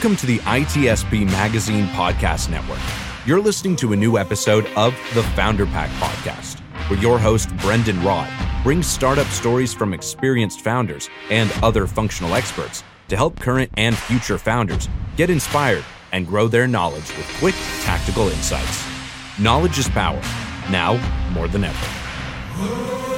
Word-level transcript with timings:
Welcome 0.00 0.16
to 0.16 0.26
the 0.26 0.38
ITSPmagazine 0.38 1.86
Podcast 1.88 2.48
Network. 2.48 2.78
You're 3.26 3.38
listening 3.38 3.76
to 3.76 3.92
a 3.92 3.96
new 3.96 4.16
episode 4.16 4.64
of 4.74 4.94
the 5.12 5.22
Founder 5.36 5.66
Pack 5.66 5.90
Podcast, 6.00 6.58
where 6.88 6.98
your 6.98 7.18
host, 7.18 7.54
Brendon 7.58 8.02
Rod, 8.02 8.26
brings 8.62 8.86
startup 8.86 9.26
stories 9.26 9.74
from 9.74 9.92
experienced 9.92 10.62
founders 10.62 11.10
and 11.28 11.52
other 11.62 11.86
functional 11.86 12.34
experts 12.34 12.82
to 13.08 13.16
help 13.16 13.38
current 13.38 13.70
and 13.76 13.94
future 13.94 14.38
founders 14.38 14.88
get 15.18 15.28
inspired 15.28 15.84
and 16.12 16.26
grow 16.26 16.48
their 16.48 16.66
knowledge 16.66 17.14
with 17.18 17.30
quick, 17.38 17.54
tactical 17.82 18.28
insights. 18.28 18.82
Knowledge 19.38 19.78
is 19.78 19.88
power, 19.90 20.22
now 20.70 20.96
more 21.34 21.46
than 21.46 21.64
ever. 21.64 23.09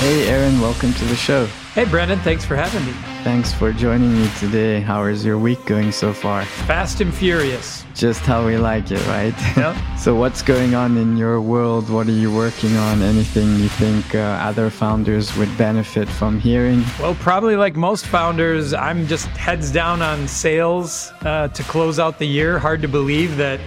Hey, 0.00 0.28
Aaron, 0.28 0.60
welcome 0.60 0.92
to 0.92 1.04
the 1.06 1.16
show. 1.16 1.46
Hey, 1.74 1.84
Brendon, 1.84 2.20
thanks 2.20 2.44
for 2.44 2.54
having 2.54 2.86
me. 2.86 2.92
Thanks 3.24 3.52
for 3.52 3.72
joining 3.72 4.14
me 4.14 4.30
today. 4.38 4.80
How 4.80 5.02
is 5.06 5.24
your 5.24 5.38
week 5.38 5.62
going 5.66 5.90
so 5.90 6.12
far? 6.12 6.44
Fast 6.44 7.00
and 7.00 7.12
furious. 7.12 7.84
Just 7.96 8.20
how 8.20 8.46
we 8.46 8.56
like 8.58 8.92
it, 8.92 9.04
right? 9.08 9.34
Yep. 9.56 9.98
so, 9.98 10.14
what's 10.14 10.40
going 10.40 10.76
on 10.76 10.96
in 10.96 11.16
your 11.16 11.40
world? 11.40 11.90
What 11.90 12.06
are 12.06 12.12
you 12.12 12.32
working 12.32 12.76
on? 12.76 13.02
Anything 13.02 13.56
you 13.56 13.68
think 13.68 14.14
uh, 14.14 14.18
other 14.18 14.70
founders 14.70 15.36
would 15.36 15.58
benefit 15.58 16.08
from 16.08 16.38
hearing? 16.38 16.84
Well, 17.00 17.16
probably 17.16 17.56
like 17.56 17.74
most 17.74 18.06
founders, 18.06 18.72
I'm 18.72 19.04
just 19.08 19.26
heads 19.30 19.72
down 19.72 20.00
on 20.00 20.28
sales 20.28 21.10
uh, 21.22 21.48
to 21.48 21.62
close 21.64 21.98
out 21.98 22.20
the 22.20 22.26
year. 22.26 22.60
Hard 22.60 22.82
to 22.82 22.88
believe 22.88 23.36
that 23.38 23.58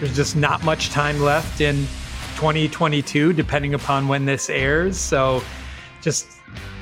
there's 0.00 0.16
just 0.16 0.34
not 0.34 0.64
much 0.64 0.90
time 0.90 1.20
left 1.20 1.60
in 1.60 1.76
2022, 2.34 3.32
depending 3.34 3.74
upon 3.74 4.08
when 4.08 4.24
this 4.24 4.50
airs. 4.50 4.98
So, 4.98 5.42
just 6.06 6.28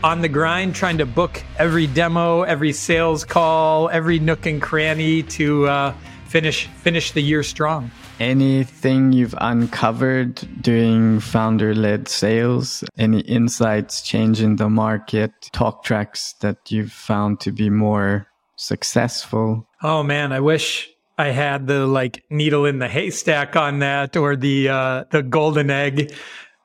on 0.02 0.20
the 0.20 0.28
grind, 0.28 0.74
trying 0.74 0.98
to 0.98 1.06
book 1.06 1.42
every 1.56 1.86
demo, 1.86 2.42
every 2.42 2.72
sales 2.72 3.24
call, 3.24 3.88
every 3.88 4.18
nook 4.18 4.44
and 4.44 4.60
cranny 4.60 5.22
to 5.22 5.66
uh, 5.66 5.94
finish 6.26 6.66
finish 6.66 7.12
the 7.12 7.22
year 7.22 7.42
strong. 7.42 7.90
Anything 8.20 9.12
you've 9.12 9.34
uncovered 9.38 10.46
doing 10.60 11.20
founder 11.20 11.74
led 11.74 12.06
sales? 12.06 12.84
Any 12.98 13.20
insights, 13.20 14.02
change 14.02 14.42
in 14.42 14.56
the 14.56 14.68
market, 14.68 15.32
talk 15.52 15.84
tracks 15.84 16.34
that 16.42 16.58
you've 16.70 16.92
found 16.92 17.40
to 17.40 17.50
be 17.50 17.70
more 17.70 18.26
successful? 18.56 19.66
Oh 19.82 20.02
man, 20.02 20.32
I 20.32 20.40
wish 20.40 20.90
I 21.16 21.28
had 21.28 21.66
the 21.66 21.86
like 21.86 22.24
needle 22.28 22.66
in 22.66 22.78
the 22.78 22.88
haystack 22.88 23.56
on 23.56 23.78
that 23.78 24.18
or 24.18 24.36
the 24.36 24.68
uh, 24.68 25.04
the 25.10 25.22
golden 25.22 25.70
egg. 25.70 26.12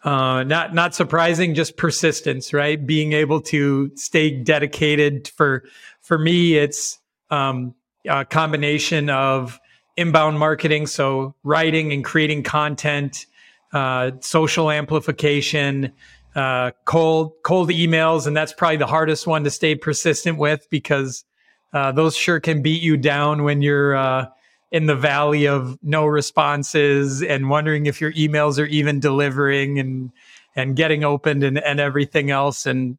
Uh, 0.04 0.44
not 0.44 0.74
not 0.74 0.96
surprising, 0.96 1.54
just 1.54 1.76
persistence, 1.76 2.54
right? 2.54 2.86
Being 2.86 3.14
able 3.14 3.42
to 3.42 3.92
stay 3.96 4.30
dedicated. 4.32 5.28
For 5.28 5.64
for 6.02 6.18
me, 6.18 6.56
it's 6.56 7.00
um, 7.30 7.76
a 8.08 8.24
combination 8.24 9.10
of 9.10 9.60
inbound 9.98 10.40
marketing, 10.40 10.88
so 10.88 11.36
writing 11.44 11.92
and 11.92 12.06
creating 12.06 12.44
content, 12.44 13.26
uh, 13.74 14.12
social 14.22 14.72
amplification, 14.72 15.92
uh, 16.34 16.72
cold 16.86 17.34
cold 17.44 17.70
emails, 17.70 18.26
and 18.26 18.38
that's 18.38 18.54
probably 18.54 18.78
the 18.78 18.88
hardest 18.88 19.28
one 19.28 19.44
to 19.44 19.52
stay 19.52 19.76
persistent 19.76 20.38
with 20.38 20.66
because 20.70 21.26
uh, 21.74 21.92
those 21.92 22.16
sure 22.16 22.40
can 22.40 22.62
beat 22.62 22.82
you 22.82 22.96
down 22.96 23.44
when 23.44 23.62
you're 23.62 23.96
uh, 23.96 24.28
in 24.72 24.86
the 24.86 24.96
valley 24.96 25.48
of 25.48 25.78
no 25.82 26.06
responses 26.06 27.24
and 27.24 27.50
wondering 27.50 27.86
if 27.86 28.00
your 28.00 28.14
emails 28.14 28.60
are 28.60 28.68
even 28.68 29.00
delivering 29.00 29.80
and 29.80 30.12
and 30.56 30.76
getting 30.76 31.04
opened 31.04 31.44
and, 31.44 31.58
and 31.60 31.80
everything 31.80 32.32
else 32.32 32.66
and 32.66 32.98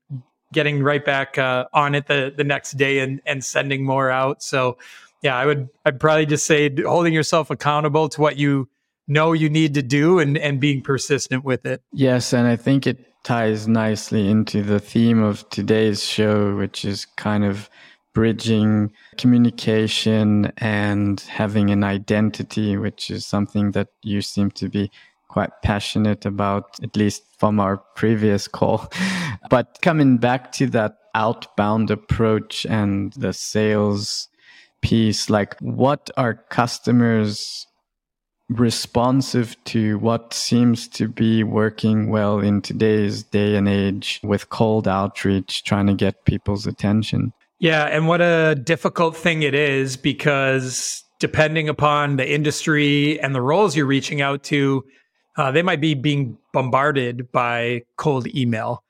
getting 0.53 0.83
right 0.83 1.05
back 1.05 1.37
uh, 1.39 1.67
on 1.73 1.95
it 1.95 2.07
the, 2.07 2.33
the 2.37 2.45
next 2.45 2.73
day 2.73 3.01
and, 3.01 3.21
and 3.27 3.45
sending 3.45 3.85
more 3.85 4.11
out. 4.11 4.43
So 4.43 4.79
yeah, 5.23 5.37
I 5.37 5.47
would 5.47 5.69
I'd 5.85 6.01
probably 6.01 6.27
just 6.27 6.47
say 6.47 6.75
holding 6.83 7.13
yourself 7.13 7.51
accountable 7.51 8.09
to 8.11 8.21
what 8.21 8.37
you 8.37 8.69
know 9.07 9.33
you 9.33 9.51
need 9.51 9.75
to 9.75 9.83
do 9.83 10.19
and, 10.19 10.39
and 10.39 10.61
being 10.61 10.81
persistent 10.83 11.45
with 11.45 11.67
it. 11.67 11.83
Yes, 11.93 12.33
and 12.33 12.47
I 12.47 12.57
think 12.57 12.87
it 12.87 13.07
ties 13.23 13.69
nicely 13.69 14.29
into 14.29 14.63
the 14.63 14.81
theme 14.81 15.23
of 15.23 15.49
today's 15.51 16.03
show, 16.03 16.57
which 16.57 16.85
is 16.85 17.05
kind 17.05 17.45
of 17.45 17.69
bridging 18.13 18.93
communication 19.17 20.53
and 20.59 21.21
having 21.21 21.71
an 21.71 21.85
identity, 21.85 22.77
which 22.77 23.11
is 23.11 23.27
something 23.27 23.73
that 23.73 23.89
you 24.03 24.21
seem 24.21 24.51
to 24.53 24.69
be 24.69 24.91
quite 25.29 25.51
passionate 25.63 26.27
about, 26.27 26.65
at 26.83 26.97
least 26.97 27.23
from 27.39 27.61
our 27.61 27.79
previous 27.95 28.49
call. 28.49 28.91
but 29.51 29.79
coming 29.81 30.17
back 30.17 30.53
to 30.53 30.67
that 30.67 30.97
outbound 31.15 31.91
approach 31.91 32.67
and 32.67 33.13
the 33.15 33.33
sales 33.33 34.29
piece, 34.83 35.31
like 35.31 35.57
what 35.61 36.11
are 36.17 36.35
customers 36.35 37.67
responsive 38.49 39.57
to 39.65 39.97
what 39.99 40.35
seems 40.35 40.89
to 40.89 41.07
be 41.07 41.45
working 41.45 42.11
well 42.11 42.41
in 42.41 42.61
today's 42.61 43.23
day 43.23 43.55
and 43.55 43.69
age 43.69 44.21
with 44.25 44.51
cold 44.51 44.89
outreach, 44.89 45.63
trying 45.63 45.87
to 45.87 45.95
get 45.95 46.25
people's 46.25 46.67
attention? 46.67 47.33
Yeah, 47.61 47.85
and 47.85 48.09
what 48.09 48.23
a 48.23 48.55
difficult 48.55 49.15
thing 49.15 49.43
it 49.43 49.55
is 49.55 49.99
because 49.99 51.05
depending 51.19 51.69
upon 51.69 52.17
the 52.17 52.29
industry 52.29 53.21
and 53.21 53.35
the 53.35 53.43
roles 53.43 53.77
you're 53.77 53.85
reaching 53.85 54.23
out 54.23 54.43
to, 54.45 54.83
uh, 55.37 55.51
they 55.53 55.61
might 55.61 55.81
be 55.81 55.93
being 55.93 56.39
bombarded 56.55 57.31
by 57.31 57.83
cold 57.97 58.27
email. 58.35 58.83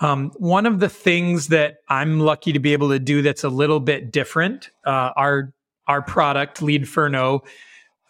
Um, 0.00 0.30
one 0.36 0.66
of 0.66 0.78
the 0.78 0.88
things 0.88 1.48
that 1.48 1.78
I'm 1.88 2.20
lucky 2.20 2.52
to 2.52 2.60
be 2.60 2.72
able 2.72 2.90
to 2.90 3.00
do 3.00 3.22
that's 3.22 3.42
a 3.42 3.48
little 3.48 3.80
bit 3.80 4.12
different, 4.12 4.70
uh, 4.86 5.10
our 5.16 5.52
our 5.88 6.00
product 6.00 6.60
Leadferno, 6.60 7.40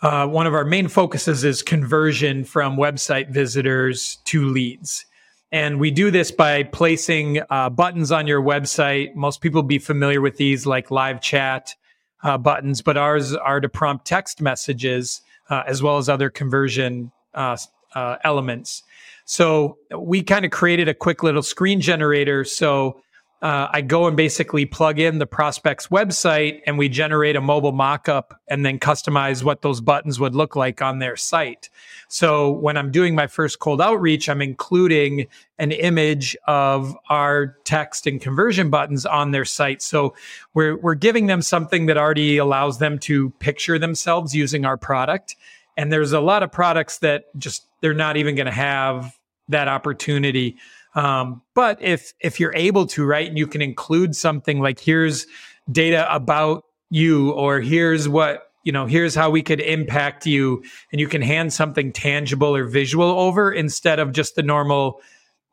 uh, 0.03 0.27
one 0.27 0.47
of 0.47 0.53
our 0.53 0.65
main 0.65 0.89
focuses 0.89 1.43
is 1.43 1.63
conversion 1.63 2.45
from 2.45 2.77
website 2.77 3.31
visitors 3.31 4.19
to 4.27 4.45
leads. 4.45 5.07
And 5.53 5.79
we 5.79 5.91
do 5.91 6.11
this 6.11 6.31
by 6.31 6.63
placing 6.63 7.43
uh, 7.51 7.69
buttons 7.69 8.11
on 8.11 8.27
your 8.27 8.41
website. 8.41 9.15
Most 9.15 9.43
people 9.43 9.63
be 9.63 9.79
familiar 9.79 10.23
with 10.23 10.39
these, 10.39 10.65
like 10.65 10.91
live 10.91 11.21
chat 11.21 11.75
uh, 12.23 12.39
buttons, 12.39 12.81
but 12.81 12.97
ours 12.97 13.35
are 13.35 13.61
to 13.61 13.69
prompt 13.69 14.07
text 14.07 14.41
messages 14.41 15.21
uh, 15.51 15.63
as 15.67 15.83
well 15.83 15.99
as 15.99 16.09
other 16.09 16.31
conversion 16.31 17.13
uh, 17.35 17.59
uh, 17.95 18.17
elements. 18.25 18.83
So 19.27 19.77
we 19.97 20.23
kind 20.23 20.47
of 20.47 20.51
created 20.51 20.89
a 20.89 20.95
quick 20.95 21.23
little 21.23 21.43
screen 21.43 21.83
generator. 21.83 22.45
So 22.45 23.03
uh, 23.43 23.69
I 23.73 23.81
go 23.81 24.07
and 24.07 24.17
basically 24.17 24.65
plug 24.65 25.01
in 25.01 25.19
the 25.19 25.27
prospect's 25.27 25.89
website 25.89 26.61
and 26.65 26.79
we 26.79 26.89
generate 26.89 27.35
a 27.35 27.41
mobile 27.41 27.73
mockup 27.73 28.37
and 28.49 28.65
then 28.65 28.79
customize 28.79 29.43
what 29.43 29.63
those 29.63 29.81
buttons 29.81 30.21
would 30.21 30.37
look 30.37 30.55
like 30.55 30.81
on 30.81 31.01
their 31.01 31.17
site. 31.17 31.69
So 32.07 32.53
when 32.53 32.77
I'm 32.77 32.93
doing 32.93 33.17
my 33.17 33.27
first 33.27 33.59
cold 33.59 33.81
outreach, 33.81 34.29
I'm 34.29 34.41
including 34.41 35.27
an 35.59 35.73
image 35.73 36.37
of 36.47 36.97
our 37.11 37.57
text 37.65 38.07
and 38.07 38.21
conversion 38.21 38.71
buttons 38.71 39.05
on 39.05 39.33
their 39.33 39.45
site. 39.45 39.83
So 39.83 40.15
we're, 40.55 40.77
we're 40.77 40.95
giving 40.95 41.27
them 41.27 41.43
something 41.43 41.87
that 41.87 41.99
already 41.99 42.37
allows 42.37 42.79
them 42.79 42.97
to 43.01 43.31
picture 43.41 43.77
themselves 43.77 44.37
using 44.37 44.65
our 44.65 44.77
product. 44.77 45.35
And 45.77 45.93
there's 45.93 46.13
a 46.13 46.21
lot 46.21 46.45
of 46.45 46.53
products 46.53 46.99
that 46.99 47.25
just, 47.37 47.67
they're 47.81 47.93
not 47.93 48.17
even 48.17 48.37
going 48.37 48.47
to 48.47 48.53
have 48.53 49.19
that 49.49 49.67
opportunity. 49.67 50.57
Um, 50.95 51.43
but 51.55 51.81
if 51.81 52.13
if 52.21 52.39
you're 52.39 52.55
able 52.55 52.87
to, 52.89 53.05
right, 53.05 53.29
and 53.29 53.39
you 53.39 53.47
can 53.47 53.63
include 53.63 54.15
something 54.15 54.61
like 54.61 54.79
here's 54.79 55.27
data 55.71 56.13
about 56.15 56.65
you, 56.91 57.31
or 57.33 57.61
here's 57.61 58.09
what 58.09 58.49
you 58.65 58.73
know, 58.73 58.87
here's 58.87 59.15
how 59.15 59.31
we 59.31 59.43
could 59.43 59.61
impact 59.61 60.27
you, 60.27 60.63
and 60.93 61.01
you 61.01 61.09
can 61.09 61.23
hand 61.23 61.53
something 61.53 61.93
tangible 61.93 62.55
or 62.55 62.65
visual 62.65 63.09
over 63.09 63.51
instead 63.51 63.99
of 63.99 64.13
just 64.13 64.37
the 64.37 64.43
normal. 64.43 65.01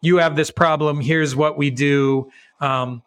You 0.02 0.18
have 0.18 0.36
this 0.36 0.52
problem. 0.52 1.02
Here's 1.02 1.36
what 1.36 1.58
we 1.58 1.72
do. 1.72 2.32
Um, 2.62 3.02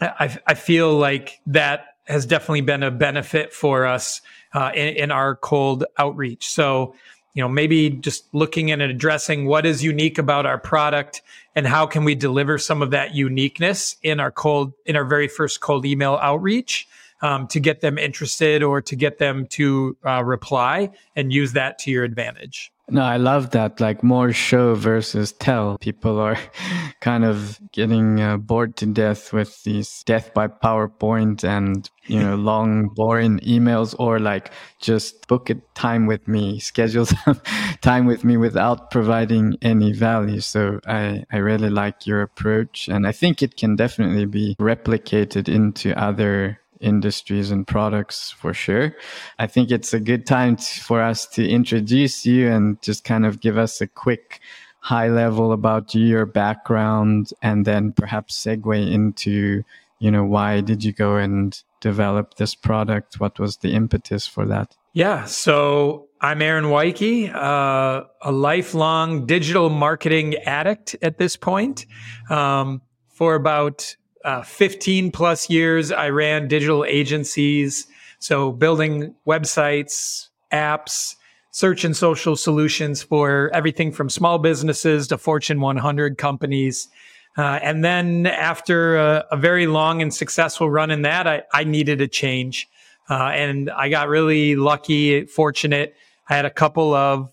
I, 0.00 0.38
I 0.46 0.54
feel 0.54 0.96
like 0.96 1.40
that 1.46 1.86
has 2.06 2.26
definitely 2.26 2.62
been 2.62 2.82
a 2.82 2.90
benefit 2.90 3.52
for 3.52 3.86
us 3.86 4.20
uh, 4.52 4.70
in, 4.74 4.96
in 4.96 5.10
our 5.10 5.36
cold 5.36 5.84
outreach. 5.98 6.48
So 6.48 6.94
you 7.34 7.42
know 7.42 7.48
maybe 7.48 7.90
just 7.90 8.32
looking 8.34 8.70
and 8.70 8.82
addressing 8.82 9.46
what 9.46 9.66
is 9.66 9.82
unique 9.82 10.18
about 10.18 10.46
our 10.46 10.58
product 10.58 11.22
and 11.54 11.66
how 11.66 11.86
can 11.86 12.04
we 12.04 12.14
deliver 12.14 12.58
some 12.58 12.82
of 12.82 12.90
that 12.90 13.14
uniqueness 13.14 13.96
in 14.02 14.20
our 14.20 14.30
cold 14.30 14.72
in 14.86 14.96
our 14.96 15.04
very 15.04 15.28
first 15.28 15.60
cold 15.60 15.84
email 15.86 16.18
outreach 16.22 16.88
um, 17.22 17.46
to 17.48 17.60
get 17.60 17.80
them 17.80 17.98
interested 17.98 18.62
or 18.62 18.80
to 18.82 18.96
get 18.96 19.18
them 19.18 19.46
to 19.46 19.96
uh, 20.06 20.22
reply 20.24 20.90
and 21.16 21.32
use 21.32 21.52
that 21.52 21.78
to 21.80 21.90
your 21.90 22.04
advantage. 22.04 22.72
No, 22.90 23.02
I 23.02 23.18
love 23.18 23.50
that. 23.50 23.80
Like 23.80 24.02
more 24.02 24.32
show 24.32 24.74
versus 24.74 25.32
tell. 25.32 25.76
People 25.78 26.18
are 26.18 26.38
kind 27.00 27.24
of 27.24 27.60
getting 27.72 28.20
uh, 28.20 28.38
bored 28.38 28.76
to 28.76 28.86
death 28.86 29.32
with 29.32 29.62
these 29.64 30.02
death 30.04 30.32
by 30.32 30.48
PowerPoint 30.48 31.44
and, 31.44 31.88
you 32.06 32.20
know, 32.20 32.34
long, 32.36 32.88
boring 32.88 33.40
emails 33.40 33.94
or 33.98 34.18
like 34.18 34.52
just 34.80 35.28
book 35.28 35.50
a 35.50 35.56
time 35.74 36.06
with 36.06 36.26
me, 36.26 36.58
schedule 36.60 37.04
some 37.04 37.40
time 37.82 38.06
with 38.06 38.24
me 38.24 38.38
without 38.38 38.90
providing 38.90 39.58
any 39.60 39.92
value. 39.92 40.40
So 40.40 40.80
I, 40.86 41.24
I 41.30 41.38
really 41.38 41.70
like 41.70 42.06
your 42.06 42.22
approach. 42.22 42.88
And 42.88 43.06
I 43.06 43.12
think 43.12 43.42
it 43.42 43.58
can 43.58 43.76
definitely 43.76 44.24
be 44.24 44.56
replicated 44.58 45.46
into 45.46 45.98
other 45.98 46.58
industries 46.80 47.50
and 47.50 47.66
products 47.66 48.30
for 48.30 48.54
sure. 48.54 48.94
I 49.38 49.46
think 49.46 49.70
it's 49.70 49.92
a 49.92 50.00
good 50.00 50.26
time 50.26 50.56
for 50.56 51.02
us 51.02 51.26
to 51.28 51.48
introduce 51.48 52.26
you 52.26 52.48
and 52.48 52.80
just 52.82 53.04
kind 53.04 53.26
of 53.26 53.40
give 53.40 53.58
us 53.58 53.80
a 53.80 53.86
quick 53.86 54.40
high 54.80 55.08
level 55.08 55.52
about 55.52 55.94
your 55.94 56.24
background, 56.24 57.30
and 57.42 57.66
then 57.66 57.92
perhaps 57.92 58.42
segue 58.42 58.92
into, 58.92 59.62
you 59.98 60.10
know, 60.10 60.24
why 60.24 60.60
did 60.60 60.84
you 60.84 60.92
go 60.92 61.16
and 61.16 61.62
develop 61.80 62.34
this 62.34 62.54
product? 62.54 63.20
What 63.20 63.38
was 63.38 63.58
the 63.58 63.74
impetus 63.74 64.26
for 64.26 64.46
that? 64.46 64.76
Yeah. 64.94 65.24
So 65.26 66.08
I'm 66.20 66.40
Aaron 66.42 66.66
Weiche, 66.66 67.34
uh, 67.34 68.04
a 68.22 68.32
lifelong 68.32 69.26
digital 69.26 69.68
marketing 69.68 70.36
addict 70.36 70.96
at 71.02 71.18
this 71.18 71.36
point. 71.36 71.86
Um, 72.30 72.82
for 73.18 73.34
about 73.34 73.96
uh, 74.24 74.42
15 74.42 75.10
plus 75.10 75.48
years, 75.48 75.92
I 75.92 76.10
ran 76.10 76.48
digital 76.48 76.84
agencies. 76.84 77.86
So 78.18 78.52
building 78.52 79.14
websites, 79.26 80.28
apps, 80.52 81.14
search 81.50 81.84
and 81.84 81.96
social 81.96 82.36
solutions 82.36 83.02
for 83.02 83.50
everything 83.52 83.92
from 83.92 84.08
small 84.08 84.38
businesses 84.38 85.08
to 85.08 85.18
Fortune 85.18 85.60
100 85.60 86.18
companies. 86.18 86.88
Uh, 87.36 87.58
and 87.62 87.84
then 87.84 88.26
after 88.26 88.96
a, 88.96 89.24
a, 89.30 89.36
very 89.36 89.66
long 89.66 90.02
and 90.02 90.12
successful 90.12 90.68
run 90.68 90.90
in 90.90 91.02
that, 91.02 91.26
I, 91.26 91.42
I 91.52 91.64
needed 91.64 92.00
a 92.00 92.08
change. 92.08 92.68
Uh, 93.08 93.30
and 93.34 93.70
I 93.70 93.88
got 93.88 94.08
really 94.08 94.56
lucky, 94.56 95.24
fortunate. 95.26 95.94
I 96.28 96.36
had 96.36 96.44
a 96.44 96.50
couple 96.50 96.94
of 96.94 97.32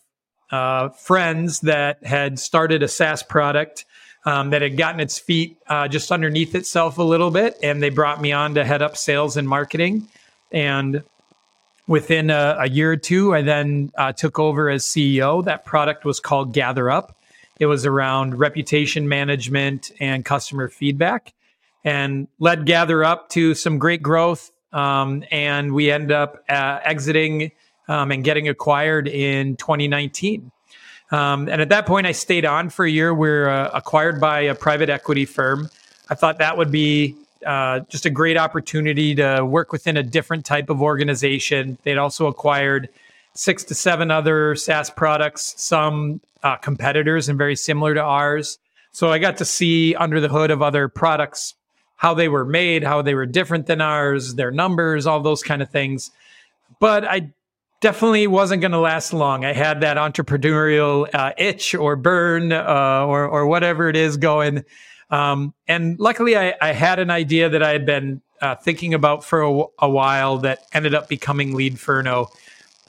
uh, 0.52 0.90
friends 0.90 1.62
that 1.62 2.04
had 2.06 2.40
started 2.40 2.84
a 2.84 2.88
SaaS 2.88 3.24
product 3.24 3.86
um, 4.26 4.50
that 4.50 4.62
had 4.62 4.76
gotten 4.76 5.00
its 5.00 5.20
feet 5.20 5.58
uh, 5.68 5.88
just 5.88 6.12
underneath 6.12 6.56
itself 6.56 6.98
a 6.98 7.04
little 7.04 7.32
bit, 7.32 7.58
and 7.62 7.82
they 7.82 7.90
brought 7.90 8.22
me 8.22 8.32
on 8.32 8.56
to 8.56 8.66
head 8.66 8.82
up 8.82 8.98
sales 8.98 9.38
and 9.38 9.48
marketing. 9.48 10.08
And 10.52 11.04
within 11.88 12.30
a, 12.32 12.58
a 12.60 12.70
year 12.70 12.92
or 12.92 12.98
two, 12.98 13.36
I 13.36 13.44
then 13.44 13.92
uh, 13.98 14.12
took 14.14 14.40
over 14.40 14.70
as 14.70 14.84
CEO. 14.84 15.46
That 15.46 15.64
product 15.64 16.06
was 16.06 16.20
called 16.20 16.54
GatherUp. 16.54 17.12
It 17.60 17.68
was 17.68 17.86
around 17.86 18.38
reputation 18.38 19.08
management 19.08 19.92
and 20.00 20.26
customer 20.26 20.68
feedback, 20.70 21.34
and 21.84 22.28
led 22.40 22.66
GatherUp 22.66 23.30
to 23.30 23.54
some 23.54 23.78
great 23.78 24.02
growth. 24.02 24.52
Um, 24.74 25.24
and 25.32 25.74
we 25.74 25.90
end 25.90 26.12
up 26.12 26.44
uh, 26.50 26.80
exiting 26.84 27.52
um, 27.88 28.12
and 28.12 28.24
getting 28.24 28.50
acquired 28.50 29.08
in 29.08 29.56
2019. 29.56 30.52
Um, 31.12 31.48
and 31.48 31.62
at 31.62 31.70
that 31.70 31.86
point, 31.86 32.08
I 32.08 32.12
stayed 32.12 32.46
on 32.46 32.70
for 32.70 32.86
a 32.86 32.90
year. 32.90 33.14
We 33.14 33.30
are 33.30 33.50
uh, 33.50 33.70
acquired 33.74 34.20
by 34.20 34.42
a 34.42 34.56
private 34.56 34.90
equity 34.90 35.26
firm. 35.26 35.70
I 36.10 36.16
thought 36.16 36.40
that 36.40 36.58
would 36.58 36.72
be 36.72 37.16
uh, 37.46 37.82
just 37.82 38.06
a 38.06 38.10
great 38.10 38.38
opportunity 38.38 39.16
to 39.16 39.46
work 39.46 39.72
within 39.72 39.98
a 39.98 40.04
different 40.04 40.46
type 40.46 40.70
of 40.70 40.82
organization. 40.82 41.78
They'd 41.84 41.98
also 41.98 42.28
acquired 42.28 42.90
six 43.34 43.64
to 43.66 43.76
seven 43.76 44.10
other 44.10 44.56
SaaS 44.56 44.90
products, 44.90 45.54
some 45.58 46.22
uh, 46.42 46.56
competitors 46.58 47.30
and 47.30 47.38
very 47.38 47.56
similar 47.56 47.94
to 47.94 48.02
ours. 48.02 48.58
So 48.92 49.12
I 49.12 49.20
got 49.20 49.38
to 49.38 49.46
see 49.46 49.94
under 49.96 50.20
the 50.22 50.30
hood 50.30 50.52
of 50.52 50.62
other 50.62 50.88
products 50.88 51.54
how 51.98 52.14
they 52.14 52.30
were 52.30 52.46
made, 52.46 52.84
how 52.84 53.02
they 53.02 53.14
were 53.14 53.26
different 53.26 53.68
than 53.68 53.82
ours, 53.82 54.36
their 54.36 54.52
numbers, 54.52 55.06
all 55.06 55.20
those 55.20 55.44
kind 55.44 55.62
of 55.62 55.70
things. 55.70 56.12
But 56.80 57.06
I 57.06 57.32
definitely 57.86 58.26
wasn't 58.26 58.60
going 58.62 58.72
to 58.72 58.80
last 58.80 59.14
long. 59.14 59.46
I 59.46 59.54
had 59.54 59.82
that 59.82 59.96
entrepreneurial 59.98 61.08
uh, 61.14 61.34
itch 61.38 61.76
or 61.76 61.96
burn 61.96 62.52
uh, 62.52 63.06
or 63.06 63.28
or 63.28 63.46
whatever 63.46 63.90
it 63.90 63.96
is 63.96 64.18
going. 64.18 64.66
Um, 65.12 65.54
and 65.68 66.00
luckily, 66.00 66.36
I, 66.36 66.56
I, 66.60 66.74
had 66.74 66.98
an 66.98 67.12
idea 67.12 67.48
that 67.48 67.62
I 67.62 67.70
had 67.70 67.86
been 67.86 68.24
uh, 68.42 68.56
thinking 68.56 68.96
about 68.96 69.24
for 69.24 69.44
a, 69.44 69.64
a, 69.78 69.88
while 69.88 70.40
that 70.40 70.66
ended 70.74 70.96
up 70.96 71.08
becoming 71.08 71.54
Leadferno. 71.54 72.26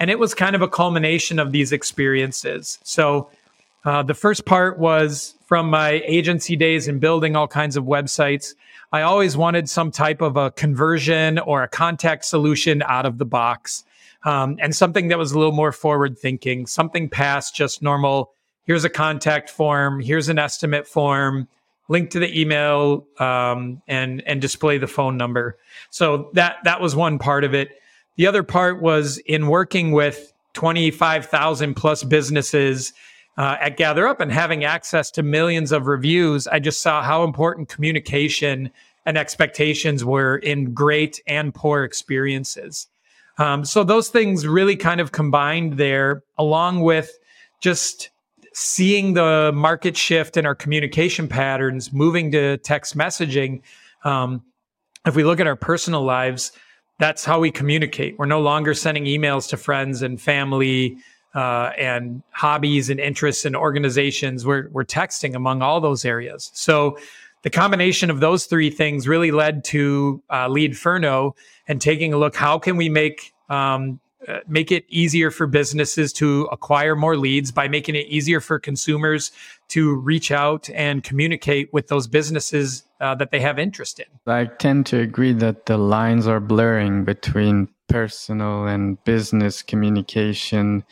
And 0.00 0.10
it 0.10 0.18
was 0.18 0.32
kind 0.32 0.56
of 0.56 0.62
a 0.62 0.68
culmination 0.68 1.38
of 1.38 1.52
these 1.52 1.72
experiences. 1.72 2.78
So 2.82 3.28
uh, 3.84 4.02
the 4.02 4.14
first 4.14 4.46
part 4.46 4.78
was 4.78 5.34
from 5.44 5.68
my 5.68 6.02
agency 6.06 6.56
days 6.56 6.88
and 6.88 7.02
building 7.02 7.36
all 7.36 7.46
kinds 7.46 7.76
of 7.76 7.84
websites. 7.84 8.54
I 8.92 9.02
always 9.02 9.36
wanted 9.36 9.68
some 9.68 9.90
type 9.90 10.22
of 10.22 10.38
a 10.38 10.52
conversion 10.52 11.38
or 11.38 11.62
a 11.62 11.68
contact 11.68 12.24
solution 12.24 12.82
out 12.86 13.04
of 13.04 13.18
the 13.18 13.26
box 13.26 13.84
um, 14.26 14.56
and 14.60 14.74
something 14.74 15.08
that 15.08 15.18
was 15.18 15.32
a 15.32 15.38
little 15.38 15.54
more 15.54 15.70
forward 15.70 16.18
thinking, 16.18 16.66
something 16.66 17.08
past 17.08 17.54
just 17.54 17.80
normal. 17.80 18.32
Here's 18.64 18.84
a 18.84 18.90
contact 18.90 19.48
form. 19.48 20.00
Here's 20.00 20.28
an 20.28 20.38
estimate 20.38 20.88
form. 20.88 21.46
Link 21.88 22.10
to 22.10 22.18
the 22.18 22.38
email 22.38 23.06
um, 23.20 23.80
and 23.86 24.20
and 24.26 24.40
display 24.40 24.76
the 24.78 24.88
phone 24.88 25.16
number. 25.16 25.56
So 25.90 26.30
that 26.32 26.56
that 26.64 26.80
was 26.80 26.96
one 26.96 27.20
part 27.20 27.44
of 27.44 27.54
it. 27.54 27.80
The 28.16 28.26
other 28.26 28.42
part 28.42 28.82
was 28.82 29.18
in 29.18 29.46
working 29.46 29.92
with 29.92 30.32
25,000 30.54 31.74
plus 31.74 32.02
businesses 32.02 32.92
uh, 33.38 33.56
at 33.60 33.78
GatherUp 33.78 34.18
and 34.18 34.32
having 34.32 34.64
access 34.64 35.12
to 35.12 35.22
millions 35.22 35.70
of 35.70 35.86
reviews. 35.86 36.48
I 36.48 36.58
just 36.58 36.82
saw 36.82 37.02
how 37.02 37.22
important 37.22 37.68
communication 37.68 38.70
and 39.04 39.16
expectations 39.16 40.04
were 40.04 40.38
in 40.38 40.74
great 40.74 41.20
and 41.28 41.54
poor 41.54 41.84
experiences. 41.84 42.88
Um, 43.38 43.64
so 43.64 43.84
those 43.84 44.08
things 44.08 44.46
really 44.46 44.76
kind 44.76 45.00
of 45.00 45.12
combined 45.12 45.74
there, 45.74 46.22
along 46.38 46.80
with 46.80 47.18
just 47.60 48.10
seeing 48.54 49.12
the 49.12 49.52
market 49.54 49.96
shift 49.96 50.36
in 50.36 50.46
our 50.46 50.54
communication 50.54 51.28
patterns, 51.28 51.92
moving 51.92 52.32
to 52.32 52.56
text 52.58 52.96
messaging. 52.96 53.60
Um, 54.04 54.42
if 55.06 55.14
we 55.14 55.24
look 55.24 55.40
at 55.40 55.46
our 55.46 55.56
personal 55.56 56.02
lives, 56.02 56.52
that's 56.98 57.24
how 57.24 57.38
we 57.38 57.50
communicate. 57.50 58.18
We're 58.18 58.26
no 58.26 58.40
longer 58.40 58.72
sending 58.72 59.04
emails 59.04 59.48
to 59.50 59.58
friends 59.58 60.00
and 60.00 60.20
family 60.20 60.96
uh, 61.34 61.72
and 61.76 62.22
hobbies 62.30 62.88
and 62.88 62.98
interests 62.98 63.44
and 63.44 63.54
organizations. 63.54 64.46
We're, 64.46 64.70
we're 64.70 64.86
texting 64.86 65.34
among 65.34 65.60
all 65.60 65.80
those 65.82 66.06
areas. 66.06 66.50
So 66.54 66.96
the 67.46 67.50
combination 67.50 68.10
of 68.10 68.18
those 68.18 68.46
three 68.46 68.70
things 68.70 69.06
really 69.06 69.30
led 69.30 69.62
to 69.62 70.20
uh, 70.30 70.48
Leadferno 70.48 71.36
and 71.68 71.80
taking 71.80 72.12
a 72.12 72.16
look 72.16 72.34
how 72.34 72.58
can 72.58 72.76
we 72.76 72.88
make 72.88 73.32
um, 73.48 74.00
uh, 74.26 74.38
make 74.48 74.72
it 74.72 74.84
easier 74.88 75.30
for 75.30 75.46
businesses 75.46 76.12
to 76.14 76.48
acquire 76.50 76.96
more 76.96 77.16
leads 77.16 77.52
by 77.52 77.68
making 77.68 77.94
it 77.94 78.08
easier 78.08 78.40
for 78.40 78.58
consumers 78.58 79.30
to 79.68 79.94
reach 79.94 80.32
out 80.32 80.68
and 80.70 81.04
communicate 81.04 81.72
with 81.72 81.86
those 81.86 82.08
businesses 82.08 82.82
uh, 83.00 83.14
that 83.14 83.30
they 83.30 83.38
have 83.38 83.60
interest 83.60 84.00
in. 84.00 84.06
I 84.26 84.46
tend 84.46 84.86
to 84.86 84.98
agree 84.98 85.32
that 85.34 85.66
the 85.66 85.78
lines 85.78 86.26
are 86.26 86.40
blurring 86.40 87.04
between 87.04 87.68
personal 87.88 88.66
and 88.66 89.02
business 89.04 89.62
communication. 89.62 90.82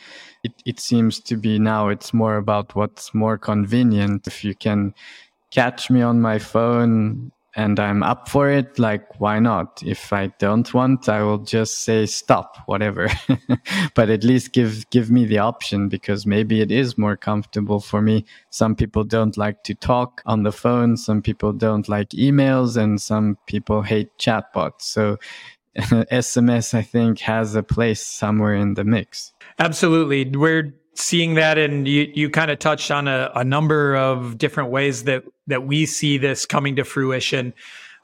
It, 0.44 0.52
it 0.64 0.78
seems 0.78 1.18
to 1.20 1.36
be 1.36 1.58
now 1.58 1.88
it's 1.88 2.14
more 2.14 2.36
about 2.36 2.76
what's 2.76 3.12
more 3.12 3.38
convenient. 3.38 4.28
If 4.28 4.44
you 4.44 4.54
can 4.54 4.94
catch 5.54 5.88
me 5.90 6.02
on 6.02 6.20
my 6.20 6.38
phone 6.38 7.30
and 7.56 7.78
I'm 7.78 8.02
up 8.02 8.28
for 8.28 8.50
it, 8.50 8.80
like, 8.80 9.20
why 9.20 9.38
not? 9.38 9.80
If 9.86 10.12
I 10.12 10.26
don't 10.40 10.72
want, 10.74 11.08
I 11.08 11.22
will 11.22 11.38
just 11.38 11.84
say 11.84 12.04
stop, 12.06 12.56
whatever. 12.66 13.08
but 13.94 14.10
at 14.10 14.24
least 14.24 14.52
give, 14.52 14.90
give 14.90 15.08
me 15.08 15.24
the 15.24 15.38
option 15.38 15.88
because 15.88 16.26
maybe 16.26 16.60
it 16.60 16.72
is 16.72 16.98
more 16.98 17.16
comfortable 17.16 17.78
for 17.78 18.02
me. 18.02 18.24
Some 18.50 18.74
people 18.74 19.04
don't 19.04 19.36
like 19.36 19.62
to 19.64 19.74
talk 19.74 20.20
on 20.26 20.42
the 20.42 20.50
phone. 20.50 20.96
Some 20.96 21.22
people 21.22 21.52
don't 21.52 21.88
like 21.88 22.08
emails 22.10 22.76
and 22.76 23.00
some 23.00 23.38
people 23.46 23.82
hate 23.82 24.18
chatbots. 24.18 24.82
So 24.82 25.18
SMS, 25.78 26.74
I 26.74 26.82
think, 26.82 27.20
has 27.20 27.54
a 27.54 27.62
place 27.62 28.04
somewhere 28.04 28.54
in 28.54 28.74
the 28.74 28.84
mix. 28.84 29.32
Absolutely. 29.60 30.24
We're 30.36 30.74
seeing 30.94 31.34
that 31.34 31.58
and 31.58 31.86
you, 31.86 32.10
you 32.14 32.30
kind 32.30 32.50
of 32.50 32.58
touched 32.58 32.90
on 32.90 33.08
a, 33.08 33.30
a, 33.34 33.44
number 33.44 33.96
of 33.96 34.38
different 34.38 34.70
ways 34.70 35.04
that 35.04 35.24
that 35.46 35.66
we 35.66 35.86
see 35.86 36.18
this 36.18 36.46
coming 36.46 36.76
to 36.76 36.84
fruition. 36.84 37.54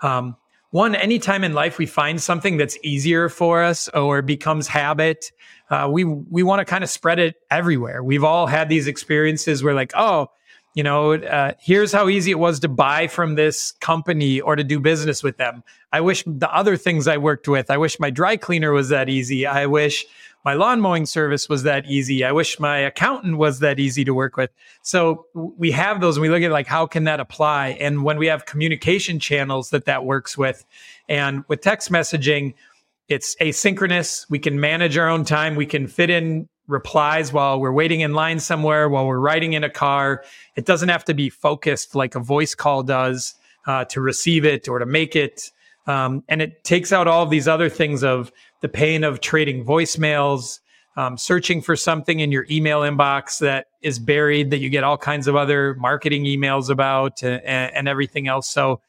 Um, 0.02 0.36
one 0.70 0.94
anytime 0.94 1.42
in 1.42 1.52
life 1.52 1.78
we 1.78 1.86
find 1.86 2.22
something 2.22 2.56
that's 2.56 2.78
easier 2.82 3.28
for 3.28 3.62
us 3.62 3.88
or 3.88 4.22
becomes 4.22 4.68
habit 4.68 5.32
uh, 5.70 5.88
we 5.90 6.04
we 6.04 6.42
want 6.42 6.58
to 6.58 6.64
kind 6.64 6.82
of 6.82 6.90
spread 6.90 7.18
it 7.20 7.36
everywhere. 7.50 8.02
We've 8.02 8.24
all 8.24 8.46
had 8.46 8.68
these 8.68 8.88
experiences 8.88 9.62
where 9.62 9.74
like 9.74 9.92
oh 9.94 10.28
you 10.74 10.82
know, 10.82 11.14
uh, 11.14 11.52
here's 11.60 11.92
how 11.92 12.08
easy 12.08 12.30
it 12.30 12.38
was 12.38 12.60
to 12.60 12.68
buy 12.68 13.08
from 13.08 13.34
this 13.34 13.72
company 13.80 14.40
or 14.40 14.54
to 14.56 14.62
do 14.62 14.78
business 14.78 15.22
with 15.22 15.36
them. 15.36 15.64
I 15.92 16.00
wish 16.00 16.22
the 16.26 16.52
other 16.54 16.76
things 16.76 17.08
I 17.08 17.16
worked 17.16 17.48
with, 17.48 17.70
I 17.70 17.76
wish 17.76 17.98
my 17.98 18.10
dry 18.10 18.36
cleaner 18.36 18.72
was 18.72 18.88
that 18.90 19.08
easy. 19.08 19.46
I 19.46 19.66
wish 19.66 20.06
my 20.44 20.54
lawn 20.54 20.80
mowing 20.80 21.04
service 21.04 21.48
was 21.48 21.64
that 21.64 21.84
easy. 21.86 22.24
I 22.24 22.32
wish 22.32 22.58
my 22.58 22.78
accountant 22.78 23.36
was 23.36 23.58
that 23.58 23.78
easy 23.78 24.04
to 24.04 24.14
work 24.14 24.36
with. 24.36 24.50
So 24.82 25.26
we 25.34 25.70
have 25.72 26.00
those 26.00 26.16
and 26.16 26.22
we 26.22 26.30
look 26.30 26.42
at 26.42 26.50
like, 26.50 26.66
how 26.66 26.86
can 26.86 27.04
that 27.04 27.20
apply? 27.20 27.76
And 27.80 28.04
when 28.04 28.16
we 28.16 28.26
have 28.28 28.46
communication 28.46 29.18
channels 29.18 29.70
that 29.70 29.84
that 29.84 30.04
works 30.04 30.38
with, 30.38 30.64
and 31.08 31.44
with 31.48 31.60
text 31.60 31.90
messaging, 31.90 32.54
it's 33.08 33.34
asynchronous. 33.36 34.24
We 34.30 34.38
can 34.38 34.60
manage 34.60 34.96
our 34.96 35.08
own 35.08 35.24
time. 35.24 35.56
We 35.56 35.66
can 35.66 35.86
fit 35.88 36.08
in 36.08 36.48
replies 36.70 37.32
while 37.32 37.60
we're 37.60 37.72
waiting 37.72 38.00
in 38.00 38.14
line 38.14 38.38
somewhere, 38.38 38.88
while 38.88 39.06
we're 39.06 39.18
riding 39.18 39.52
in 39.52 39.64
a 39.64 39.70
car. 39.70 40.24
It 40.56 40.64
doesn't 40.64 40.88
have 40.88 41.04
to 41.06 41.14
be 41.14 41.28
focused 41.28 41.94
like 41.94 42.14
a 42.14 42.20
voice 42.20 42.54
call 42.54 42.82
does 42.82 43.34
uh, 43.66 43.84
to 43.86 44.00
receive 44.00 44.44
it 44.44 44.68
or 44.68 44.78
to 44.78 44.86
make 44.86 45.16
it. 45.16 45.50
Um, 45.86 46.22
and 46.28 46.40
it 46.40 46.64
takes 46.64 46.92
out 46.92 47.08
all 47.08 47.22
of 47.22 47.30
these 47.30 47.48
other 47.48 47.68
things 47.68 48.04
of 48.04 48.32
the 48.60 48.68
pain 48.68 49.04
of 49.04 49.20
trading 49.20 49.64
voicemails, 49.64 50.60
um, 50.96 51.16
searching 51.16 51.60
for 51.60 51.76
something 51.76 52.20
in 52.20 52.30
your 52.30 52.46
email 52.50 52.80
inbox 52.80 53.38
that 53.40 53.66
is 53.82 53.98
buried 53.98 54.50
that 54.50 54.58
you 54.58 54.68
get 54.68 54.84
all 54.84 54.98
kinds 54.98 55.26
of 55.26 55.36
other 55.36 55.74
marketing 55.74 56.24
emails 56.24 56.70
about 56.70 57.22
and, 57.22 57.42
and 57.44 57.88
everything 57.88 58.28
else. 58.28 58.48
So 58.48 58.80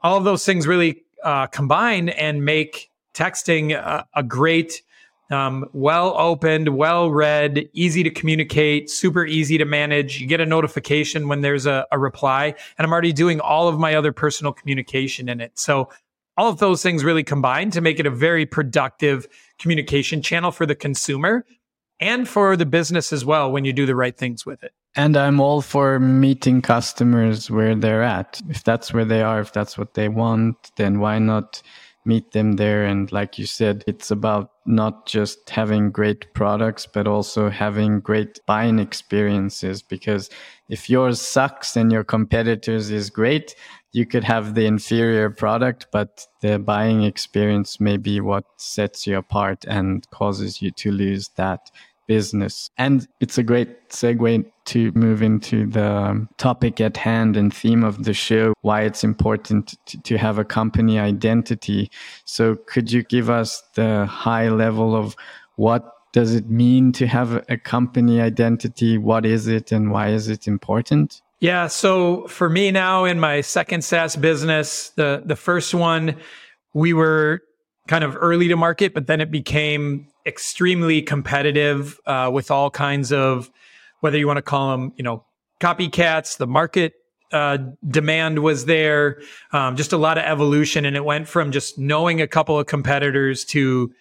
all 0.00 0.16
of 0.16 0.24
those 0.24 0.44
things 0.44 0.66
really 0.66 1.02
uh, 1.24 1.48
combine 1.48 2.08
and 2.10 2.44
make 2.44 2.90
texting 3.14 3.72
a, 3.72 4.06
a 4.14 4.22
great 4.22 4.82
um, 5.30 5.66
well 5.72 6.14
opened, 6.18 6.70
well 6.76 7.10
read, 7.10 7.68
easy 7.72 8.02
to 8.02 8.10
communicate, 8.10 8.90
super 8.90 9.26
easy 9.26 9.58
to 9.58 9.64
manage. 9.64 10.20
You 10.20 10.26
get 10.26 10.40
a 10.40 10.46
notification 10.46 11.28
when 11.28 11.42
there's 11.42 11.66
a, 11.66 11.86
a, 11.92 11.98
reply, 11.98 12.46
and 12.46 12.86
I'm 12.86 12.92
already 12.92 13.12
doing 13.12 13.40
all 13.40 13.68
of 13.68 13.78
my 13.78 13.94
other 13.94 14.12
personal 14.12 14.52
communication 14.52 15.28
in 15.28 15.40
it. 15.40 15.58
So, 15.58 15.90
all 16.36 16.48
of 16.48 16.58
those 16.60 16.84
things 16.84 17.02
really 17.02 17.24
combine 17.24 17.70
to 17.72 17.80
make 17.80 17.98
it 17.98 18.06
a 18.06 18.10
very 18.10 18.46
productive 18.46 19.26
communication 19.58 20.22
channel 20.22 20.52
for 20.52 20.66
the 20.66 20.76
consumer 20.76 21.44
and 21.98 22.28
for 22.28 22.56
the 22.56 22.64
business 22.64 23.12
as 23.12 23.24
well 23.24 23.50
when 23.50 23.64
you 23.64 23.72
do 23.72 23.86
the 23.86 23.96
right 23.96 24.16
things 24.16 24.46
with 24.46 24.62
it. 24.62 24.72
And 24.94 25.16
I'm 25.16 25.40
all 25.40 25.60
for 25.60 25.98
meeting 25.98 26.62
customers 26.62 27.50
where 27.50 27.74
they're 27.74 28.04
at. 28.04 28.40
If 28.48 28.62
that's 28.62 28.92
where 28.92 29.04
they 29.04 29.22
are, 29.22 29.40
if 29.40 29.52
that's 29.52 29.76
what 29.76 29.94
they 29.94 30.08
want, 30.08 30.70
then 30.76 31.00
why 31.00 31.18
not? 31.18 31.60
Meet 32.04 32.32
them 32.32 32.52
there. 32.52 32.84
And 32.84 33.10
like 33.12 33.38
you 33.38 33.46
said, 33.46 33.84
it's 33.86 34.10
about 34.10 34.50
not 34.66 35.06
just 35.06 35.50
having 35.50 35.90
great 35.90 36.32
products, 36.34 36.86
but 36.86 37.06
also 37.06 37.50
having 37.50 38.00
great 38.00 38.40
buying 38.46 38.78
experiences. 38.78 39.82
Because 39.82 40.30
if 40.68 40.88
yours 40.88 41.20
sucks 41.20 41.76
and 41.76 41.92
your 41.92 42.04
competitors 42.04 42.90
is 42.90 43.10
great, 43.10 43.54
you 43.92 44.06
could 44.06 44.24
have 44.24 44.54
the 44.54 44.66
inferior 44.66 45.30
product, 45.30 45.86
but 45.90 46.26
the 46.40 46.58
buying 46.58 47.02
experience 47.02 47.80
may 47.80 47.96
be 47.96 48.20
what 48.20 48.44
sets 48.56 49.06
you 49.06 49.16
apart 49.16 49.64
and 49.66 50.08
causes 50.10 50.60
you 50.60 50.70
to 50.72 50.90
lose 50.90 51.28
that 51.36 51.70
business. 52.08 52.70
And 52.76 53.06
it's 53.20 53.38
a 53.38 53.44
great 53.44 53.90
segue 53.90 54.44
to 54.64 54.92
move 54.92 55.22
into 55.22 55.66
the 55.66 55.92
um, 55.92 56.28
topic 56.38 56.80
at 56.80 56.96
hand 56.96 57.36
and 57.36 57.54
theme 57.54 57.84
of 57.84 58.02
the 58.02 58.12
show, 58.12 58.54
why 58.62 58.82
it's 58.82 59.04
important 59.04 59.76
to, 59.86 60.02
to 60.02 60.18
have 60.18 60.38
a 60.38 60.44
company 60.44 60.98
identity. 60.98 61.90
So 62.24 62.56
could 62.56 62.90
you 62.90 63.04
give 63.04 63.30
us 63.30 63.62
the 63.74 64.06
high 64.06 64.48
level 64.48 64.96
of 64.96 65.14
what 65.54 65.94
does 66.12 66.34
it 66.34 66.50
mean 66.50 66.90
to 66.92 67.06
have 67.06 67.44
a 67.48 67.56
company 67.56 68.20
identity? 68.20 68.98
What 68.98 69.24
is 69.24 69.46
it 69.46 69.70
and 69.70 69.92
why 69.92 70.08
is 70.08 70.28
it 70.28 70.48
important? 70.48 71.22
Yeah, 71.40 71.68
so 71.68 72.26
for 72.26 72.48
me 72.48 72.72
now 72.72 73.04
in 73.04 73.20
my 73.20 73.42
second 73.42 73.84
SaaS 73.84 74.16
business, 74.16 74.90
the 74.96 75.22
the 75.24 75.36
first 75.36 75.72
one 75.72 76.16
we 76.74 76.92
were 76.92 77.42
kind 77.86 78.04
of 78.04 78.16
early 78.20 78.48
to 78.48 78.56
market, 78.56 78.92
but 78.92 79.06
then 79.06 79.20
it 79.20 79.30
became 79.30 80.08
extremely 80.28 81.02
competitive 81.02 81.98
uh, 82.06 82.30
with 82.32 82.50
all 82.50 82.70
kinds 82.70 83.10
of 83.12 83.50
whether 84.00 84.18
you 84.18 84.26
want 84.26 84.36
to 84.36 84.42
call 84.42 84.70
them, 84.70 84.92
you 84.96 85.02
know, 85.02 85.24
copycats. 85.60 86.36
The 86.36 86.46
market 86.46 86.94
uh, 87.32 87.58
demand 87.88 88.40
was 88.40 88.66
there, 88.66 89.20
um, 89.52 89.74
just 89.74 89.92
a 89.92 89.96
lot 89.96 90.18
of 90.18 90.24
evolution, 90.24 90.84
and 90.84 90.96
it 90.96 91.04
went 91.04 91.26
from 91.26 91.50
just 91.50 91.78
knowing 91.78 92.20
a 92.20 92.28
couple 92.28 92.58
of 92.58 92.66
competitors 92.66 93.44
to 93.46 93.92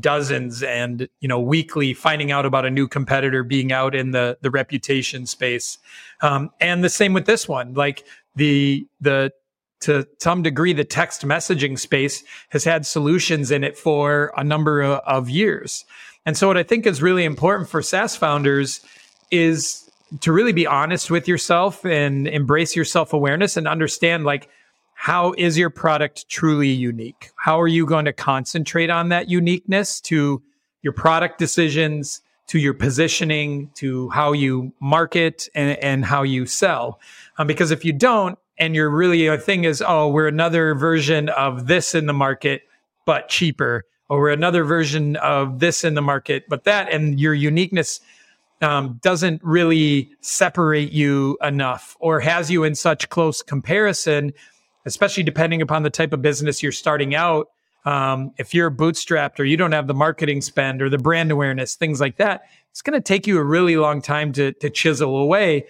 dozens 0.00 0.62
and 0.64 1.08
you 1.20 1.28
know 1.28 1.38
weekly 1.38 1.94
finding 1.94 2.32
out 2.32 2.44
about 2.44 2.66
a 2.66 2.70
new 2.70 2.88
competitor 2.88 3.44
being 3.44 3.70
out 3.70 3.94
in 3.94 4.10
the 4.10 4.36
the 4.40 4.50
reputation 4.50 5.24
space 5.24 5.78
um, 6.20 6.50
and 6.60 6.82
the 6.82 6.88
same 6.88 7.12
with 7.12 7.26
this 7.26 7.46
one 7.46 7.72
like 7.74 8.04
the 8.34 8.88
the 9.00 9.32
to 9.84 10.06
some 10.18 10.42
degree, 10.42 10.72
the 10.72 10.84
text 10.84 11.22
messaging 11.22 11.78
space 11.78 12.24
has 12.50 12.64
had 12.64 12.86
solutions 12.86 13.50
in 13.50 13.64
it 13.64 13.78
for 13.78 14.32
a 14.36 14.44
number 14.44 14.82
of, 14.82 15.00
of 15.06 15.30
years. 15.30 15.84
And 16.26 16.36
so, 16.36 16.48
what 16.48 16.56
I 16.56 16.62
think 16.62 16.86
is 16.86 17.02
really 17.02 17.24
important 17.24 17.68
for 17.68 17.82
SaaS 17.82 18.16
founders 18.16 18.80
is 19.30 19.90
to 20.20 20.32
really 20.32 20.52
be 20.52 20.66
honest 20.66 21.10
with 21.10 21.28
yourself 21.28 21.84
and 21.84 22.26
embrace 22.28 22.76
your 22.76 22.84
self 22.84 23.12
awareness 23.12 23.56
and 23.56 23.66
understand 23.66 24.24
like, 24.24 24.48
how 24.94 25.34
is 25.36 25.58
your 25.58 25.70
product 25.70 26.28
truly 26.28 26.68
unique? 26.68 27.30
How 27.36 27.60
are 27.60 27.68
you 27.68 27.84
going 27.84 28.04
to 28.06 28.12
concentrate 28.12 28.90
on 28.90 29.08
that 29.10 29.28
uniqueness 29.28 30.00
to 30.02 30.42
your 30.82 30.92
product 30.92 31.38
decisions, 31.38 32.22
to 32.46 32.58
your 32.58 32.74
positioning, 32.74 33.70
to 33.74 34.08
how 34.10 34.32
you 34.32 34.72
market 34.80 35.48
and, 35.54 35.76
and 35.78 36.04
how 36.04 36.22
you 36.22 36.46
sell? 36.46 37.00
Um, 37.38 37.46
because 37.46 37.70
if 37.70 37.84
you 37.84 37.92
don't, 37.92 38.38
and 38.58 38.74
you're 38.74 38.90
really 38.90 39.26
a 39.26 39.38
thing 39.38 39.64
is 39.64 39.82
oh 39.86 40.08
we're 40.08 40.28
another 40.28 40.74
version 40.74 41.28
of 41.30 41.66
this 41.66 41.94
in 41.94 42.06
the 42.06 42.12
market 42.12 42.62
but 43.06 43.28
cheaper. 43.28 43.84
Or 44.08 44.20
we're 44.20 44.30
another 44.30 44.64
version 44.64 45.16
of 45.16 45.60
this 45.60 45.82
in 45.82 45.94
the 45.94 46.02
market 46.02 46.44
but 46.48 46.64
that 46.64 46.92
and 46.92 47.18
your 47.18 47.34
uniqueness 47.34 48.00
um, 48.60 49.00
doesn't 49.02 49.42
really 49.42 50.10
separate 50.20 50.92
you 50.92 51.36
enough 51.42 51.96
or 52.00 52.20
has 52.20 52.50
you 52.50 52.64
in 52.64 52.74
such 52.74 53.08
close 53.08 53.42
comparison 53.42 54.32
especially 54.86 55.22
depending 55.22 55.62
upon 55.62 55.82
the 55.82 55.90
type 55.90 56.12
of 56.12 56.20
business 56.20 56.62
you're 56.62 56.70
starting 56.70 57.14
out. 57.14 57.48
Um, 57.86 58.32
if 58.38 58.52
you're 58.54 58.70
bootstrapped 58.70 59.40
or 59.40 59.44
you 59.44 59.56
don't 59.56 59.72
have 59.72 59.86
the 59.86 59.94
marketing 59.94 60.42
spend 60.42 60.82
or 60.82 60.90
the 60.90 60.98
brand 60.98 61.30
awareness 61.30 61.74
things 61.74 62.00
like 62.00 62.16
that 62.16 62.44
it's 62.70 62.82
going 62.82 62.98
to 62.98 63.00
take 63.00 63.26
you 63.26 63.38
a 63.38 63.44
really 63.44 63.76
long 63.76 64.02
time 64.02 64.32
to, 64.34 64.52
to 64.52 64.70
chisel 64.70 65.16
away. 65.16 65.66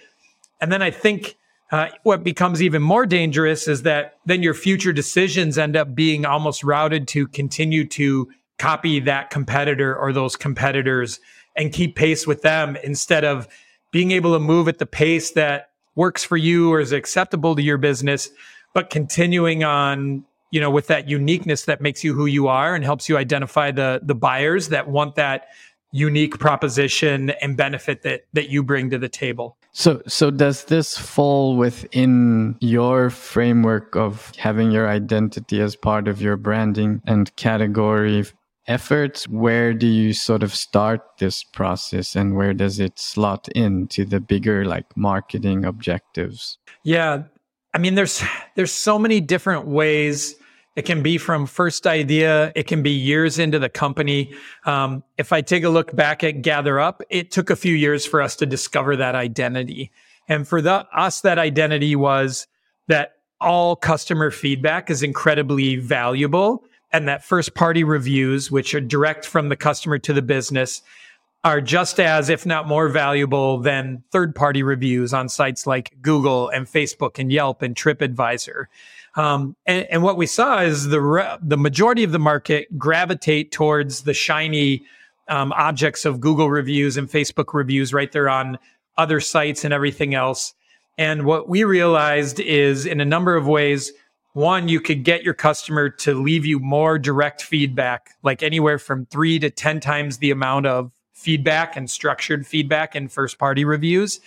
And 0.59 0.71
then 0.71 0.81
i 0.81 0.91
think 0.91 1.37
uh, 1.71 1.87
what 2.03 2.23
becomes 2.23 2.61
even 2.61 2.81
more 2.81 3.05
dangerous 3.05 3.67
is 3.67 3.81
that 3.83 4.17
then 4.25 4.43
your 4.43 4.53
future 4.53 4.93
decisions 4.93 5.57
end 5.57 5.75
up 5.75 5.95
being 5.95 6.25
almost 6.25 6.63
routed 6.63 7.07
to 7.09 7.27
continue 7.27 7.85
to 7.85 8.29
copy 8.59 8.99
that 8.99 9.29
competitor 9.29 9.95
or 9.95 10.13
those 10.13 10.35
competitors 10.35 11.19
and 11.55 11.73
keep 11.73 11.95
pace 11.95 12.27
with 12.27 12.41
them 12.41 12.77
instead 12.83 13.23
of 13.23 13.47
being 13.91 14.11
able 14.11 14.33
to 14.33 14.39
move 14.39 14.67
at 14.67 14.77
the 14.77 14.85
pace 14.85 15.31
that 15.31 15.69
works 15.95 16.23
for 16.23 16.37
you 16.37 16.71
or 16.71 16.79
is 16.79 16.91
acceptable 16.91 17.55
to 17.55 17.61
your 17.61 17.77
business, 17.77 18.29
but 18.73 18.89
continuing 18.89 19.63
on, 19.63 20.23
you 20.51 20.59
know, 20.59 20.69
with 20.69 20.87
that 20.87 21.09
uniqueness 21.09 21.65
that 21.65 21.81
makes 21.81 22.03
you 22.03 22.13
who 22.13 22.25
you 22.25 22.47
are 22.47 22.75
and 22.75 22.83
helps 22.83 23.09
you 23.09 23.17
identify 23.17 23.71
the 23.71 24.01
the 24.03 24.15
buyers 24.15 24.69
that 24.69 24.87
want 24.89 25.15
that 25.15 25.47
unique 25.91 26.37
proposition 26.39 27.29
and 27.41 27.55
benefit 27.55 28.03
that 28.03 28.25
that 28.33 28.49
you 28.49 28.61
bring 28.61 28.89
to 28.89 28.97
the 28.97 29.09
table. 29.09 29.57
So 29.77 30.01
so 30.07 30.31
does 30.31 30.63
this 30.63 30.97
fall 30.97 31.57
within 31.57 32.55
your 32.61 33.09
framework 33.09 33.97
of 33.97 34.31
having 34.37 34.71
your 34.71 34.87
identity 34.87 35.59
as 35.59 35.75
part 35.75 36.07
of 36.07 36.21
your 36.21 36.37
branding 36.37 37.01
and 37.05 37.35
category 37.35 38.23
efforts? 38.67 39.27
Where 39.27 39.73
do 39.73 39.85
you 39.85 40.13
sort 40.13 40.43
of 40.43 40.55
start 40.55 41.01
this 41.19 41.43
process 41.43 42.15
and 42.15 42.37
where 42.37 42.53
does 42.53 42.79
it 42.79 42.97
slot 42.97 43.49
into 43.49 44.05
the 44.05 44.21
bigger 44.21 44.63
like 44.63 44.85
marketing 44.95 45.65
objectives? 45.65 46.57
Yeah. 46.85 47.23
I 47.73 47.77
mean 47.77 47.95
there's 47.95 48.23
there's 48.55 48.71
so 48.71 48.97
many 48.97 49.19
different 49.19 49.67
ways 49.67 50.35
it 50.75 50.83
can 50.83 51.01
be 51.01 51.17
from 51.17 51.45
first 51.45 51.87
idea. 51.87 52.51
It 52.55 52.67
can 52.67 52.83
be 52.83 52.91
years 52.91 53.39
into 53.39 53.59
the 53.59 53.69
company. 53.69 54.33
Um, 54.65 55.03
if 55.17 55.31
I 55.31 55.41
take 55.41 55.63
a 55.63 55.69
look 55.69 55.95
back 55.95 56.23
at 56.23 56.41
GatherUp, 56.41 57.01
it 57.09 57.31
took 57.31 57.49
a 57.49 57.55
few 57.55 57.73
years 57.73 58.05
for 58.05 58.21
us 58.21 58.35
to 58.37 58.45
discover 58.45 58.95
that 58.97 59.15
identity. 59.15 59.91
And 60.27 60.47
for 60.47 60.61
the, 60.61 60.85
us, 60.93 61.21
that 61.21 61.39
identity 61.39 61.95
was 61.95 62.47
that 62.87 63.13
all 63.39 63.75
customer 63.75 64.31
feedback 64.31 64.89
is 64.89 65.01
incredibly 65.01 65.77
valuable 65.77 66.63
and 66.91 67.07
that 67.07 67.23
first 67.23 67.55
party 67.55 67.83
reviews, 67.83 68.51
which 68.51 68.73
are 68.73 68.81
direct 68.81 69.25
from 69.25 69.49
the 69.49 69.55
customer 69.55 69.97
to 69.99 70.13
the 70.13 70.21
business, 70.21 70.81
are 71.43 71.61
just 71.61 71.99
as, 71.99 72.29
if 72.29 72.45
not 72.45 72.67
more 72.67 72.89
valuable 72.89 73.59
than 73.59 74.03
third 74.11 74.33
party 74.33 74.63
reviews 74.63 75.13
on 75.13 75.29
sites 75.29 75.67
like 75.67 75.95
Google 76.01 76.49
and 76.49 76.65
Facebook 76.65 77.19
and 77.19 77.31
Yelp 77.31 77.61
and 77.61 77.75
TripAdvisor. 77.75 78.65
Um, 79.15 79.55
and, 79.65 79.87
and, 79.89 80.03
what 80.03 80.17
we 80.17 80.25
saw 80.25 80.59
is 80.59 80.87
the 80.87 80.99
re- 80.99 81.37
the 81.41 81.55
majority 81.55 82.03
of 82.03 82.11
the 82.11 82.19
market 82.19 82.77
gravitate 82.77 83.51
towards 83.53 84.01
the 84.01 84.13
shiny 84.13 84.83
um, 85.29 85.53
objects 85.53 86.03
of 86.03 86.19
Google 86.19 86.49
reviews 86.49 86.97
and 86.97 87.09
Facebook 87.09 87.53
reviews 87.53 87.93
right 87.93 88.11
there 88.11 88.29
on 88.29 88.59
other 88.97 89.21
sites 89.21 89.63
and 89.63 89.73
everything 89.73 90.15
else. 90.15 90.53
And 90.97 91.25
what 91.25 91.49
we 91.49 91.63
realized 91.63 92.39
is 92.39 92.85
in 92.85 93.01
a 93.01 93.05
number 93.05 93.35
of 93.35 93.47
ways, 93.47 93.91
one, 94.33 94.67
you 94.67 94.81
could 94.81 95.03
get 95.03 95.23
your 95.23 95.33
customer 95.33 95.89
to 95.89 96.13
leave 96.13 96.45
you 96.45 96.59
more 96.59 96.99
direct 96.99 97.41
feedback, 97.41 98.11
like 98.21 98.43
anywhere 98.43 98.77
from 98.77 99.05
three 99.05 99.39
to 99.39 99.49
10 99.49 99.79
times 99.79 100.17
the 100.17 100.31
amount 100.31 100.65
of 100.65 100.91
feedback 101.13 101.77
and 101.77 101.89
structured 101.89 102.45
feedback 102.45 102.95
in 102.95 103.07
first 103.07 103.39
party 103.39 103.63
reviews. 103.63 104.19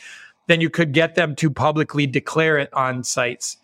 Then 0.47 0.62
you 0.62 0.71
could 0.71 0.92
get 0.92 1.14
them 1.14 1.37
to 1.37 1.50
publicly 1.50 2.07
declare 2.07 2.57
it 2.57 2.73
on 2.73 3.04
sites. 3.04 3.59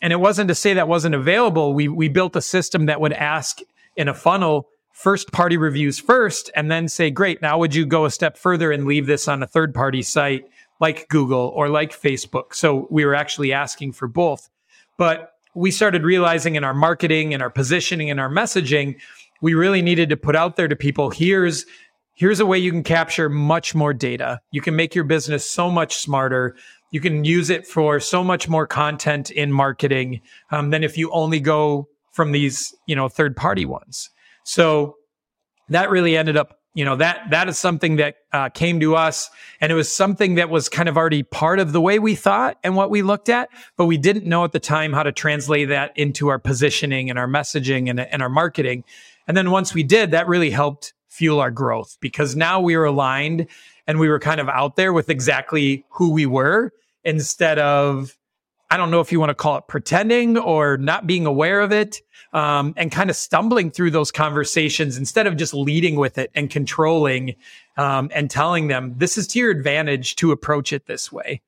And 0.00 0.12
it 0.12 0.20
wasn't 0.20 0.48
to 0.48 0.54
say 0.54 0.74
that 0.74 0.88
wasn't 0.88 1.14
available. 1.14 1.74
We, 1.74 1.88
we 1.88 2.08
built 2.08 2.36
a 2.36 2.42
system 2.42 2.86
that 2.86 3.00
would 3.00 3.12
ask 3.12 3.58
in 3.96 4.08
a 4.08 4.14
funnel 4.14 4.68
first 4.92 5.30
party 5.30 5.56
reviews 5.56 5.98
first 5.98 6.50
and 6.56 6.70
then 6.70 6.88
say, 6.88 7.10
great, 7.10 7.40
now 7.40 7.58
would 7.58 7.74
you 7.74 7.86
go 7.86 8.04
a 8.04 8.10
step 8.10 8.36
further 8.36 8.72
and 8.72 8.84
leave 8.84 9.06
this 9.06 9.28
on 9.28 9.42
a 9.42 9.46
third 9.46 9.72
party 9.72 10.02
site 10.02 10.44
like 10.80 11.08
Google 11.08 11.52
or 11.54 11.68
like 11.68 11.92
Facebook? 11.92 12.54
So 12.54 12.86
we 12.90 13.04
were 13.04 13.14
actually 13.14 13.52
asking 13.52 13.92
for 13.92 14.08
both. 14.08 14.48
But 14.96 15.34
we 15.54 15.70
started 15.70 16.02
realizing 16.02 16.56
in 16.56 16.64
our 16.64 16.74
marketing 16.74 17.32
and 17.32 17.42
our 17.42 17.50
positioning 17.50 18.10
and 18.10 18.18
our 18.18 18.28
messaging, 18.28 18.96
we 19.40 19.54
really 19.54 19.82
needed 19.82 20.08
to 20.08 20.16
put 20.16 20.34
out 20.34 20.56
there 20.56 20.68
to 20.68 20.76
people 20.76 21.10
here's 21.10 21.64
here's 22.14 22.40
a 22.40 22.46
way 22.46 22.58
you 22.58 22.72
can 22.72 22.82
capture 22.82 23.28
much 23.28 23.76
more 23.76 23.94
data. 23.94 24.40
You 24.50 24.60
can 24.60 24.74
make 24.74 24.94
your 24.96 25.04
business 25.04 25.48
so 25.48 25.70
much 25.70 25.96
smarter. 25.96 26.56
You 26.90 27.00
can 27.00 27.24
use 27.24 27.50
it 27.50 27.66
for 27.66 28.00
so 28.00 28.24
much 28.24 28.48
more 28.48 28.66
content 28.66 29.30
in 29.30 29.52
marketing 29.52 30.20
um, 30.50 30.70
than 30.70 30.82
if 30.82 30.96
you 30.96 31.10
only 31.10 31.40
go 31.40 31.88
from 32.12 32.32
these, 32.32 32.74
you 32.86 32.96
know, 32.96 33.08
third 33.08 33.36
party 33.36 33.64
ones. 33.64 34.10
So 34.44 34.96
that 35.68 35.90
really 35.90 36.16
ended 36.16 36.36
up, 36.36 36.58
you 36.74 36.84
know, 36.84 36.96
that 36.96 37.30
that 37.30 37.48
is 37.48 37.58
something 37.58 37.96
that 37.96 38.16
uh, 38.32 38.48
came 38.48 38.80
to 38.80 38.96
us, 38.96 39.28
and 39.60 39.70
it 39.70 39.74
was 39.74 39.90
something 39.90 40.36
that 40.36 40.48
was 40.48 40.68
kind 40.68 40.88
of 40.88 40.96
already 40.96 41.22
part 41.22 41.58
of 41.58 41.72
the 41.72 41.80
way 41.80 41.98
we 41.98 42.14
thought 42.14 42.56
and 42.64 42.76
what 42.76 42.90
we 42.90 43.02
looked 43.02 43.28
at, 43.28 43.48
but 43.76 43.86
we 43.86 43.98
didn't 43.98 44.24
know 44.24 44.44
at 44.44 44.52
the 44.52 44.60
time 44.60 44.92
how 44.92 45.02
to 45.02 45.12
translate 45.12 45.68
that 45.68 45.92
into 45.96 46.28
our 46.28 46.38
positioning 46.38 47.10
and 47.10 47.18
our 47.18 47.28
messaging 47.28 47.90
and, 47.90 48.00
and 48.00 48.22
our 48.22 48.28
marketing. 48.28 48.84
And 49.26 49.36
then 49.36 49.50
once 49.50 49.74
we 49.74 49.82
did, 49.82 50.12
that 50.12 50.28
really 50.28 50.50
helped 50.50 50.94
fuel 51.18 51.40
our 51.40 51.50
growth 51.50 51.96
because 52.00 52.36
now 52.36 52.60
we 52.60 52.76
were 52.76 52.84
aligned 52.84 53.48
and 53.88 53.98
we 53.98 54.08
were 54.08 54.20
kind 54.20 54.40
of 54.40 54.48
out 54.48 54.76
there 54.76 54.92
with 54.92 55.10
exactly 55.10 55.84
who 55.88 56.12
we 56.12 56.26
were 56.26 56.72
instead 57.02 57.58
of 57.58 58.16
I 58.70 58.76
don't 58.76 58.90
know 58.90 59.00
if 59.00 59.10
you 59.10 59.18
want 59.18 59.30
to 59.30 59.34
call 59.34 59.56
it 59.56 59.66
pretending 59.66 60.36
or 60.36 60.76
not 60.76 61.06
being 61.06 61.24
aware 61.24 61.60
of 61.62 61.72
it, 61.72 62.02
um, 62.34 62.74
and 62.76 62.92
kind 62.92 63.08
of 63.08 63.16
stumbling 63.16 63.70
through 63.70 63.90
those 63.90 64.12
conversations 64.12 64.98
instead 64.98 65.26
of 65.26 65.38
just 65.38 65.54
leading 65.54 65.96
with 65.96 66.18
it 66.18 66.30
and 66.34 66.50
controlling 66.50 67.34
um, 67.78 68.10
and 68.14 68.30
telling 68.30 68.68
them 68.68 68.92
this 68.98 69.16
is 69.16 69.26
to 69.28 69.38
your 69.38 69.50
advantage 69.50 70.16
to 70.16 70.32
approach 70.32 70.72
it 70.72 70.86
this 70.86 71.10
way. 71.10 71.40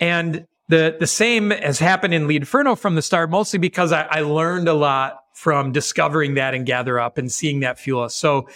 And 0.00 0.46
the 0.68 0.96
the 0.98 1.06
same 1.06 1.50
has 1.50 1.78
happened 1.78 2.12
in 2.12 2.26
Leadferno 2.26 2.76
from 2.76 2.96
the 2.96 3.02
start, 3.02 3.30
mostly 3.30 3.58
because 3.58 3.92
I, 3.92 4.02
I 4.10 4.20
learned 4.20 4.68
a 4.68 4.74
lot 4.74 5.24
from 5.34 5.70
discovering 5.70 6.34
that 6.34 6.52
and 6.52 6.66
GatherUp 6.66 7.16
and 7.16 7.30
seeing 7.30 7.60
that 7.60 7.78
fuel 7.78 8.02
us. 8.02 8.16
So 8.16 8.48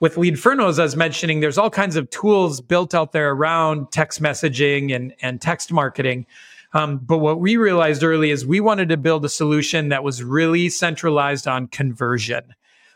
with 0.00 0.16
Leadferno, 0.16 0.68
as 0.68 0.78
I 0.78 0.84
was 0.84 0.96
mentioning, 0.96 1.40
there's 1.40 1.58
all 1.58 1.70
kinds 1.70 1.94
of 1.94 2.08
tools 2.10 2.60
built 2.60 2.94
out 2.94 3.12
there 3.12 3.30
around 3.30 3.92
text 3.92 4.22
messaging 4.22 4.94
and, 4.94 5.14
and 5.20 5.40
text 5.40 5.70
marketing. 5.70 6.26
Um, 6.72 6.98
but 6.98 7.18
what 7.18 7.40
we 7.40 7.56
realized 7.56 8.02
early 8.02 8.30
is 8.30 8.46
we 8.46 8.60
wanted 8.60 8.88
to 8.88 8.96
build 8.96 9.24
a 9.24 9.28
solution 9.28 9.90
that 9.90 10.02
was 10.02 10.22
really 10.22 10.70
centralized 10.70 11.46
on 11.46 11.68
conversion. 11.68 12.54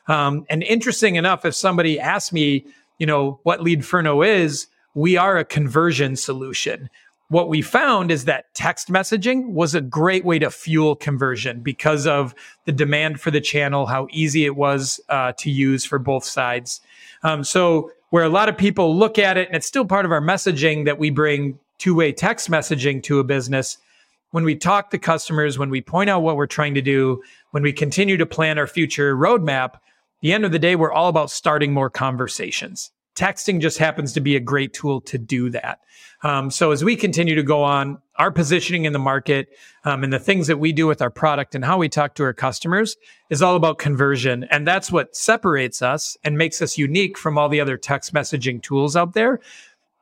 Um, 0.08 0.46
and 0.48 0.62
interesting 0.62 1.16
enough, 1.16 1.44
if 1.44 1.54
somebody 1.54 2.00
asked 2.00 2.32
me, 2.32 2.64
you 2.98 3.06
know, 3.06 3.40
what 3.42 3.60
Leadferno 3.60 4.26
is, 4.26 4.68
we 4.94 5.16
are 5.16 5.36
a 5.36 5.44
conversion 5.44 6.16
solution. 6.16 6.88
What 7.28 7.48
we 7.48 7.62
found 7.62 8.10
is 8.10 8.26
that 8.26 8.52
text 8.54 8.88
messaging 8.88 9.48
was 9.52 9.74
a 9.74 9.80
great 9.80 10.24
way 10.24 10.38
to 10.38 10.50
fuel 10.50 10.94
conversion 10.94 11.60
because 11.60 12.06
of 12.06 12.34
the 12.64 12.72
demand 12.72 13.20
for 13.20 13.30
the 13.30 13.40
channel, 13.40 13.86
how 13.86 14.06
easy 14.10 14.44
it 14.44 14.56
was 14.56 15.00
uh, 15.08 15.32
to 15.38 15.50
use 15.50 15.84
for 15.84 15.98
both 15.98 16.24
sides. 16.24 16.80
Um, 17.24 17.42
so, 17.42 17.90
where 18.10 18.22
a 18.22 18.28
lot 18.28 18.48
of 18.48 18.56
people 18.56 18.96
look 18.96 19.18
at 19.18 19.36
it, 19.36 19.48
and 19.48 19.56
it's 19.56 19.66
still 19.66 19.84
part 19.84 20.04
of 20.04 20.12
our 20.12 20.20
messaging 20.20 20.84
that 20.84 20.98
we 20.98 21.10
bring 21.10 21.58
two 21.78 21.94
way 21.94 22.12
text 22.12 22.48
messaging 22.48 23.02
to 23.02 23.18
a 23.18 23.24
business, 23.24 23.78
when 24.30 24.44
we 24.44 24.54
talk 24.54 24.90
to 24.90 24.98
customers, 24.98 25.58
when 25.58 25.70
we 25.70 25.80
point 25.80 26.10
out 26.10 26.22
what 26.22 26.36
we're 26.36 26.46
trying 26.46 26.74
to 26.74 26.82
do, 26.82 27.22
when 27.50 27.62
we 27.62 27.72
continue 27.72 28.16
to 28.16 28.26
plan 28.26 28.58
our 28.58 28.66
future 28.66 29.16
roadmap, 29.16 29.78
the 30.20 30.32
end 30.32 30.44
of 30.44 30.52
the 30.52 30.58
day, 30.58 30.76
we're 30.76 30.92
all 30.92 31.08
about 31.08 31.30
starting 31.30 31.72
more 31.72 31.90
conversations. 31.90 32.90
Texting 33.14 33.60
just 33.60 33.78
happens 33.78 34.12
to 34.14 34.20
be 34.20 34.36
a 34.36 34.40
great 34.40 34.72
tool 34.72 35.00
to 35.02 35.18
do 35.18 35.50
that. 35.50 35.80
Um, 36.22 36.50
so 36.50 36.70
as 36.70 36.82
we 36.82 36.96
continue 36.96 37.34
to 37.34 37.42
go 37.42 37.62
on, 37.62 37.98
our 38.16 38.30
positioning 38.30 38.84
in 38.84 38.92
the 38.92 38.98
market 38.98 39.48
um, 39.84 40.04
and 40.04 40.12
the 40.12 40.18
things 40.18 40.46
that 40.46 40.58
we 40.58 40.72
do 40.72 40.86
with 40.86 41.02
our 41.02 41.10
product 41.10 41.54
and 41.54 41.64
how 41.64 41.78
we 41.78 41.88
talk 41.88 42.14
to 42.14 42.22
our 42.22 42.32
customers 42.32 42.96
is 43.28 43.42
all 43.42 43.56
about 43.56 43.78
conversion. 43.78 44.44
And 44.50 44.66
that's 44.66 44.90
what 44.90 45.14
separates 45.14 45.82
us 45.82 46.16
and 46.24 46.38
makes 46.38 46.62
us 46.62 46.78
unique 46.78 47.18
from 47.18 47.36
all 47.36 47.48
the 47.48 47.60
other 47.60 47.76
text 47.76 48.14
messaging 48.14 48.62
tools 48.62 48.96
out 48.96 49.14
there 49.14 49.40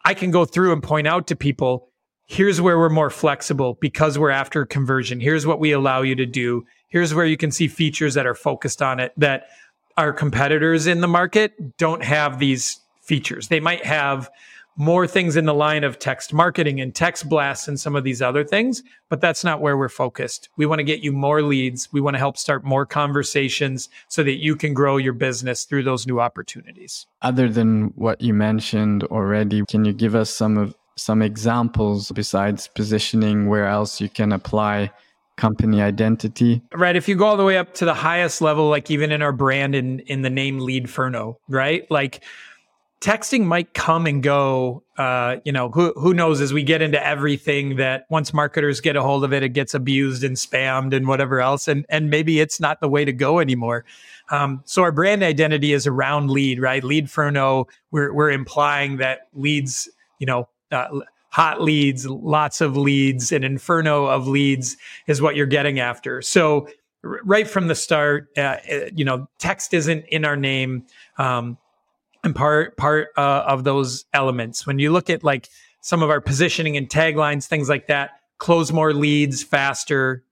I 0.04 0.14
can 0.14 0.30
go 0.30 0.44
through 0.44 0.72
and 0.72 0.82
point 0.82 1.06
out 1.06 1.26
to 1.28 1.36
people, 1.36 1.88
here's 2.26 2.60
where 2.60 2.78
we're 2.78 2.88
more 2.88 3.10
flexible 3.10 3.78
because 3.80 4.18
we're 4.18 4.30
after 4.30 4.64
conversion. 4.64 5.20
Here's 5.20 5.46
what 5.46 5.60
we 5.60 5.72
allow 5.72 6.02
you 6.02 6.14
to 6.16 6.26
do. 6.26 6.64
Here's 6.88 7.14
where 7.14 7.26
you 7.26 7.36
can 7.36 7.50
see 7.50 7.68
features 7.68 8.14
that 8.14 8.26
are 8.26 8.34
focused 8.34 8.82
on 8.82 9.00
it 9.00 9.12
that 9.16 9.46
our 9.96 10.12
competitors 10.12 10.86
in 10.86 11.00
the 11.00 11.08
market 11.08 11.76
don't 11.76 12.02
have 12.02 12.38
these 12.38 12.80
features. 13.02 13.48
They 13.48 13.60
might 13.60 13.84
have 13.84 14.30
more 14.76 15.06
things 15.06 15.36
in 15.36 15.44
the 15.44 15.54
line 15.54 15.84
of 15.84 15.98
text 15.98 16.32
marketing 16.32 16.80
and 16.80 16.94
text 16.94 17.28
blasts 17.28 17.68
and 17.68 17.78
some 17.78 17.94
of 17.94 18.04
these 18.04 18.22
other 18.22 18.42
things, 18.42 18.82
but 19.10 19.20
that's 19.20 19.44
not 19.44 19.60
where 19.60 19.76
we're 19.76 19.88
focused. 19.88 20.48
We 20.56 20.64
want 20.64 20.78
to 20.78 20.84
get 20.84 21.00
you 21.00 21.12
more 21.12 21.42
leads. 21.42 21.92
We 21.92 22.00
want 22.00 22.14
to 22.14 22.18
help 22.18 22.38
start 22.38 22.64
more 22.64 22.86
conversations 22.86 23.90
so 24.08 24.22
that 24.22 24.42
you 24.42 24.56
can 24.56 24.72
grow 24.72 24.96
your 24.96 25.12
business 25.12 25.64
through 25.64 25.82
those 25.82 26.06
new 26.06 26.20
opportunities. 26.20 27.06
Other 27.20 27.50
than 27.50 27.92
what 27.96 28.20
you 28.22 28.32
mentioned 28.32 29.04
already, 29.04 29.62
can 29.68 29.84
you 29.84 29.92
give 29.92 30.14
us 30.14 30.30
some 30.30 30.56
of 30.56 30.74
some 30.96 31.22
examples 31.22 32.12
besides 32.12 32.68
positioning 32.74 33.48
where 33.48 33.66
else 33.66 34.00
you 34.00 34.08
can 34.08 34.30
apply 34.30 34.90
company 35.36 35.80
identity. 35.80 36.62
Right. 36.74 36.94
If 36.94 37.08
you 37.08 37.16
go 37.16 37.24
all 37.24 37.36
the 37.36 37.44
way 37.44 37.56
up 37.56 37.74
to 37.74 37.84
the 37.84 37.94
highest 37.94 38.42
level, 38.42 38.68
like 38.68 38.90
even 38.90 39.10
in 39.10 39.22
our 39.22 39.32
brand 39.32 39.74
in 39.74 40.00
in 40.00 40.22
the 40.22 40.30
name 40.30 40.60
Leadferno, 40.60 41.36
right? 41.48 41.90
Like 41.90 42.22
texting 43.02 43.44
might 43.44 43.74
come 43.74 44.06
and 44.06 44.22
go. 44.22 44.82
Uh, 44.96 45.36
you 45.44 45.52
know, 45.52 45.70
who 45.70 45.92
who 45.96 46.14
knows 46.14 46.40
as 46.40 46.52
we 46.52 46.62
get 46.62 46.80
into 46.80 47.04
everything 47.04 47.76
that 47.76 48.06
once 48.08 48.32
marketers 48.32 48.80
get 48.80 48.96
a 48.96 49.02
hold 49.02 49.24
of 49.24 49.32
it, 49.32 49.42
it 49.42 49.50
gets 49.50 49.74
abused 49.74 50.22
and 50.24 50.36
spammed 50.36 50.94
and 50.94 51.06
whatever 51.06 51.40
else, 51.40 51.68
and 51.68 51.84
and 51.88 52.08
maybe 52.08 52.40
it's 52.40 52.60
not 52.60 52.80
the 52.80 52.88
way 52.88 53.04
to 53.04 53.12
go 53.12 53.40
anymore. 53.40 53.84
Um, 54.30 54.62
so 54.64 54.82
our 54.82 54.92
brand 54.92 55.22
identity 55.22 55.72
is 55.72 55.86
around 55.86 56.30
lead, 56.30 56.60
right? 56.60 56.82
Lead 56.82 57.04
Leadferno. 57.04 57.66
We're 57.90 58.12
we're 58.14 58.30
implying 58.30 58.98
that 58.98 59.28
leads, 59.34 59.90
you 60.18 60.26
know, 60.26 60.48
uh, 60.70 60.88
hot 61.30 61.60
leads, 61.60 62.06
lots 62.06 62.60
of 62.60 62.76
leads, 62.76 63.32
an 63.32 63.42
inferno 63.42 64.06
of 64.06 64.28
leads 64.28 64.76
is 65.06 65.20
what 65.20 65.34
you're 65.34 65.46
getting 65.46 65.80
after. 65.80 66.22
So 66.22 66.68
right 67.02 67.48
from 67.48 67.66
the 67.66 67.74
start, 67.74 68.28
uh, 68.36 68.58
uh, 68.70 68.90
you 68.94 69.04
know, 69.04 69.26
text 69.38 69.74
isn't 69.74 70.04
in 70.06 70.24
our 70.24 70.36
name. 70.36 70.86
Um, 71.18 71.58
and 72.24 72.34
part 72.34 72.76
part 72.76 73.08
uh, 73.16 73.44
of 73.46 73.64
those 73.64 74.04
elements. 74.12 74.66
When 74.66 74.78
you 74.78 74.92
look 74.92 75.10
at 75.10 75.24
like 75.24 75.48
some 75.80 76.02
of 76.02 76.10
our 76.10 76.20
positioning 76.20 76.76
and 76.76 76.88
taglines, 76.88 77.46
things 77.46 77.68
like 77.68 77.88
that, 77.88 78.12
close 78.38 78.72
more 78.72 78.92
leads 78.92 79.42
faster, 79.42 80.24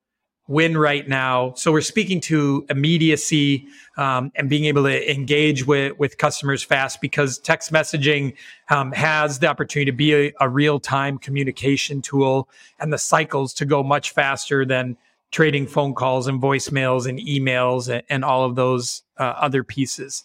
win 0.46 0.76
right 0.76 1.08
now. 1.08 1.54
So 1.54 1.70
we're 1.72 1.80
speaking 1.80 2.20
to 2.22 2.66
immediacy 2.68 3.66
um, 3.96 4.32
and 4.34 4.48
being 4.50 4.64
able 4.64 4.82
to 4.84 5.10
engage 5.10 5.66
with 5.66 5.98
with 5.98 6.18
customers 6.18 6.62
fast 6.62 7.00
because 7.00 7.38
text 7.38 7.72
messaging 7.72 8.34
um, 8.68 8.92
has 8.92 9.38
the 9.38 9.48
opportunity 9.48 9.90
to 9.90 9.96
be 9.96 10.14
a, 10.14 10.32
a 10.40 10.48
real 10.48 10.80
time 10.80 11.18
communication 11.18 12.02
tool 12.02 12.48
and 12.78 12.92
the 12.92 12.98
cycles 12.98 13.54
to 13.54 13.64
go 13.64 13.82
much 13.82 14.10
faster 14.10 14.64
than 14.64 14.96
trading 15.30 15.66
phone 15.66 15.94
calls 15.94 16.26
and 16.26 16.42
voicemails 16.42 17.06
and 17.06 17.20
emails 17.20 17.88
and, 17.88 18.02
and 18.08 18.24
all 18.24 18.44
of 18.44 18.56
those 18.56 19.02
uh, 19.18 19.34
other 19.36 19.62
pieces. 19.62 20.24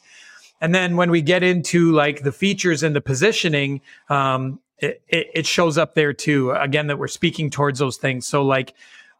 And 0.61 0.73
then 0.73 0.95
when 0.95 1.11
we 1.11 1.21
get 1.21 1.43
into 1.43 1.91
like 1.91 2.23
the 2.23 2.31
features 2.31 2.83
and 2.83 2.95
the 2.95 3.01
positioning, 3.01 3.81
um, 4.09 4.59
it, 4.79 5.01
it, 5.07 5.45
shows 5.45 5.77
up 5.77 5.95
there 5.95 6.13
too. 6.13 6.51
Again, 6.51 6.87
that 6.87 6.99
we're 6.99 7.07
speaking 7.07 7.49
towards 7.49 7.79
those 7.79 7.97
things. 7.97 8.27
So 8.27 8.43
like 8.43 8.73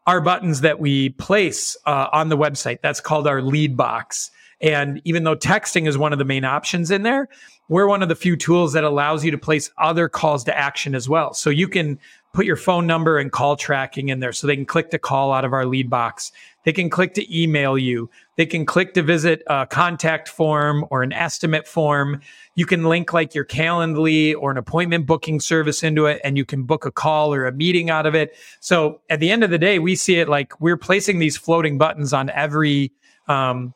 our 0.06 0.20
buttons 0.20 0.60
that 0.60 0.78
we 0.78 1.10
place 1.10 1.76
uh, 1.86 2.08
on 2.12 2.28
the 2.28 2.36
website, 2.36 2.80
that's 2.82 3.00
called 3.00 3.26
our 3.26 3.42
lead 3.42 3.76
box. 3.76 4.30
And 4.60 5.00
even 5.04 5.24
though 5.24 5.36
texting 5.36 5.86
is 5.86 5.98
one 5.98 6.12
of 6.12 6.18
the 6.18 6.24
main 6.24 6.44
options 6.44 6.90
in 6.90 7.02
there, 7.02 7.28
we're 7.68 7.86
one 7.86 8.02
of 8.02 8.08
the 8.08 8.14
few 8.14 8.36
tools 8.36 8.72
that 8.74 8.84
allows 8.84 9.24
you 9.24 9.30
to 9.30 9.38
place 9.38 9.70
other 9.76 10.08
calls 10.08 10.44
to 10.44 10.56
action 10.56 10.94
as 10.94 11.08
well. 11.08 11.34
So 11.34 11.50
you 11.50 11.68
can 11.68 11.98
put 12.32 12.46
your 12.46 12.56
phone 12.56 12.86
number 12.86 13.18
and 13.18 13.32
call 13.32 13.56
tracking 13.56 14.08
in 14.08 14.20
there 14.20 14.32
so 14.32 14.46
they 14.46 14.56
can 14.56 14.66
click 14.66 14.90
to 14.90 14.98
call 14.98 15.32
out 15.32 15.44
of 15.44 15.52
our 15.52 15.66
lead 15.66 15.90
box. 15.90 16.32
They 16.66 16.72
can 16.72 16.90
click 16.90 17.14
to 17.14 17.24
email 17.42 17.78
you. 17.78 18.10
They 18.36 18.44
can 18.44 18.66
click 18.66 18.92
to 18.94 19.02
visit 19.02 19.42
a 19.46 19.66
contact 19.66 20.28
form 20.28 20.84
or 20.90 21.02
an 21.04 21.12
estimate 21.12 21.68
form. 21.68 22.20
You 22.56 22.66
can 22.66 22.84
link 22.84 23.12
like 23.12 23.36
your 23.36 23.44
Calendly 23.44 24.34
or 24.36 24.50
an 24.50 24.58
appointment 24.58 25.06
booking 25.06 25.38
service 25.38 25.84
into 25.84 26.06
it, 26.06 26.20
and 26.24 26.36
you 26.36 26.44
can 26.44 26.64
book 26.64 26.84
a 26.84 26.90
call 26.90 27.32
or 27.32 27.46
a 27.46 27.52
meeting 27.52 27.88
out 27.88 28.04
of 28.04 28.16
it. 28.16 28.34
So 28.58 29.00
at 29.08 29.20
the 29.20 29.30
end 29.30 29.44
of 29.44 29.50
the 29.50 29.58
day, 29.58 29.78
we 29.78 29.94
see 29.94 30.16
it 30.16 30.28
like 30.28 30.60
we're 30.60 30.76
placing 30.76 31.20
these 31.20 31.36
floating 31.36 31.78
buttons 31.78 32.12
on 32.12 32.30
every 32.30 32.90
um, 33.28 33.72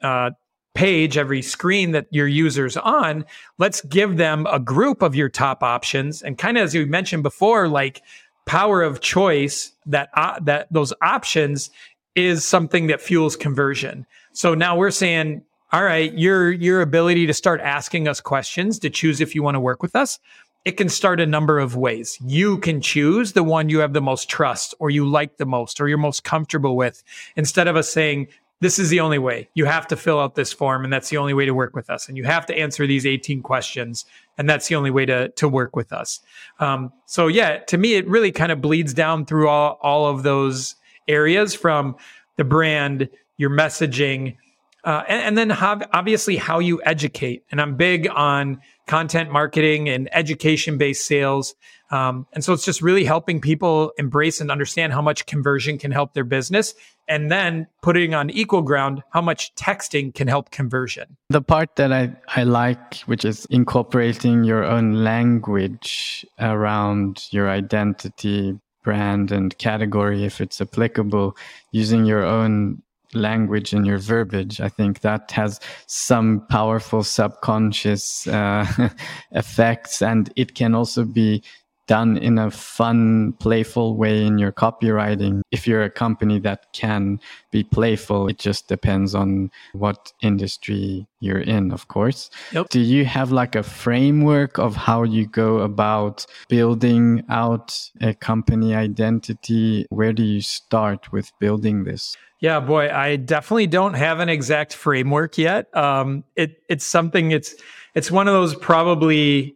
uh, 0.00 0.30
page, 0.74 1.18
every 1.18 1.42
screen 1.42 1.90
that 1.90 2.06
your 2.10 2.28
user's 2.28 2.76
on, 2.76 3.24
let's 3.58 3.80
give 3.82 4.16
them 4.16 4.46
a 4.46 4.58
group 4.58 5.02
of 5.02 5.14
your 5.14 5.28
top 5.28 5.62
options. 5.62 6.22
And 6.22 6.38
kind 6.38 6.56
of 6.56 6.64
as 6.64 6.74
you 6.74 6.86
mentioned 6.86 7.22
before, 7.22 7.68
like 7.68 8.02
power 8.46 8.82
of 8.82 9.00
choice, 9.00 9.72
that 9.86 10.08
uh, 10.14 10.38
that 10.40 10.68
those 10.70 10.92
options 11.02 11.70
is 12.14 12.44
something 12.44 12.88
that 12.88 13.00
fuels 13.00 13.36
conversion. 13.36 14.06
So 14.32 14.54
now 14.54 14.76
we're 14.76 14.90
saying, 14.90 15.42
all 15.72 15.84
right, 15.84 16.12
your 16.12 16.52
your 16.52 16.82
ability 16.82 17.26
to 17.26 17.34
start 17.34 17.60
asking 17.60 18.06
us 18.06 18.20
questions 18.20 18.78
to 18.80 18.90
choose 18.90 19.20
if 19.20 19.34
you 19.34 19.42
want 19.42 19.54
to 19.54 19.60
work 19.60 19.82
with 19.82 19.96
us. 19.96 20.18
It 20.64 20.72
can 20.72 20.88
start 20.88 21.18
a 21.18 21.26
number 21.26 21.58
of 21.58 21.74
ways. 21.74 22.18
You 22.20 22.58
can 22.58 22.80
choose 22.80 23.32
the 23.32 23.42
one 23.42 23.68
you 23.68 23.80
have 23.80 23.94
the 23.94 24.00
most 24.00 24.28
trust 24.28 24.74
or 24.78 24.90
you 24.90 25.08
like 25.08 25.38
the 25.38 25.46
most 25.46 25.80
or 25.80 25.88
you're 25.88 25.98
most 25.98 26.22
comfortable 26.22 26.76
with 26.76 27.02
instead 27.34 27.66
of 27.66 27.74
us 27.74 27.90
saying, 27.90 28.28
this 28.62 28.78
is 28.78 28.90
the 28.90 29.00
only 29.00 29.18
way. 29.18 29.48
You 29.54 29.64
have 29.64 29.88
to 29.88 29.96
fill 29.96 30.20
out 30.20 30.36
this 30.36 30.52
form, 30.52 30.84
and 30.84 30.92
that's 30.92 31.08
the 31.08 31.16
only 31.16 31.34
way 31.34 31.44
to 31.46 31.52
work 31.52 31.74
with 31.74 31.90
us. 31.90 32.08
And 32.08 32.16
you 32.16 32.22
have 32.22 32.46
to 32.46 32.56
answer 32.56 32.86
these 32.86 33.04
18 33.04 33.42
questions, 33.42 34.04
and 34.38 34.48
that's 34.48 34.68
the 34.68 34.76
only 34.76 34.92
way 34.92 35.04
to, 35.04 35.30
to 35.30 35.48
work 35.48 35.74
with 35.74 35.92
us. 35.92 36.20
Um, 36.60 36.92
so, 37.06 37.26
yeah, 37.26 37.58
to 37.58 37.76
me, 37.76 37.94
it 37.94 38.06
really 38.06 38.30
kind 38.30 38.52
of 38.52 38.60
bleeds 38.60 38.94
down 38.94 39.26
through 39.26 39.48
all, 39.48 39.80
all 39.82 40.06
of 40.06 40.22
those 40.22 40.76
areas 41.08 41.54
from 41.54 41.96
the 42.36 42.44
brand, 42.44 43.08
your 43.36 43.50
messaging, 43.50 44.36
uh, 44.84 45.04
and, 45.08 45.22
and, 45.22 45.38
then 45.38 45.52
obviously 45.52 46.36
how 46.36 46.58
you 46.58 46.82
educate. 46.84 47.44
And 47.52 47.60
I'm 47.60 47.76
big 47.76 48.08
on 48.08 48.60
content 48.88 49.30
marketing 49.30 49.88
and 49.88 50.08
education 50.12 50.76
based 50.76 51.06
sales. 51.06 51.54
Um, 51.92 52.26
and 52.32 52.42
so 52.42 52.52
it's 52.52 52.64
just 52.64 52.82
really 52.82 53.04
helping 53.04 53.40
people 53.40 53.92
embrace 53.98 54.40
and 54.40 54.50
understand 54.50 54.92
how 54.92 55.02
much 55.02 55.26
conversion 55.26 55.78
can 55.78 55.92
help 55.92 56.14
their 56.14 56.24
business. 56.24 56.74
And 57.06 57.30
then 57.30 57.66
putting 57.82 58.14
on 58.14 58.30
equal 58.30 58.62
ground 58.62 59.02
how 59.10 59.20
much 59.20 59.54
texting 59.54 60.14
can 60.14 60.26
help 60.26 60.50
conversion. 60.50 61.16
The 61.28 61.42
part 61.42 61.76
that 61.76 61.92
I, 61.92 62.16
I 62.28 62.44
like, 62.44 62.96
which 63.06 63.24
is 63.24 63.44
incorporating 63.50 64.42
your 64.42 64.64
own 64.64 65.04
language 65.04 66.26
around 66.40 67.28
your 67.30 67.50
identity, 67.50 68.58
brand, 68.82 69.32
and 69.32 69.56
category, 69.58 70.24
if 70.24 70.40
it's 70.40 70.60
applicable, 70.60 71.36
using 71.70 72.04
your 72.04 72.24
own 72.24 72.82
language 73.14 73.72
and 73.72 73.86
your 73.86 73.98
verbiage. 73.98 74.60
I 74.60 74.68
think 74.68 75.00
that 75.00 75.30
has 75.32 75.60
some 75.86 76.46
powerful 76.48 77.02
subconscious 77.02 78.26
uh, 78.26 78.66
effects, 79.32 80.02
and 80.02 80.32
it 80.36 80.54
can 80.54 80.74
also 80.74 81.04
be 81.04 81.42
done 81.86 82.16
in 82.16 82.38
a 82.38 82.50
fun, 82.50 83.32
playful 83.34 83.96
way 83.96 84.24
in 84.24 84.38
your 84.38 84.52
copywriting. 84.52 85.42
If 85.50 85.66
you're 85.66 85.82
a 85.82 85.90
company 85.90 86.38
that 86.40 86.72
can 86.72 87.20
be 87.50 87.64
playful, 87.64 88.28
it 88.28 88.38
just 88.38 88.68
depends 88.68 89.14
on 89.14 89.50
what 89.72 90.12
industry 90.22 91.06
you're 91.20 91.40
in, 91.40 91.72
of 91.72 91.88
course. 91.88 92.30
Yep. 92.52 92.68
Do 92.70 92.80
you 92.80 93.04
have 93.04 93.32
like 93.32 93.54
a 93.54 93.62
framework 93.62 94.58
of 94.58 94.76
how 94.76 95.02
you 95.02 95.26
go 95.26 95.58
about 95.58 96.26
building 96.48 97.24
out 97.28 97.78
a 98.00 98.14
company 98.14 98.74
identity? 98.74 99.86
Where 99.90 100.12
do 100.12 100.22
you 100.22 100.40
start 100.40 101.12
with 101.12 101.32
building 101.40 101.84
this? 101.84 102.16
Yeah, 102.40 102.58
boy, 102.58 102.90
I 102.90 103.16
definitely 103.16 103.68
don't 103.68 103.94
have 103.94 104.18
an 104.18 104.28
exact 104.28 104.74
framework 104.74 105.38
yet. 105.38 105.74
Um, 105.76 106.24
it 106.34 106.56
it's 106.68 106.84
something. 106.84 107.30
It's 107.30 107.54
it's 107.94 108.10
one 108.10 108.26
of 108.26 108.34
those 108.34 108.56
probably 108.56 109.54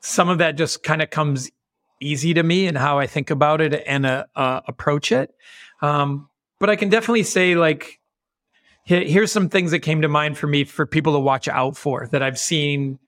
some 0.00 0.28
of 0.28 0.38
that 0.38 0.56
just 0.56 0.82
kind 0.82 1.00
of 1.00 1.08
comes 1.10 1.50
easy 2.00 2.34
to 2.34 2.42
me 2.42 2.66
and 2.66 2.76
how 2.76 2.98
I 2.98 3.06
think 3.06 3.30
about 3.30 3.60
it 3.60 3.82
and 3.86 4.06
uh, 4.06 4.24
uh, 4.34 4.60
approach 4.66 5.12
it. 5.12 5.34
Um, 5.82 6.28
but 6.58 6.70
I 6.70 6.76
can 6.76 6.88
definitely 6.88 7.22
say 7.22 7.54
like 7.54 8.00
here's 8.84 9.30
some 9.30 9.50
things 9.50 9.70
that 9.70 9.80
came 9.80 10.00
to 10.00 10.08
mind 10.08 10.38
for 10.38 10.46
me 10.46 10.64
for 10.64 10.86
people 10.86 11.12
to 11.12 11.18
watch 11.18 11.46
out 11.46 11.76
for 11.76 12.08
that 12.10 12.22
I've 12.22 12.38
seen 12.38 12.98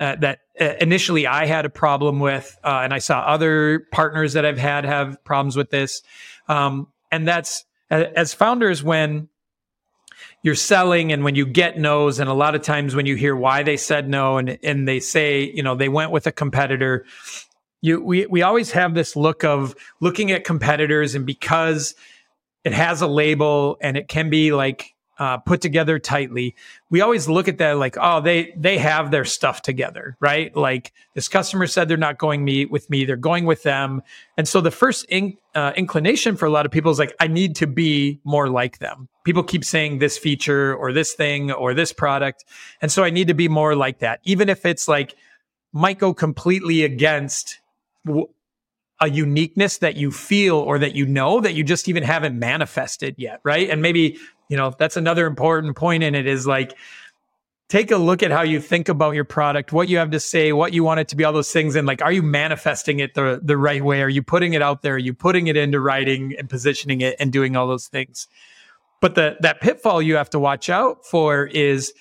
uh, 0.00 0.16
that 0.16 0.40
uh, 0.58 0.72
initially 0.80 1.26
I 1.26 1.44
had 1.44 1.66
a 1.66 1.70
problem 1.70 2.20
with, 2.20 2.58
uh, 2.64 2.80
and 2.82 2.94
I 2.94 2.98
saw 2.98 3.20
other 3.20 3.86
partners 3.92 4.32
that 4.32 4.46
I've 4.46 4.58
had 4.58 4.86
have 4.86 5.22
problems 5.24 5.54
with 5.54 5.68
this. 5.68 6.02
Um, 6.48 6.88
and 7.12 7.28
that's 7.28 7.64
as 7.90 8.32
founders 8.32 8.82
when 8.82 9.28
you're 10.42 10.54
selling 10.54 11.12
and 11.12 11.22
when 11.22 11.34
you 11.34 11.44
get 11.46 11.78
no's 11.78 12.18
and 12.18 12.30
a 12.30 12.34
lot 12.34 12.54
of 12.54 12.62
times 12.62 12.94
when 12.94 13.06
you 13.06 13.14
hear 13.14 13.36
why 13.36 13.62
they 13.62 13.76
said 13.76 14.08
no 14.08 14.38
and 14.38 14.58
and 14.62 14.88
they 14.88 15.00
say 15.00 15.42
you 15.54 15.62
know 15.62 15.74
they 15.74 15.88
went 15.88 16.10
with 16.10 16.26
a 16.26 16.32
competitor 16.32 17.04
you 17.80 18.02
we 18.02 18.26
we 18.26 18.42
always 18.42 18.72
have 18.72 18.94
this 18.94 19.16
look 19.16 19.44
of 19.44 19.74
looking 20.00 20.30
at 20.30 20.44
competitors 20.44 21.14
and 21.14 21.26
because 21.26 21.94
it 22.64 22.72
has 22.72 23.00
a 23.00 23.06
label 23.06 23.76
and 23.80 23.96
it 23.96 24.08
can 24.08 24.30
be 24.30 24.52
like 24.52 24.96
uh, 25.18 25.38
put 25.38 25.60
together 25.60 25.98
tightly. 25.98 26.54
We 26.90 27.00
always 27.00 27.28
look 27.28 27.48
at 27.48 27.58
that 27.58 27.78
like, 27.78 27.96
oh, 28.00 28.20
they 28.20 28.52
they 28.56 28.78
have 28.78 29.10
their 29.10 29.24
stuff 29.24 29.62
together, 29.62 30.16
right? 30.20 30.54
Like 30.54 30.92
this 31.14 31.28
customer 31.28 31.66
said 31.66 31.88
they're 31.88 31.96
not 31.96 32.18
going 32.18 32.44
me 32.44 32.66
with 32.66 32.90
me, 32.90 33.04
they're 33.04 33.16
going 33.16 33.46
with 33.46 33.62
them, 33.62 34.02
and 34.36 34.46
so 34.46 34.60
the 34.60 34.70
first 34.70 35.06
in, 35.08 35.36
uh, 35.54 35.72
inclination 35.76 36.36
for 36.36 36.46
a 36.46 36.50
lot 36.50 36.66
of 36.66 36.72
people 36.72 36.90
is 36.90 36.98
like, 36.98 37.14
I 37.18 37.28
need 37.28 37.56
to 37.56 37.66
be 37.66 38.20
more 38.24 38.48
like 38.50 38.78
them. 38.78 39.08
People 39.24 39.42
keep 39.42 39.64
saying 39.64 39.98
this 39.98 40.18
feature 40.18 40.74
or 40.74 40.92
this 40.92 41.14
thing 41.14 41.50
or 41.50 41.72
this 41.72 41.92
product, 41.92 42.44
and 42.82 42.92
so 42.92 43.02
I 43.02 43.10
need 43.10 43.28
to 43.28 43.34
be 43.34 43.48
more 43.48 43.74
like 43.74 44.00
that, 44.00 44.20
even 44.24 44.48
if 44.48 44.66
it's 44.66 44.86
like 44.86 45.14
might 45.72 45.98
go 45.98 46.12
completely 46.12 46.84
against 46.84 47.60
a 49.00 49.10
uniqueness 49.10 49.78
that 49.78 49.96
you 49.96 50.10
feel 50.10 50.56
or 50.56 50.78
that 50.78 50.94
you 50.94 51.06
know 51.06 51.40
that 51.40 51.54
you 51.54 51.62
just 51.62 51.88
even 51.88 52.02
haven't 52.02 52.38
manifested 52.38 53.14
yet, 53.18 53.40
right? 53.44 53.68
And 53.68 53.82
maybe 53.82 54.18
you 54.48 54.56
know 54.56 54.72
that's 54.78 54.96
another 54.96 55.26
important 55.26 55.76
point 55.76 56.02
in 56.02 56.14
it 56.14 56.26
is 56.26 56.46
like 56.46 56.74
take 57.68 57.90
a 57.90 57.96
look 57.96 58.22
at 58.22 58.30
how 58.30 58.42
you 58.42 58.60
think 58.60 58.88
about 58.88 59.16
your 59.16 59.24
product 59.24 59.72
what 59.72 59.88
you 59.88 59.98
have 59.98 60.12
to 60.12 60.20
say 60.20 60.52
what 60.52 60.72
you 60.72 60.84
want 60.84 61.00
it 61.00 61.08
to 61.08 61.16
be 61.16 61.24
all 61.24 61.32
those 61.32 61.50
things 61.50 61.74
and 61.74 61.84
like 61.84 62.00
are 62.00 62.12
you 62.12 62.22
manifesting 62.22 63.00
it 63.00 63.14
the 63.14 63.40
the 63.42 63.56
right 63.56 63.84
way? 63.84 64.02
Are 64.02 64.08
you 64.08 64.22
putting 64.22 64.54
it 64.54 64.62
out 64.62 64.82
there? 64.82 64.94
Are 64.94 64.98
you 64.98 65.14
putting 65.14 65.48
it 65.48 65.56
into 65.56 65.80
writing 65.80 66.34
and 66.38 66.48
positioning 66.48 67.00
it 67.00 67.16
and 67.18 67.32
doing 67.32 67.56
all 67.56 67.66
those 67.66 67.88
things? 67.88 68.28
But 69.00 69.14
the 69.14 69.36
that 69.40 69.60
pitfall 69.60 70.00
you 70.00 70.16
have 70.16 70.30
to 70.30 70.38
watch 70.38 70.70
out 70.70 71.04
for 71.04 71.46
is 71.46 71.92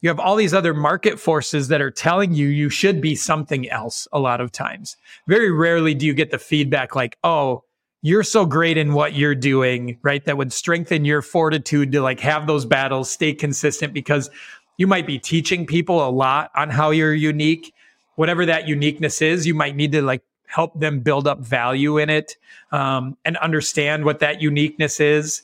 you 0.00 0.08
have 0.08 0.20
all 0.20 0.36
these 0.36 0.54
other 0.54 0.72
market 0.72 1.20
forces 1.20 1.68
that 1.68 1.80
are 1.80 1.90
telling 1.90 2.32
you 2.32 2.48
you 2.48 2.68
should 2.68 3.00
be 3.00 3.14
something 3.14 3.68
else 3.68 4.08
a 4.12 4.18
lot 4.18 4.40
of 4.40 4.52
times 4.52 4.96
very 5.26 5.50
rarely 5.50 5.94
do 5.94 6.06
you 6.06 6.14
get 6.14 6.30
the 6.30 6.38
feedback 6.38 6.94
like 6.94 7.18
oh 7.24 7.62
you're 8.02 8.22
so 8.22 8.46
great 8.46 8.78
in 8.78 8.94
what 8.94 9.14
you're 9.14 9.34
doing, 9.34 9.98
right? 10.02 10.24
That 10.24 10.38
would 10.38 10.52
strengthen 10.52 11.04
your 11.04 11.22
fortitude 11.22 11.92
to 11.92 12.00
like 12.00 12.20
have 12.20 12.46
those 12.46 12.64
battles, 12.64 13.10
stay 13.10 13.34
consistent 13.34 13.92
because 13.92 14.30
you 14.78 14.86
might 14.86 15.06
be 15.06 15.18
teaching 15.18 15.66
people 15.66 16.06
a 16.06 16.08
lot 16.08 16.50
on 16.54 16.70
how 16.70 16.90
you're 16.90 17.14
unique. 17.14 17.74
Whatever 18.16 18.46
that 18.46 18.66
uniqueness 18.66 19.20
is, 19.20 19.46
you 19.46 19.54
might 19.54 19.76
need 19.76 19.92
to 19.92 20.02
like 20.02 20.22
help 20.46 20.80
them 20.80 21.00
build 21.00 21.26
up 21.26 21.40
value 21.40 21.98
in 21.98 22.08
it 22.08 22.36
um, 22.72 23.16
and 23.24 23.36
understand 23.36 24.04
what 24.04 24.20
that 24.20 24.40
uniqueness 24.40 24.98
is. 24.98 25.42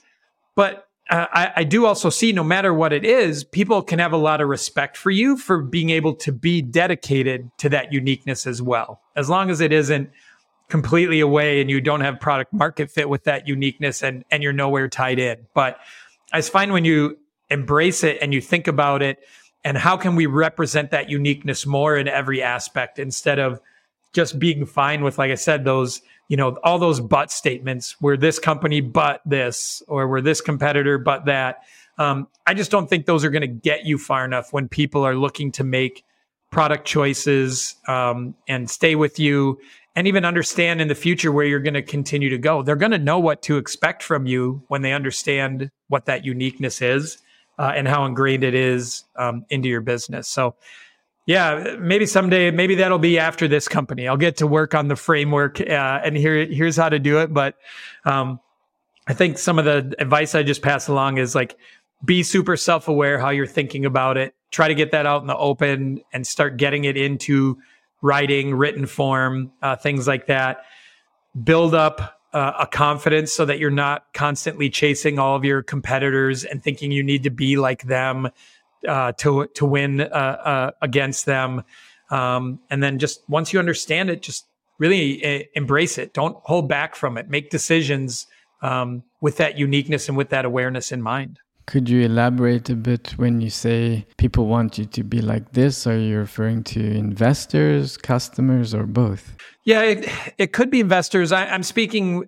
But 0.54 0.85
uh, 1.08 1.26
I, 1.32 1.52
I 1.56 1.64
do 1.64 1.86
also 1.86 2.10
see 2.10 2.32
no 2.32 2.42
matter 2.42 2.74
what 2.74 2.92
it 2.92 3.04
is, 3.04 3.44
people 3.44 3.82
can 3.82 3.98
have 3.98 4.12
a 4.12 4.16
lot 4.16 4.40
of 4.40 4.48
respect 4.48 4.96
for 4.96 5.10
you 5.10 5.36
for 5.36 5.62
being 5.62 5.90
able 5.90 6.14
to 6.16 6.32
be 6.32 6.62
dedicated 6.62 7.50
to 7.58 7.68
that 7.68 7.92
uniqueness 7.92 8.46
as 8.46 8.60
well. 8.60 9.00
As 9.14 9.28
long 9.28 9.50
as 9.50 9.60
it 9.60 9.72
isn't 9.72 10.10
completely 10.68 11.20
away 11.20 11.60
and 11.60 11.70
you 11.70 11.80
don't 11.80 12.00
have 12.00 12.18
product 12.18 12.52
market 12.52 12.90
fit 12.90 13.08
with 13.08 13.24
that 13.24 13.46
uniqueness 13.46 14.02
and 14.02 14.24
and 14.30 14.42
you're 14.42 14.52
nowhere 14.52 14.88
tied 14.88 15.18
in 15.18 15.38
but 15.54 15.78
i 16.32 16.40
find 16.40 16.72
when 16.72 16.84
you 16.84 17.16
embrace 17.50 18.02
it 18.02 18.18
and 18.20 18.34
you 18.34 18.40
think 18.40 18.66
about 18.66 19.00
it 19.00 19.18
and 19.64 19.78
how 19.78 19.96
can 19.96 20.16
we 20.16 20.26
represent 20.26 20.90
that 20.90 21.08
uniqueness 21.08 21.66
more 21.66 21.96
in 21.96 22.08
every 22.08 22.42
aspect 22.42 22.98
instead 22.98 23.38
of 23.38 23.60
just 24.12 24.38
being 24.40 24.66
fine 24.66 25.04
with 25.04 25.18
like 25.18 25.30
i 25.30 25.36
said 25.36 25.64
those 25.64 26.02
you 26.28 26.36
know 26.36 26.56
all 26.64 26.78
those 26.78 27.00
but 27.00 27.30
statements 27.30 27.96
where 28.00 28.16
this 28.16 28.38
company 28.38 28.80
but 28.80 29.20
this 29.26 29.82
or 29.88 30.08
where 30.08 30.20
this 30.20 30.40
competitor 30.40 30.98
but 30.98 31.24
that 31.26 31.62
um, 31.98 32.28
i 32.46 32.54
just 32.54 32.70
don't 32.70 32.88
think 32.88 33.06
those 33.06 33.24
are 33.24 33.30
going 33.30 33.42
to 33.42 33.46
get 33.46 33.84
you 33.84 33.98
far 33.98 34.24
enough 34.24 34.52
when 34.52 34.68
people 34.68 35.04
are 35.04 35.14
looking 35.14 35.52
to 35.52 35.64
make 35.64 36.04
product 36.50 36.86
choices 36.86 37.76
um, 37.88 38.34
and 38.48 38.70
stay 38.70 38.94
with 38.94 39.18
you 39.18 39.58
and 39.96 40.06
even 40.06 40.24
understand 40.24 40.80
in 40.80 40.88
the 40.88 40.94
future 40.94 41.32
where 41.32 41.46
you're 41.46 41.60
going 41.60 41.74
to 41.74 41.82
continue 41.82 42.28
to 42.28 42.38
go. 42.38 42.62
They're 42.62 42.76
going 42.76 42.92
to 42.92 42.98
know 42.98 43.18
what 43.18 43.42
to 43.42 43.56
expect 43.56 44.02
from 44.02 44.26
you 44.26 44.62
when 44.68 44.82
they 44.82 44.92
understand 44.92 45.70
what 45.88 46.04
that 46.04 46.24
uniqueness 46.24 46.82
is 46.82 47.18
uh, 47.58 47.72
and 47.74 47.88
how 47.88 48.04
ingrained 48.04 48.44
it 48.44 48.54
is 48.54 49.04
um, 49.16 49.46
into 49.48 49.68
your 49.68 49.80
business. 49.80 50.28
So 50.28 50.54
Yeah, 51.26 51.74
maybe 51.80 52.06
someday, 52.06 52.52
maybe 52.52 52.76
that'll 52.76 53.00
be 53.00 53.18
after 53.18 53.48
this 53.48 53.66
company. 53.66 54.06
I'll 54.06 54.16
get 54.16 54.36
to 54.38 54.46
work 54.46 54.74
on 54.74 54.86
the 54.86 54.94
framework 54.94 55.60
uh, 55.60 56.00
and 56.04 56.16
here, 56.16 56.46
here's 56.46 56.76
how 56.76 56.88
to 56.88 57.00
do 57.00 57.18
it. 57.18 57.34
But 57.34 57.56
um, 58.04 58.38
I 59.08 59.12
think 59.12 59.36
some 59.36 59.58
of 59.58 59.64
the 59.64 59.92
advice 59.98 60.36
I 60.36 60.44
just 60.44 60.62
passed 60.62 60.88
along 60.88 61.18
is 61.18 61.34
like 61.34 61.56
be 62.04 62.22
super 62.22 62.56
self 62.56 62.86
aware 62.86 63.18
how 63.18 63.30
you're 63.30 63.46
thinking 63.46 63.84
about 63.84 64.16
it. 64.16 64.34
Try 64.52 64.68
to 64.68 64.74
get 64.74 64.92
that 64.92 65.04
out 65.04 65.20
in 65.20 65.26
the 65.26 65.36
open 65.36 66.00
and 66.12 66.24
start 66.24 66.56
getting 66.58 66.84
it 66.84 66.96
into 66.96 67.58
writing, 68.02 68.54
written 68.54 68.86
form, 68.86 69.50
uh, 69.62 69.74
things 69.74 70.06
like 70.06 70.28
that. 70.28 70.64
Build 71.42 71.74
up 71.74 72.20
uh, 72.32 72.52
a 72.60 72.66
confidence 72.66 73.32
so 73.32 73.44
that 73.44 73.58
you're 73.58 73.70
not 73.70 74.04
constantly 74.14 74.70
chasing 74.70 75.18
all 75.18 75.34
of 75.34 75.44
your 75.44 75.62
competitors 75.62 76.44
and 76.44 76.62
thinking 76.62 76.92
you 76.92 77.02
need 77.02 77.24
to 77.24 77.30
be 77.30 77.56
like 77.56 77.82
them 77.84 78.28
uh, 78.86 79.12
to 79.12 79.46
to 79.54 79.66
win 79.66 80.00
uh, 80.00 80.04
uh, 80.04 80.70
against 80.82 81.26
them. 81.26 81.62
Um, 82.10 82.60
and 82.70 82.82
then 82.82 82.98
just 82.98 83.28
once 83.28 83.52
you 83.52 83.58
understand 83.58 84.10
it, 84.10 84.22
just 84.22 84.46
really 84.78 85.24
uh, 85.24 85.44
embrace 85.54 85.98
it. 85.98 86.14
Don't 86.14 86.36
hold 86.44 86.68
back 86.68 86.94
from 86.94 87.18
it. 87.18 87.28
Make 87.28 87.50
decisions 87.50 88.26
um, 88.62 89.02
with 89.20 89.36
that 89.38 89.58
uniqueness 89.58 90.08
and 90.08 90.16
with 90.16 90.30
that 90.30 90.44
awareness 90.44 90.92
in 90.92 91.02
mind. 91.02 91.40
Could 91.66 91.88
you 91.88 92.02
elaborate 92.02 92.70
a 92.70 92.76
bit 92.76 93.14
when 93.16 93.40
you 93.40 93.50
say 93.50 94.06
people 94.18 94.46
want 94.46 94.78
you 94.78 94.84
to 94.84 95.02
be 95.02 95.20
like 95.20 95.52
this? 95.52 95.84
Are 95.84 95.98
you 95.98 96.18
referring 96.18 96.62
to 96.64 96.80
investors, 96.80 97.96
customers, 97.96 98.72
or 98.72 98.84
both? 98.84 99.36
Yeah, 99.64 99.82
it, 99.82 100.08
it 100.38 100.52
could 100.52 100.70
be 100.70 100.78
investors. 100.78 101.32
I, 101.32 101.46
am 101.46 101.64
speaking 101.64 102.24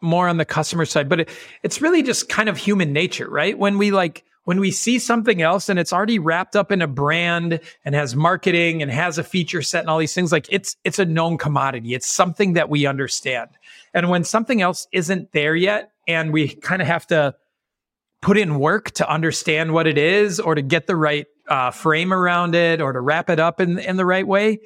more 0.00 0.26
on 0.28 0.38
the 0.38 0.44
customer 0.44 0.84
side, 0.84 1.08
but 1.08 1.20
it, 1.20 1.28
it's 1.62 1.80
really 1.80 2.02
just 2.02 2.28
kind 2.28 2.48
of 2.48 2.56
human 2.56 2.92
nature, 2.92 3.30
right? 3.30 3.56
When 3.56 3.78
we 3.78 3.92
like, 3.92 4.24
when 4.44 4.60
we 4.60 4.70
see 4.70 4.98
something 4.98 5.42
else 5.42 5.68
and 5.68 5.78
it's 5.78 5.92
already 5.92 6.18
wrapped 6.18 6.56
up 6.56 6.72
in 6.72 6.82
a 6.82 6.86
brand 6.86 7.60
and 7.84 7.94
has 7.94 8.16
marketing 8.16 8.82
and 8.82 8.90
has 8.90 9.18
a 9.18 9.24
feature 9.24 9.62
set 9.62 9.80
and 9.80 9.90
all 9.90 9.98
these 9.98 10.14
things, 10.14 10.32
like 10.32 10.46
it's 10.50 10.76
it's 10.84 10.98
a 10.98 11.04
known 11.04 11.38
commodity. 11.38 11.94
It's 11.94 12.06
something 12.06 12.54
that 12.54 12.68
we 12.68 12.86
understand. 12.86 13.50
And 13.94 14.08
when 14.08 14.24
something 14.24 14.62
else 14.62 14.86
isn't 14.92 15.32
there 15.32 15.54
yet, 15.54 15.92
and 16.08 16.32
we 16.32 16.48
kind 16.48 16.80
of 16.80 16.88
have 16.88 17.06
to 17.08 17.34
put 18.22 18.36
in 18.36 18.58
work 18.58 18.90
to 18.92 19.10
understand 19.10 19.72
what 19.72 19.86
it 19.86 19.96
is 19.96 20.40
or 20.40 20.54
to 20.54 20.62
get 20.62 20.86
the 20.86 20.96
right 20.96 21.26
uh, 21.48 21.70
frame 21.70 22.12
around 22.12 22.54
it 22.54 22.80
or 22.80 22.92
to 22.92 23.00
wrap 23.00 23.30
it 23.30 23.40
up 23.40 23.60
in, 23.60 23.78
in 23.78 23.96
the 23.96 24.04
right 24.04 24.26
way 24.26 24.60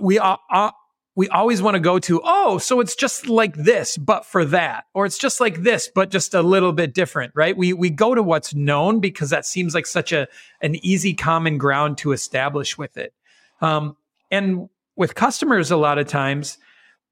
we 0.00 0.18
uh, 0.18 0.36
uh, 0.50 0.70
we 1.18 1.28
always 1.30 1.60
want 1.60 1.74
to 1.74 1.80
go 1.80 1.98
to 1.98 2.20
oh 2.22 2.58
so 2.58 2.78
it's 2.78 2.94
just 2.94 3.28
like 3.28 3.56
this 3.56 3.96
but 3.96 4.24
for 4.24 4.44
that 4.44 4.84
or 4.94 5.04
it's 5.04 5.18
just 5.18 5.40
like 5.40 5.62
this 5.64 5.90
but 5.92 6.10
just 6.10 6.32
a 6.32 6.42
little 6.42 6.72
bit 6.72 6.94
different 6.94 7.32
right? 7.34 7.56
We 7.56 7.72
we 7.72 7.90
go 7.90 8.14
to 8.14 8.22
what's 8.22 8.54
known 8.54 9.00
because 9.00 9.30
that 9.30 9.44
seems 9.44 9.74
like 9.74 9.84
such 9.84 10.12
a 10.12 10.28
an 10.60 10.76
easy 10.76 11.14
common 11.14 11.58
ground 11.58 11.98
to 11.98 12.12
establish 12.12 12.78
with 12.78 12.96
it. 12.96 13.12
Um, 13.60 13.96
and 14.30 14.68
with 14.94 15.16
customers 15.16 15.72
a 15.72 15.76
lot 15.76 15.98
of 15.98 16.06
times 16.06 16.56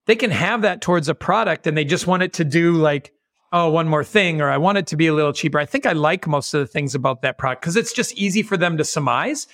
they 0.04 0.14
can 0.14 0.30
have 0.30 0.62
that 0.62 0.80
towards 0.80 1.08
a 1.08 1.14
product 1.14 1.66
and 1.66 1.76
they 1.76 1.84
just 1.84 2.06
want 2.06 2.22
it 2.22 2.34
to 2.34 2.44
do 2.44 2.74
like 2.74 3.12
oh, 3.52 3.70
one 3.70 3.88
more 3.88 4.04
thing, 4.04 4.40
or 4.40 4.50
I 4.50 4.58
want 4.58 4.76
it 4.76 4.88
to 4.88 4.96
be 4.96 5.06
a 5.06 5.14
little 5.14 5.32
cheaper. 5.32 5.58
I 5.58 5.64
think 5.64 5.86
I 5.86 5.92
like 5.92 6.26
most 6.26 6.52
of 6.52 6.60
the 6.60 6.66
things 6.66 6.94
about 6.94 7.22
that 7.22 7.38
product 7.38 7.62
because 7.62 7.76
it's 7.76 7.92
just 7.92 8.12
easy 8.14 8.42
for 8.42 8.56
them 8.56 8.76
to 8.76 8.84
surmise, 8.84 9.46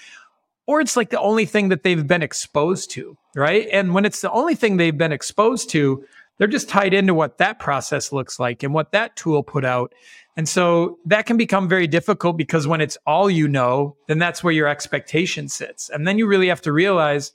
or 0.66 0.80
it's 0.80 0.96
like 0.96 1.10
the 1.10 1.20
only 1.20 1.46
thing 1.46 1.68
that 1.70 1.82
they've 1.82 2.06
been 2.06 2.22
exposed 2.22 2.90
to, 2.92 3.16
right? 3.34 3.68
And 3.72 3.94
when 3.94 4.04
it's 4.04 4.20
the 4.20 4.30
only 4.30 4.54
thing 4.54 4.76
they've 4.76 4.96
been 4.96 5.12
exposed 5.12 5.70
to, 5.70 6.04
they're 6.38 6.48
just 6.48 6.68
tied 6.68 6.94
into 6.94 7.14
what 7.14 7.38
that 7.38 7.58
process 7.58 8.12
looks 8.12 8.38
like 8.38 8.62
and 8.62 8.72
what 8.72 8.92
that 8.92 9.16
tool 9.16 9.42
put 9.42 9.64
out. 9.64 9.92
And 10.36 10.48
so 10.48 10.98
that 11.04 11.26
can 11.26 11.36
become 11.36 11.68
very 11.68 11.86
difficult 11.86 12.36
because 12.36 12.66
when 12.66 12.80
it's 12.80 12.96
all 13.06 13.30
you 13.30 13.46
know, 13.48 13.96
then 14.08 14.18
that's 14.18 14.42
where 14.42 14.52
your 14.52 14.68
expectation 14.68 15.48
sits. 15.48 15.90
And 15.90 16.06
then 16.06 16.18
you 16.18 16.26
really 16.26 16.48
have 16.48 16.62
to 16.62 16.72
realize, 16.72 17.32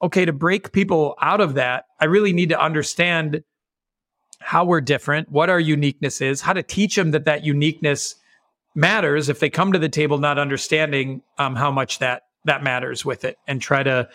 okay, 0.00 0.24
to 0.24 0.32
break 0.32 0.72
people 0.72 1.16
out 1.20 1.40
of 1.40 1.54
that, 1.54 1.86
I 2.00 2.04
really 2.04 2.32
need 2.32 2.50
to 2.50 2.60
understand 2.60 3.42
how 4.38 4.64
we're 4.64 4.80
different, 4.80 5.30
what 5.30 5.50
our 5.50 5.58
uniqueness 5.58 6.20
is, 6.20 6.40
how 6.40 6.52
to 6.52 6.62
teach 6.62 6.94
them 6.94 7.10
that 7.12 7.24
that 7.24 7.44
uniqueness 7.44 8.14
matters 8.74 9.28
if 9.28 9.40
they 9.40 9.50
come 9.50 9.72
to 9.72 9.78
the 9.78 9.88
table 9.88 10.18
not 10.18 10.38
understanding 10.38 11.22
um, 11.38 11.56
how 11.56 11.70
much 11.70 11.98
that 11.98 12.25
that 12.46 12.62
matters 12.62 13.04
with 13.04 13.24
it, 13.24 13.36
and 13.46 13.60
try 13.60 13.82
to 13.82 14.08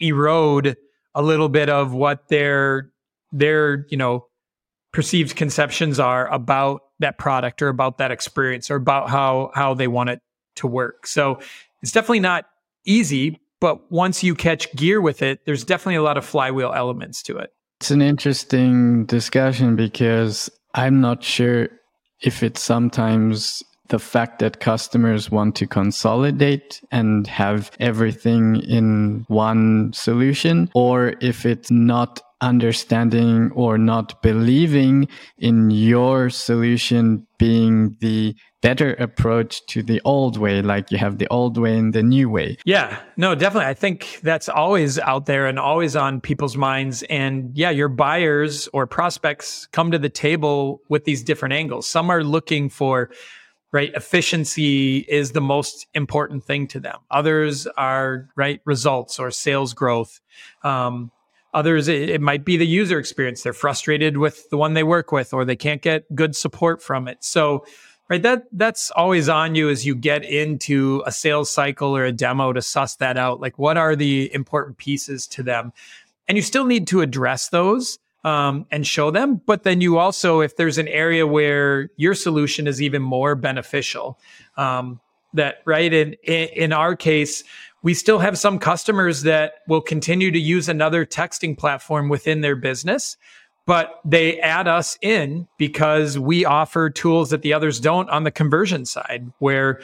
erode 0.00 0.76
a 1.14 1.22
little 1.22 1.48
bit 1.48 1.68
of 1.68 1.92
what 1.92 2.28
their 2.28 2.90
their 3.32 3.86
you 3.88 3.96
know 3.96 4.26
perceived 4.92 5.36
conceptions 5.36 6.00
are 6.00 6.26
about 6.32 6.82
that 6.98 7.18
product 7.18 7.60
or 7.62 7.68
about 7.68 7.98
that 7.98 8.10
experience 8.10 8.70
or 8.70 8.76
about 8.76 9.10
how 9.10 9.50
how 9.54 9.74
they 9.74 9.88
want 9.88 10.10
it 10.10 10.20
to 10.56 10.66
work. 10.66 11.06
So 11.06 11.38
it's 11.82 11.92
definitely 11.92 12.20
not 12.20 12.46
easy, 12.86 13.40
but 13.60 13.90
once 13.90 14.22
you 14.22 14.34
catch 14.34 14.74
gear 14.74 15.00
with 15.00 15.22
it, 15.22 15.44
there's 15.44 15.64
definitely 15.64 15.96
a 15.96 16.02
lot 16.02 16.16
of 16.16 16.24
flywheel 16.24 16.72
elements 16.74 17.22
to 17.24 17.36
it. 17.38 17.50
It's 17.80 17.90
an 17.90 18.00
interesting 18.00 19.04
discussion 19.04 19.76
because 19.76 20.50
I'm 20.74 21.00
not 21.00 21.22
sure 21.22 21.68
if 22.20 22.42
it's 22.42 22.62
sometimes 22.62 23.62
the 23.88 23.98
fact 23.98 24.38
that 24.40 24.60
customers 24.60 25.30
want 25.30 25.54
to 25.56 25.66
consolidate 25.66 26.80
and 26.90 27.26
have 27.26 27.70
everything 27.80 28.56
in 28.56 29.24
one 29.28 29.92
solution, 29.92 30.70
or 30.74 31.14
if 31.20 31.46
it's 31.46 31.70
not 31.70 32.20
understanding 32.40 33.50
or 33.52 33.78
not 33.78 34.20
believing 34.22 35.08
in 35.38 35.70
your 35.70 36.28
solution 36.28 37.26
being 37.38 37.96
the 38.00 38.34
better 38.60 38.94
approach 38.94 39.64
to 39.66 39.82
the 39.82 40.00
old 40.04 40.36
way 40.36 40.60
like 40.60 40.90
you 40.90 40.98
have 40.98 41.18
the 41.18 41.28
old 41.28 41.56
way 41.56 41.78
and 41.78 41.94
the 41.94 42.02
new 42.02 42.28
way. 42.28 42.56
Yeah 42.64 43.00
no 43.16 43.34
definitely. 43.34 43.68
I 43.68 43.74
think 43.74 44.20
that's 44.22 44.48
always 44.48 44.98
out 44.98 45.26
there 45.26 45.46
and 45.46 45.58
always 45.58 45.96
on 45.96 46.20
people's 46.20 46.56
minds. 46.56 47.02
And 47.04 47.56
yeah 47.56 47.70
your 47.70 47.88
buyers 47.88 48.68
or 48.72 48.86
prospects 48.86 49.66
come 49.72 49.90
to 49.90 49.98
the 49.98 50.10
table 50.10 50.82
with 50.88 51.04
these 51.04 51.22
different 51.22 51.54
angles. 51.54 51.86
Some 51.86 52.10
are 52.10 52.24
looking 52.24 52.68
for 52.68 53.10
right 53.72 53.92
efficiency 53.94 54.98
is 55.08 55.32
the 55.32 55.40
most 55.40 55.86
important 55.94 56.44
thing 56.44 56.66
to 56.66 56.80
them 56.80 56.98
others 57.10 57.66
are 57.76 58.28
right 58.36 58.60
results 58.64 59.18
or 59.18 59.30
sales 59.30 59.74
growth 59.74 60.20
um, 60.62 61.10
Others, 61.56 61.88
it, 61.88 62.10
it, 62.10 62.20
might 62.20 62.44
be 62.44 62.58
the 62.58 62.66
user 62.66 62.98
experience. 62.98 63.42
They're 63.42 63.54
frustrated 63.54 64.18
with 64.18 64.50
the 64.50 64.58
one 64.58 64.74
they 64.74 64.82
work 64.82 65.10
with, 65.10 65.32
or 65.32 65.46
they 65.46 65.56
can't 65.56 65.80
get 65.80 66.04
good 66.14 66.36
support 66.36 66.82
from 66.82 67.08
it. 67.08 67.24
So, 67.24 67.64
right, 68.10 68.22
that 68.22 68.42
that's 68.52 68.90
always 68.90 69.30
on 69.30 69.54
you 69.54 69.70
as 69.70 69.86
you 69.86 69.94
get 69.94 70.22
into 70.22 71.02
a 71.06 71.12
sales 71.12 71.50
cycle 71.50 71.96
or 71.96 72.04
a 72.04 72.12
demo 72.12 72.52
to 72.52 72.60
suss 72.60 72.96
that 72.96 73.16
out. 73.16 73.40
Like, 73.40 73.58
what 73.58 73.78
are 73.78 73.96
the 73.96 74.30
important 74.34 74.76
pieces 74.76 75.26
to 75.28 75.42
them? 75.42 75.72
And 76.28 76.36
you 76.36 76.42
still 76.42 76.66
need 76.66 76.86
to 76.88 77.00
address 77.00 77.48
those 77.48 77.98
um, 78.26 78.66
and 78.72 78.84
show 78.84 79.10
them. 79.12 79.40
But 79.46 79.62
then 79.62 79.80
you 79.80 79.98
also, 79.98 80.40
if 80.40 80.56
there's 80.56 80.78
an 80.78 80.88
area 80.88 81.26
where 81.26 81.90
your 81.96 82.14
solution 82.14 82.66
is 82.66 82.82
even 82.82 83.00
more 83.00 83.36
beneficial, 83.36 84.18
um, 84.56 85.00
that 85.32 85.58
right 85.64 85.92
in 85.92 86.14
in 86.24 86.72
our 86.72 86.96
case 86.96 87.44
we 87.82 87.94
still 87.94 88.18
have 88.18 88.36
some 88.36 88.58
customers 88.58 89.22
that 89.22 89.54
will 89.68 89.80
continue 89.80 90.32
to 90.32 90.38
use 90.40 90.68
another 90.68 91.06
texting 91.06 91.56
platform 91.56 92.08
within 92.08 92.40
their 92.40 92.56
business, 92.56 93.16
but 93.64 94.00
they 94.04 94.40
add 94.40 94.66
us 94.66 94.98
in 95.02 95.46
because 95.56 96.18
we 96.18 96.44
offer 96.44 96.90
tools 96.90 97.30
that 97.30 97.42
the 97.42 97.52
others 97.52 97.78
don't 97.78 98.10
on 98.10 98.24
the 98.24 98.32
conversion 98.32 98.86
side, 98.86 99.30
where 99.38 99.80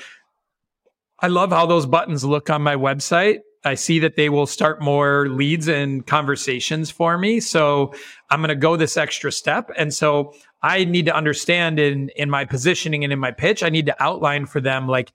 I 1.20 1.28
love 1.28 1.50
how 1.50 1.66
those 1.66 1.87
buttons 1.87 2.24
look 2.24 2.50
on 2.50 2.62
my 2.62 2.74
website. 2.74 3.42
I 3.64 3.75
see 3.75 3.98
that 4.01 4.16
they 4.16 4.29
will 4.29 4.46
start 4.46 4.81
more 4.81 5.29
leads 5.29 5.68
and 5.68 6.07
conversations 6.07 6.90
for 6.90 7.16
me. 7.16 7.40
So 7.40 7.94
I'm 8.31 8.40
going 8.40 8.48
to 8.48 8.57
go 8.57 8.77
this 8.77 8.96
extra 8.96 9.31
step. 9.31 9.70
And 9.77 9.94
so 9.94 10.35
I 10.62 10.85
need 10.85 11.07
to 11.07 11.14
understand 11.14 11.79
in, 11.79 12.09
in 12.16 12.29
my 12.31 12.44
positioning 12.44 13.05
and 13.05 13.12
in 13.12 13.18
my 13.18 13.31
pitch, 13.31 13.62
I 13.62 13.68
need 13.68 13.87
to 13.87 14.03
outline 14.03 14.46
for 14.46 14.61
them 14.61 14.88
like, 14.88 15.12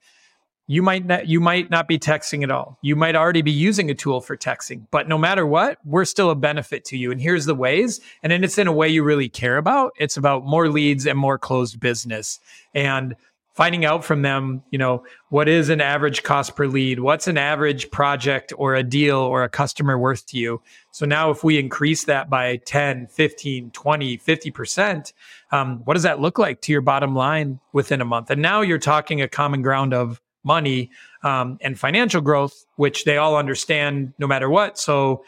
you 0.70 0.82
might 0.82 1.06
not 1.06 1.26
you 1.26 1.40
might 1.40 1.70
not 1.70 1.88
be 1.88 1.98
texting 1.98 2.42
at 2.44 2.50
all. 2.50 2.78
You 2.82 2.94
might 2.94 3.16
already 3.16 3.40
be 3.40 3.50
using 3.50 3.90
a 3.90 3.94
tool 3.94 4.20
for 4.20 4.36
texting 4.36 4.86
but 4.90 5.08
no 5.08 5.16
matter 5.16 5.46
what 5.46 5.78
we're 5.84 6.04
still 6.04 6.30
a 6.30 6.34
benefit 6.34 6.84
to 6.86 6.96
you. 6.98 7.10
And 7.10 7.20
here's 7.20 7.46
the 7.46 7.54
ways. 7.54 8.00
And 8.22 8.30
then 8.30 8.44
it's 8.44 8.58
in 8.58 8.66
a 8.66 8.72
way 8.72 8.88
you 8.88 9.02
really 9.02 9.30
care 9.30 9.56
about. 9.56 9.92
It's 9.98 10.18
about 10.18 10.44
more 10.44 10.68
leads 10.68 11.06
and 11.06 11.18
more 11.18 11.38
closed 11.38 11.80
business. 11.80 12.38
And 12.74 13.16
finding 13.58 13.84
out 13.84 14.04
from 14.04 14.22
them 14.22 14.62
you 14.70 14.78
know 14.78 15.02
what 15.30 15.48
is 15.48 15.68
an 15.68 15.80
average 15.80 16.22
cost 16.22 16.54
per 16.54 16.68
lead? 16.68 17.00
What's 17.00 17.26
an 17.26 17.36
average 17.36 17.90
project 17.90 18.52
or 18.56 18.76
a 18.76 18.84
deal 18.84 19.18
or 19.18 19.42
a 19.42 19.48
customer 19.48 19.98
worth 19.98 20.24
to 20.26 20.38
you? 20.38 20.62
So 20.92 21.04
now 21.06 21.32
if 21.32 21.42
we 21.42 21.58
increase 21.58 22.04
that 22.04 22.30
by 22.30 22.58
10 22.58 23.08
15 23.08 23.72
20 23.72 24.18
50% 24.18 25.12
um, 25.50 25.80
what 25.84 25.94
does 25.94 26.04
that 26.04 26.20
look 26.20 26.38
like 26.38 26.60
to 26.62 26.72
your 26.72 26.82
bottom 26.82 27.16
line 27.16 27.58
within 27.72 28.00
a 28.00 28.04
month? 28.04 28.30
And 28.30 28.40
now 28.40 28.60
you're 28.60 28.78
talking 28.78 29.22
a 29.22 29.28
common 29.28 29.60
ground 29.62 29.92
of 29.92 30.20
money 30.44 30.92
um, 31.24 31.58
and 31.60 31.76
financial 31.76 32.20
growth, 32.20 32.64
which 32.76 33.06
they 33.06 33.16
all 33.16 33.36
understand 33.36 34.12
no 34.18 34.28
matter 34.28 34.48
what. 34.48 34.78
So 34.78 35.24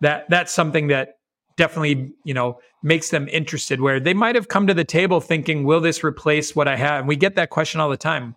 that 0.00 0.30
that's 0.30 0.54
something 0.54 0.86
that 0.86 1.18
definitely 1.56 2.12
you 2.24 2.34
know 2.34 2.60
makes 2.82 3.10
them 3.10 3.28
interested. 3.28 3.80
Where 3.80 4.00
they 4.00 4.14
might 4.14 4.34
have 4.34 4.48
come 4.48 4.66
to 4.66 4.74
the 4.74 4.84
table 4.84 5.20
thinking, 5.20 5.64
"Will 5.64 5.80
this 5.80 6.04
replace 6.04 6.54
what 6.54 6.68
I 6.68 6.76
have?" 6.76 7.00
And 7.00 7.08
we 7.08 7.16
get 7.16 7.36
that 7.36 7.50
question 7.50 7.80
all 7.80 7.90
the 7.90 7.96
time. 7.96 8.36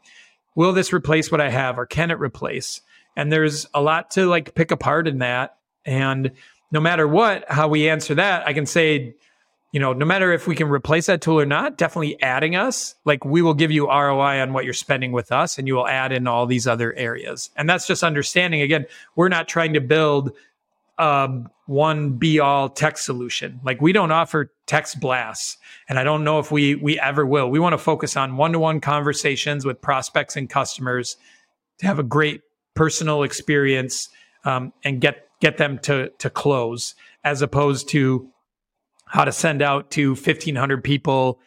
Will 0.55 0.73
this 0.73 0.91
replace 0.91 1.31
what 1.31 1.41
I 1.41 1.49
have, 1.49 1.77
or 1.77 1.85
can 1.85 2.11
it 2.11 2.19
replace? 2.19 2.81
And 3.15 3.31
there's 3.31 3.65
a 3.73 3.81
lot 3.81 4.11
to 4.11 4.27
like 4.27 4.55
pick 4.55 4.71
apart 4.71 5.07
in 5.07 5.19
that. 5.19 5.57
And 5.85 6.31
no 6.71 6.79
matter 6.79 7.07
what, 7.07 7.45
how 7.49 7.67
we 7.67 7.89
answer 7.89 8.15
that, 8.15 8.47
I 8.47 8.53
can 8.53 8.65
say, 8.65 9.15
you 9.71 9.79
know, 9.79 9.93
no 9.93 10.05
matter 10.05 10.31
if 10.31 10.47
we 10.47 10.55
can 10.55 10.69
replace 10.69 11.07
that 11.07 11.21
tool 11.21 11.39
or 11.39 11.45
not, 11.45 11.77
definitely 11.77 12.21
adding 12.21 12.55
us, 12.55 12.95
like 13.05 13.25
we 13.25 13.41
will 13.41 13.53
give 13.53 13.71
you 13.71 13.87
ROI 13.87 14.41
on 14.41 14.53
what 14.53 14.65
you're 14.65 14.73
spending 14.73 15.11
with 15.11 15.31
us 15.31 15.57
and 15.57 15.67
you 15.67 15.75
will 15.75 15.87
add 15.87 16.11
in 16.11 16.27
all 16.27 16.45
these 16.45 16.67
other 16.67 16.93
areas. 16.93 17.49
And 17.55 17.69
that's 17.69 17.87
just 17.87 18.03
understanding. 18.03 18.61
Again, 18.61 18.85
we're 19.15 19.29
not 19.29 19.47
trying 19.47 19.73
to 19.73 19.81
build 19.81 20.31
um, 20.97 21.49
one 21.65 22.13
be 22.13 22.39
all 22.39 22.69
text 22.69 23.05
solution. 23.05 23.59
Like 23.63 23.81
we 23.81 23.91
don't 23.91 24.11
offer 24.11 24.51
text 24.65 24.99
blasts, 24.99 25.57
and 25.87 25.99
I 25.99 26.03
don't 26.03 26.23
know 26.23 26.39
if 26.39 26.51
we 26.51 26.75
we 26.75 26.99
ever 26.99 27.25
will. 27.25 27.49
We 27.49 27.59
want 27.59 27.73
to 27.73 27.77
focus 27.77 28.17
on 28.17 28.37
one 28.37 28.53
to 28.53 28.59
one 28.59 28.79
conversations 28.79 29.65
with 29.65 29.81
prospects 29.81 30.35
and 30.35 30.49
customers 30.49 31.17
to 31.79 31.87
have 31.87 31.99
a 31.99 32.03
great 32.03 32.41
personal 32.73 33.23
experience 33.23 34.09
um, 34.45 34.73
and 34.83 35.01
get 35.01 35.27
get 35.41 35.57
them 35.57 35.79
to 35.79 36.09
to 36.19 36.29
close, 36.29 36.95
as 37.23 37.41
opposed 37.41 37.89
to 37.89 38.29
how 39.05 39.23
to 39.23 39.31
send 39.31 39.61
out 39.61 39.91
to 39.91 40.11
1500 40.11 40.83
people 40.83 41.39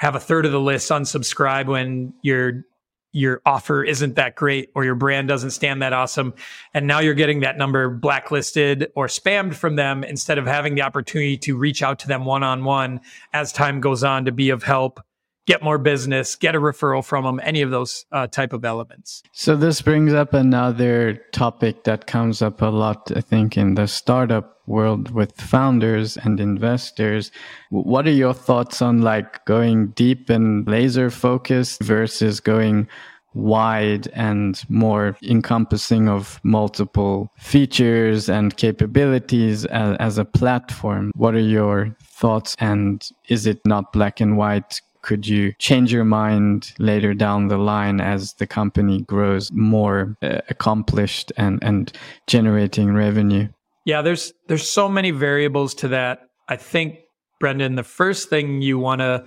have 0.00 0.14
a 0.14 0.20
third 0.20 0.46
of 0.46 0.52
the 0.52 0.60
list 0.60 0.90
unsubscribe 0.90 1.66
when 1.66 2.14
you're 2.22 2.64
your 3.12 3.40
offer 3.44 3.82
isn't 3.82 4.16
that 4.16 4.36
great 4.36 4.70
or 4.74 4.84
your 4.84 4.94
brand 4.94 5.28
doesn't 5.28 5.50
stand 5.50 5.82
that 5.82 5.92
awesome. 5.92 6.34
And 6.74 6.86
now 6.86 7.00
you're 7.00 7.14
getting 7.14 7.40
that 7.40 7.58
number 7.58 7.90
blacklisted 7.90 8.90
or 8.94 9.06
spammed 9.06 9.54
from 9.54 9.76
them 9.76 10.04
instead 10.04 10.38
of 10.38 10.46
having 10.46 10.74
the 10.74 10.82
opportunity 10.82 11.36
to 11.38 11.56
reach 11.56 11.82
out 11.82 11.98
to 12.00 12.08
them 12.08 12.24
one 12.24 12.42
on 12.42 12.64
one 12.64 13.00
as 13.32 13.52
time 13.52 13.80
goes 13.80 14.04
on 14.04 14.26
to 14.26 14.32
be 14.32 14.50
of 14.50 14.62
help 14.62 15.00
get 15.46 15.62
more 15.62 15.78
business, 15.78 16.36
get 16.36 16.54
a 16.54 16.60
referral 16.60 17.04
from 17.04 17.24
them, 17.24 17.40
any 17.42 17.62
of 17.62 17.70
those 17.70 18.04
uh, 18.12 18.26
type 18.26 18.52
of 18.52 18.64
elements. 18.64 19.22
So 19.32 19.56
this 19.56 19.82
brings 19.82 20.12
up 20.12 20.34
another 20.34 21.14
topic 21.32 21.84
that 21.84 22.06
comes 22.06 22.42
up 22.42 22.62
a 22.62 22.66
lot, 22.66 23.10
I 23.14 23.20
think, 23.20 23.56
in 23.56 23.74
the 23.74 23.86
startup 23.86 24.58
world 24.66 25.10
with 25.10 25.32
founders 25.40 26.16
and 26.16 26.38
investors. 26.38 27.32
What 27.70 28.06
are 28.06 28.12
your 28.12 28.34
thoughts 28.34 28.80
on 28.80 29.02
like 29.02 29.44
going 29.44 29.88
deep 29.88 30.30
and 30.30 30.66
laser 30.68 31.10
focused 31.10 31.82
versus 31.82 32.40
going 32.40 32.88
wide 33.34 34.08
and 34.08 34.62
more 34.68 35.16
encompassing 35.22 36.08
of 36.08 36.40
multiple 36.42 37.30
features 37.36 38.28
and 38.28 38.56
capabilities 38.56 39.64
as, 39.66 39.96
as, 39.98 40.18
a 40.18 40.24
platform. 40.24 41.12
What 41.14 41.34
are 41.34 41.38
your 41.38 41.96
thoughts? 42.02 42.56
And 42.58 43.08
is 43.28 43.46
it 43.46 43.60
not 43.64 43.92
black 43.92 44.20
and 44.20 44.36
white 44.36 44.80
could 45.02 45.26
you 45.26 45.52
change 45.58 45.92
your 45.92 46.04
mind 46.04 46.72
later 46.78 47.14
down 47.14 47.48
the 47.48 47.58
line 47.58 48.00
as 48.00 48.34
the 48.34 48.46
company 48.46 49.02
grows 49.02 49.50
more 49.52 50.16
uh, 50.22 50.40
accomplished 50.48 51.32
and 51.36 51.58
and 51.62 51.92
generating 52.26 52.92
revenue? 52.92 53.48
Yeah 53.84 54.02
there's 54.02 54.32
there's 54.48 54.68
so 54.68 54.88
many 54.88 55.10
variables 55.10 55.74
to 55.74 55.88
that. 55.88 56.28
I 56.48 56.56
think 56.56 57.00
Brendon 57.38 57.74
the 57.74 57.82
first 57.82 58.28
thing 58.28 58.62
you 58.62 58.78
want 58.78 59.00
to 59.00 59.24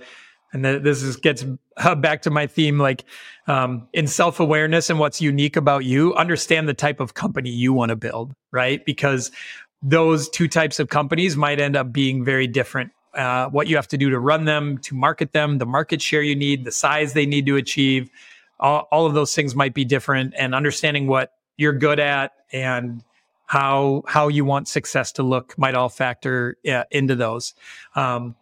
and 0.52 0.64
this 0.64 1.02
is 1.02 1.16
gets 1.16 1.44
back 1.96 2.22
to 2.22 2.30
my 2.30 2.46
theme 2.46 2.78
like 2.78 3.04
um, 3.48 3.88
in 3.92 4.06
self-awareness 4.06 4.88
and 4.88 4.98
what's 4.98 5.20
unique 5.20 5.56
about 5.56 5.84
you 5.84 6.14
understand 6.14 6.68
the 6.68 6.74
type 6.74 7.00
of 7.00 7.14
company 7.14 7.50
you 7.50 7.72
want 7.72 7.90
to 7.90 7.96
build 7.96 8.32
right? 8.52 8.84
Because 8.86 9.32
those 9.82 10.30
two 10.30 10.48
types 10.48 10.80
of 10.80 10.88
companies 10.88 11.36
might 11.36 11.60
end 11.60 11.76
up 11.76 11.92
being 11.92 12.24
very 12.24 12.46
different 12.46 12.92
uh, 13.16 13.48
what 13.48 13.66
you 13.66 13.76
have 13.76 13.88
to 13.88 13.98
do 13.98 14.10
to 14.10 14.18
run 14.18 14.44
them, 14.44 14.78
to 14.78 14.94
market 14.94 15.32
them, 15.32 15.58
the 15.58 15.66
market 15.66 16.00
share 16.02 16.22
you 16.22 16.36
need, 16.36 16.64
the 16.64 16.72
size 16.72 17.12
they 17.12 17.26
need 17.26 17.46
to 17.46 17.56
achieve. 17.56 18.10
All, 18.60 18.88
all 18.90 19.06
of 19.06 19.14
those 19.14 19.34
things 19.34 19.54
might 19.54 19.74
be 19.74 19.84
different, 19.84 20.34
and 20.36 20.54
understanding 20.54 21.06
what 21.06 21.32
you're 21.56 21.72
good 21.72 22.00
at 22.00 22.32
and 22.52 23.02
how 23.46 24.02
how 24.06 24.28
you 24.28 24.44
want 24.44 24.68
success 24.68 25.12
to 25.12 25.22
look 25.22 25.56
might 25.58 25.74
all 25.74 25.88
factor 25.88 26.56
uh, 26.68 26.84
into 26.90 27.14
those. 27.14 27.54
Um, 27.94 28.36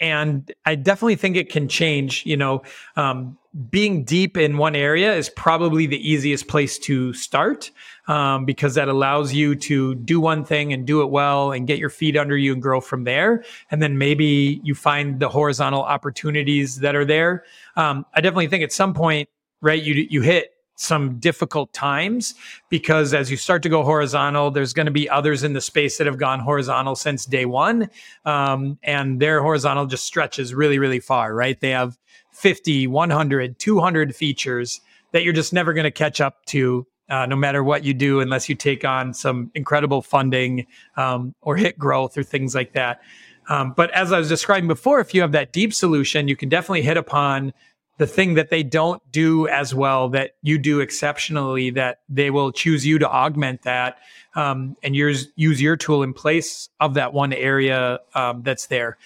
and 0.00 0.50
I 0.64 0.74
definitely 0.74 1.16
think 1.16 1.36
it 1.36 1.50
can 1.50 1.68
change. 1.68 2.24
You 2.26 2.36
know, 2.36 2.62
um, 2.96 3.38
being 3.70 4.04
deep 4.04 4.36
in 4.36 4.56
one 4.56 4.74
area 4.74 5.14
is 5.14 5.28
probably 5.28 5.86
the 5.86 6.08
easiest 6.08 6.48
place 6.48 6.78
to 6.80 7.12
start 7.12 7.70
um, 8.08 8.44
because 8.44 8.74
that 8.74 8.88
allows 8.88 9.32
you 9.32 9.54
to 9.54 9.94
do 9.96 10.20
one 10.20 10.44
thing 10.44 10.72
and 10.72 10.86
do 10.86 11.02
it 11.02 11.10
well 11.10 11.52
and 11.52 11.66
get 11.66 11.78
your 11.78 11.90
feet 11.90 12.16
under 12.16 12.36
you 12.36 12.52
and 12.52 12.62
grow 12.62 12.80
from 12.80 13.04
there. 13.04 13.44
And 13.70 13.82
then 13.82 13.98
maybe 13.98 14.60
you 14.64 14.74
find 14.74 15.20
the 15.20 15.28
horizontal 15.28 15.82
opportunities 15.82 16.80
that 16.80 16.96
are 16.96 17.04
there. 17.04 17.44
Um, 17.76 18.06
I 18.14 18.20
definitely 18.20 18.48
think 18.48 18.64
at 18.64 18.72
some 18.72 18.94
point, 18.94 19.28
right, 19.60 19.82
you 19.82 20.06
you 20.08 20.22
hit 20.22 20.52
some 20.82 21.18
difficult 21.18 21.72
times 21.72 22.34
because 22.68 23.14
as 23.14 23.30
you 23.30 23.36
start 23.36 23.62
to 23.62 23.68
go 23.68 23.82
horizontal, 23.82 24.50
there's 24.50 24.72
going 24.72 24.86
to 24.86 24.92
be 24.92 25.08
others 25.08 25.44
in 25.44 25.52
the 25.52 25.60
space 25.60 25.98
that 25.98 26.06
have 26.06 26.18
gone 26.18 26.40
horizontal 26.40 26.96
since 26.96 27.24
day 27.24 27.44
one. 27.44 27.88
Um, 28.24 28.78
and 28.82 29.20
their 29.20 29.42
horizontal 29.42 29.86
just 29.86 30.04
stretches 30.04 30.52
really, 30.52 30.78
really 30.78 31.00
far, 31.00 31.34
right? 31.34 31.58
They 31.60 31.70
have 31.70 31.96
50, 32.32 32.86
100, 32.88 33.58
200 33.58 34.16
features 34.16 34.80
that 35.12 35.22
you're 35.22 35.32
just 35.32 35.52
never 35.52 35.72
going 35.72 35.84
to 35.84 35.90
catch 35.90 36.20
up 36.20 36.44
to. 36.46 36.86
Uh, 37.08 37.26
no 37.26 37.36
matter 37.36 37.62
what 37.62 37.84
you 37.84 37.92
do, 37.92 38.20
unless 38.20 38.48
you 38.48 38.54
take 38.54 38.86
on 38.86 39.12
some 39.12 39.50
incredible 39.54 40.00
funding 40.00 40.66
um, 40.96 41.34
or 41.42 41.56
hit 41.56 41.78
growth 41.78 42.16
or 42.16 42.22
things 42.22 42.54
like 42.54 42.72
that. 42.72 43.02
Um, 43.50 43.74
but 43.76 43.90
as 43.90 44.12
I 44.12 44.18
was 44.18 44.28
describing 44.28 44.68
before, 44.68 45.00
if 45.00 45.12
you 45.12 45.20
have 45.20 45.32
that 45.32 45.52
deep 45.52 45.74
solution, 45.74 46.28
you 46.28 46.36
can 46.36 46.48
definitely 46.48 46.82
hit 46.82 46.96
upon 46.96 47.52
the 47.98 48.06
thing 48.06 48.34
that 48.34 48.50
they 48.50 48.62
don't 48.62 49.02
do 49.12 49.46
as 49.48 49.74
well 49.74 50.08
that 50.08 50.32
you 50.42 50.58
do 50.58 50.80
exceptionally 50.80 51.70
that 51.70 52.00
they 52.08 52.30
will 52.30 52.50
choose 52.50 52.86
you 52.86 52.98
to 52.98 53.08
augment 53.08 53.62
that 53.62 53.98
um, 54.34 54.76
and 54.82 54.96
yours 54.96 55.28
use 55.36 55.60
your 55.60 55.76
tool 55.76 56.02
in 56.02 56.12
place 56.12 56.68
of 56.80 56.94
that 56.94 57.12
one 57.12 57.32
area 57.32 58.00
um, 58.14 58.42
that's 58.42 58.66
there. 58.66 58.98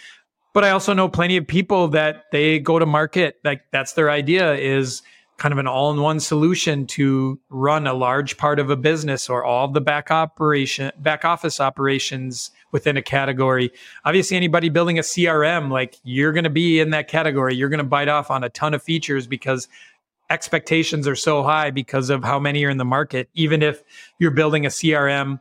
But 0.52 0.64
i 0.64 0.70
also 0.70 0.94
know 0.94 1.08
plenty 1.08 1.36
of 1.36 1.46
people 1.46 1.88
that 1.88 2.24
they 2.32 2.58
go 2.58 2.78
to 2.78 2.86
market 2.86 3.38
like 3.44 3.62
that's 3.72 3.92
their 3.92 4.10
idea 4.10 4.54
is 4.54 5.02
kind 5.36 5.52
of 5.52 5.58
an 5.58 5.66
all-in-one 5.66 6.18
solution 6.18 6.86
to 6.86 7.38
run 7.50 7.86
a 7.86 7.92
large 7.92 8.38
part 8.38 8.58
of 8.58 8.70
a 8.70 8.76
business 8.76 9.28
or 9.28 9.44
all 9.44 9.68
the 9.68 9.80
back 9.80 10.10
operation 10.10 10.90
back 10.98 11.24
office 11.24 11.60
operations 11.60 12.50
within 12.76 12.98
a 12.98 13.02
category. 13.02 13.72
Obviously 14.04 14.36
anybody 14.36 14.68
building 14.68 14.98
a 14.98 15.00
crm 15.00 15.70
like 15.70 15.96
you're 16.04 16.32
going 16.32 16.44
to 16.44 16.50
be 16.50 16.78
in 16.78 16.90
that 16.90 17.08
category. 17.08 17.56
You're 17.56 17.70
going 17.70 17.78
to 17.78 17.84
bite 17.84 18.08
off 18.08 18.30
on 18.30 18.44
a 18.44 18.50
ton 18.50 18.74
of 18.74 18.82
features 18.82 19.26
because 19.26 19.66
expectations 20.28 21.08
are 21.08 21.16
so 21.16 21.42
high 21.42 21.70
because 21.70 22.10
of 22.10 22.22
how 22.22 22.38
many 22.38 22.62
are 22.66 22.68
in 22.68 22.76
the 22.76 22.84
market. 22.84 23.30
Even 23.32 23.62
if 23.62 23.82
you're 24.18 24.30
building 24.30 24.66
a 24.66 24.68
crm 24.68 25.40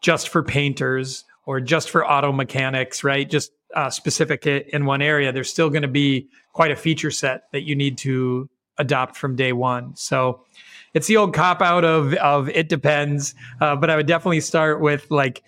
just 0.00 0.30
for 0.30 0.42
painters 0.42 1.26
or 1.44 1.60
just 1.60 1.90
for 1.90 2.10
auto 2.10 2.32
mechanics 2.32 3.04
right? 3.04 3.28
Just 3.28 3.52
uh, 3.74 3.90
specific 3.90 4.46
in 4.46 4.86
one 4.86 5.02
area 5.02 5.30
there's 5.32 5.50
still 5.50 5.68
going 5.68 5.82
to 5.82 5.88
be 5.88 6.30
quite 6.54 6.70
a 6.70 6.76
feature 6.76 7.10
set 7.10 7.42
that 7.52 7.68
you 7.68 7.76
need 7.76 7.98
to 7.98 8.48
adopt 8.78 9.18
from 9.18 9.36
day 9.36 9.52
one. 9.52 9.94
So 9.96 10.46
it's 10.94 11.06
the 11.08 11.18
old 11.18 11.34
cop 11.34 11.60
out 11.60 11.84
of 11.84 12.14
of 12.14 12.48
it 12.48 12.70
depends, 12.70 13.34
uh, 13.60 13.76
but 13.76 13.90
I 13.90 13.96
would 13.96 14.06
definitely 14.06 14.40
start 14.40 14.80
with 14.80 15.10
like 15.10 15.42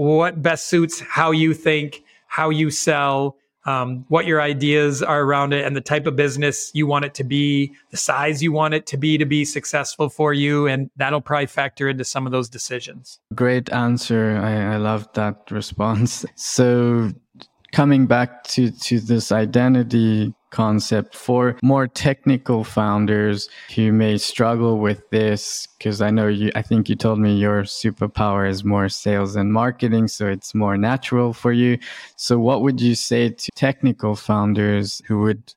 what 0.00 0.40
best 0.40 0.68
suits 0.68 0.98
how 1.00 1.30
you 1.30 1.52
think, 1.52 2.02
how 2.26 2.48
you 2.48 2.70
sell, 2.70 3.36
um, 3.66 4.06
what 4.08 4.24
your 4.24 4.40
ideas 4.40 5.02
are 5.02 5.20
around 5.20 5.52
it, 5.52 5.66
and 5.66 5.76
the 5.76 5.82
type 5.82 6.06
of 6.06 6.16
business 6.16 6.70
you 6.72 6.86
want 6.86 7.04
it 7.04 7.12
to 7.12 7.22
be, 7.22 7.74
the 7.90 7.98
size 7.98 8.42
you 8.42 8.50
want 8.50 8.72
it 8.72 8.86
to 8.86 8.96
be 8.96 9.18
to 9.18 9.26
be 9.26 9.44
successful 9.44 10.08
for 10.08 10.32
you, 10.32 10.66
and 10.66 10.90
that'll 10.96 11.20
probably 11.20 11.44
factor 11.44 11.86
into 11.86 12.02
some 12.02 12.24
of 12.24 12.32
those 12.32 12.48
decisions. 12.48 13.18
Great 13.34 13.70
answer. 13.72 14.40
I, 14.42 14.74
I 14.74 14.76
love 14.78 15.06
that 15.14 15.50
response. 15.50 16.24
So 16.34 17.12
coming 17.72 18.06
back 18.06 18.44
to 18.44 18.70
to 18.70 19.00
this 19.00 19.30
identity 19.30 20.34
concept 20.50 21.14
for 21.14 21.56
more 21.62 21.86
technical 21.86 22.64
founders 22.64 23.48
who 23.74 23.92
may 23.92 24.18
struggle 24.18 24.78
with 24.78 25.08
this 25.10 25.66
because 25.78 26.00
i 26.00 26.10
know 26.10 26.26
you 26.26 26.50
i 26.54 26.62
think 26.62 26.88
you 26.88 26.96
told 26.96 27.18
me 27.18 27.34
your 27.36 27.62
superpower 27.62 28.48
is 28.48 28.64
more 28.64 28.88
sales 28.88 29.36
and 29.36 29.52
marketing 29.52 30.08
so 30.08 30.26
it's 30.26 30.54
more 30.54 30.76
natural 30.76 31.32
for 31.32 31.52
you. 31.52 31.78
So 32.16 32.38
what 32.38 32.62
would 32.62 32.80
you 32.80 32.94
say 32.94 33.30
to 33.30 33.50
technical 33.54 34.14
founders 34.14 35.02
who 35.06 35.20
would 35.20 35.54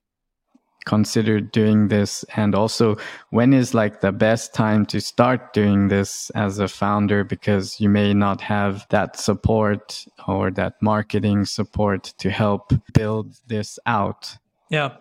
consider 0.86 1.40
doing 1.40 1.88
this? 1.88 2.24
And 2.36 2.56
also 2.56 2.98
when 3.30 3.54
is 3.54 3.74
like 3.74 4.02
the 4.02 4.12
best 4.12 4.54
time 4.54 4.86
to 4.88 5.00
start 5.00 5.54
doing 5.54 5.88
this 5.88 6.30
as 6.32 6.60
a 6.60 6.68
founder? 6.68 7.24
Because 7.24 7.80
you 7.80 7.90
may 7.90 8.14
not 8.14 8.42
have 8.42 8.86
that 8.90 9.18
support 9.18 10.06
or 10.28 10.52
that 10.52 10.82
marketing 10.82 11.46
support 11.46 12.14
to 12.20 12.30
help 12.30 12.74
build 12.94 13.36
this 13.48 13.80
out 13.86 14.38
yeah. 14.74 14.96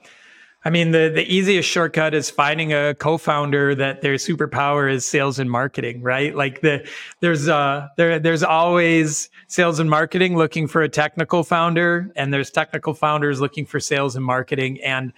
I 0.64 0.70
mean, 0.70 0.92
the, 0.92 1.10
the 1.12 1.24
easiest 1.24 1.68
shortcut 1.68 2.14
is 2.14 2.30
finding 2.30 2.72
a 2.72 2.94
co-founder 2.94 3.74
that 3.74 4.00
their 4.00 4.14
superpower 4.14 4.92
is 4.92 5.04
sales 5.04 5.40
and 5.40 5.50
marketing, 5.50 6.02
right? 6.02 6.32
Like 6.36 6.60
the, 6.60 6.86
there's, 7.18 7.48
uh, 7.48 7.88
there, 7.96 8.20
there's 8.20 8.44
always 8.44 9.28
sales 9.48 9.80
and 9.80 9.90
marketing 9.90 10.36
looking 10.36 10.68
for 10.68 10.82
a 10.82 10.88
technical 10.88 11.42
founder 11.42 12.12
and 12.14 12.32
there's 12.32 12.50
technical 12.50 12.94
founders 12.94 13.40
looking 13.40 13.66
for 13.66 13.80
sales 13.80 14.14
and 14.14 14.24
marketing. 14.24 14.80
And, 14.82 15.12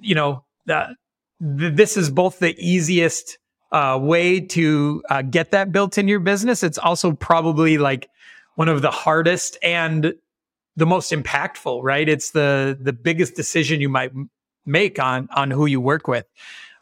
you 0.00 0.14
know, 0.14 0.44
that 0.64 0.90
this 1.40 1.98
is 1.98 2.08
both 2.08 2.38
the 2.38 2.56
easiest 2.58 3.36
uh, 3.70 3.98
way 4.00 4.40
to 4.40 5.02
uh, 5.10 5.20
get 5.20 5.50
that 5.50 5.72
built 5.72 5.98
in 5.98 6.08
your 6.08 6.20
business. 6.20 6.62
It's 6.62 6.78
also 6.78 7.12
probably 7.12 7.76
like 7.76 8.08
one 8.54 8.68
of 8.68 8.80
the 8.80 8.90
hardest 8.90 9.58
and 9.62 10.14
the 10.76 10.86
most 10.86 11.12
impactful, 11.12 11.82
right? 11.82 12.08
It's 12.08 12.30
the 12.30 12.76
the 12.80 12.92
biggest 12.92 13.34
decision 13.34 13.80
you 13.80 13.88
might 13.88 14.12
make 14.66 14.98
on 14.98 15.28
on 15.34 15.50
who 15.50 15.66
you 15.66 15.80
work 15.80 16.08
with. 16.08 16.26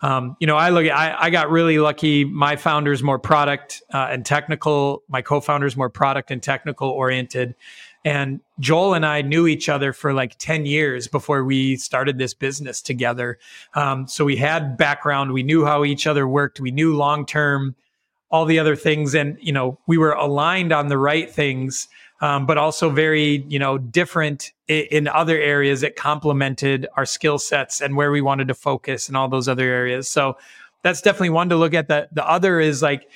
Um, 0.01 0.37
you 0.41 0.47
know, 0.47 0.57
I 0.57 0.71
look. 0.71 0.87
At, 0.87 0.97
I 0.97 1.27
I 1.27 1.31
got 1.31 1.51
really 1.51 1.79
lucky. 1.79 2.25
My 2.25 2.57
founder's 2.57 3.03
more 3.03 3.19
product 3.19 3.83
uh, 3.93 4.09
and 4.11 4.27
technical. 4.27 5.03
My 5.09 5.23
co-founder's 5.23 5.77
more 5.77 5.91
product 5.91 6.31
and 6.31 6.43
technical 6.43 6.89
oriented. 6.89 7.55
And 8.05 8.41
Joel 8.59 8.95
and 8.95 9.07
I 9.07 9.23
knew 9.23 9.47
each 9.47 9.69
other 9.69 9.93
for 9.93 10.13
like 10.13 10.37
10 10.39 10.67
years 10.67 11.07
before 11.07 11.45
we 11.45 11.77
started 11.77 12.19
this 12.19 12.35
business 12.35 12.83
together. 12.83 13.39
Um, 13.75 14.09
so 14.09 14.25
we 14.25 14.37
had 14.37 14.77
background. 14.77 15.33
We 15.33 15.45
knew 15.45 15.65
how 15.65 15.85
each 15.85 16.07
other 16.07 16.27
worked. 16.27 16.59
We 16.59 16.73
knew 16.73 16.97
long 16.97 17.27
term 17.27 17.77
all 18.31 18.45
the 18.45 18.59
other 18.59 18.75
things. 18.75 19.15
And, 19.15 19.37
you 19.41 19.53
know, 19.53 19.79
we 19.87 19.99
were 19.99 20.13
aligned 20.13 20.73
on 20.73 20.89
the 20.89 20.99
right 20.99 21.31
things 21.31 21.87
um, 22.23 22.47
but 22.47 22.57
also 22.57 22.89
very 22.89 23.45
you 23.49 23.59
know 23.59 23.77
different 23.77 24.53
in, 24.69 24.87
in 24.91 25.09
other 25.09 25.37
areas 25.39 25.83
that 25.83 25.97
complemented 25.97 26.87
our 26.97 27.05
skill 27.05 27.39
sets 27.39 27.83
and 27.83 27.97
where 27.97 28.11
we 28.11 28.23
wanted 28.23 28.49
to 28.49 28.55
focus 28.55 29.09
and 29.09 29.17
all 29.17 29.29
those 29.29 29.49
other 29.49 29.69
areas. 29.69 30.09
So 30.09 30.39
that's 30.83 31.03
definitely 31.03 31.31
one 31.31 31.51
to 31.51 31.57
look 31.57 31.75
at. 31.75 31.89
The 31.89 32.09
the 32.13 32.27
other 32.27 32.61
is 32.61 32.81
like 32.81 33.11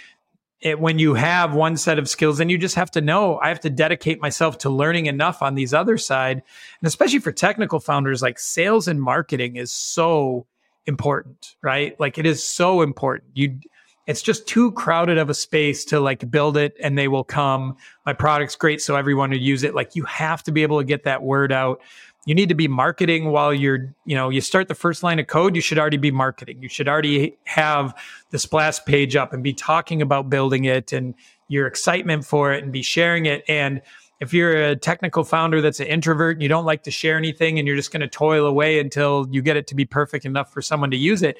it, 0.60 0.80
when 0.80 0.98
you 0.98 1.14
have 1.14 1.54
one 1.54 1.76
set 1.76 1.98
of 1.98 2.08
skills, 2.08 2.38
then 2.38 2.48
you 2.48 2.58
just 2.58 2.74
have 2.74 2.90
to 2.92 3.00
know 3.00 3.38
I 3.38 3.48
have 3.48 3.60
to 3.60 3.70
dedicate 3.70 4.20
myself 4.20 4.58
to 4.58 4.70
learning 4.70 5.06
enough 5.06 5.40
on 5.40 5.54
these 5.54 5.72
other 5.72 5.96
side, 5.96 6.42
and 6.80 6.86
especially 6.86 7.20
for 7.20 7.32
technical 7.32 7.78
founders, 7.78 8.22
like 8.22 8.38
sales 8.38 8.88
and 8.88 9.00
marketing 9.00 9.56
is 9.56 9.72
so 9.72 10.46
important, 10.84 11.54
right? 11.62 11.98
Like 12.00 12.18
it 12.18 12.26
is 12.26 12.42
so 12.42 12.82
important. 12.82 13.30
You 13.34 13.60
it's 14.06 14.22
just 14.22 14.46
too 14.46 14.70
crowded 14.72 15.18
of 15.18 15.28
a 15.28 15.34
space 15.34 15.84
to 15.86 16.00
like 16.00 16.30
build 16.30 16.56
it 16.56 16.76
and 16.82 16.96
they 16.96 17.08
will 17.08 17.24
come. 17.24 17.76
My 18.04 18.12
product's 18.12 18.54
great, 18.54 18.80
so 18.80 18.96
everyone 18.96 19.30
would 19.30 19.42
use 19.42 19.62
it. 19.64 19.74
Like 19.74 19.96
you 19.96 20.04
have 20.04 20.42
to 20.44 20.52
be 20.52 20.62
able 20.62 20.78
to 20.78 20.84
get 20.84 21.04
that 21.04 21.22
word 21.22 21.52
out. 21.52 21.80
You 22.24 22.34
need 22.34 22.48
to 22.48 22.54
be 22.54 22.68
marketing 22.68 23.30
while 23.30 23.54
you're, 23.54 23.94
you 24.04 24.16
know, 24.16 24.30
you 24.30 24.40
start 24.40 24.68
the 24.68 24.74
first 24.74 25.02
line 25.02 25.18
of 25.18 25.26
code, 25.26 25.54
you 25.54 25.60
should 25.60 25.78
already 25.78 25.96
be 25.96 26.10
marketing. 26.10 26.60
You 26.60 26.68
should 26.68 26.88
already 26.88 27.36
have 27.44 27.94
the 28.30 28.38
splash 28.38 28.84
page 28.84 29.14
up 29.14 29.32
and 29.32 29.42
be 29.42 29.52
talking 29.52 30.02
about 30.02 30.28
building 30.28 30.64
it 30.64 30.92
and 30.92 31.14
your 31.48 31.66
excitement 31.66 32.24
for 32.24 32.52
it 32.52 32.62
and 32.62 32.72
be 32.72 32.82
sharing 32.82 33.26
it. 33.26 33.44
And 33.48 33.80
if 34.20 34.32
you're 34.32 34.70
a 34.70 34.76
technical 34.76 35.24
founder 35.24 35.60
that's 35.60 35.78
an 35.78 35.86
introvert 35.86 36.36
and 36.36 36.42
you 36.42 36.48
don't 36.48 36.64
like 36.64 36.82
to 36.84 36.90
share 36.90 37.16
anything 37.16 37.58
and 37.58 37.68
you're 37.68 37.76
just 37.76 37.92
going 37.92 38.00
to 38.00 38.08
toil 38.08 38.46
away 38.46 38.80
until 38.80 39.26
you 39.30 39.42
get 39.42 39.56
it 39.56 39.66
to 39.68 39.74
be 39.74 39.84
perfect 39.84 40.24
enough 40.24 40.52
for 40.52 40.62
someone 40.62 40.90
to 40.90 40.96
use 40.96 41.22
it, 41.22 41.38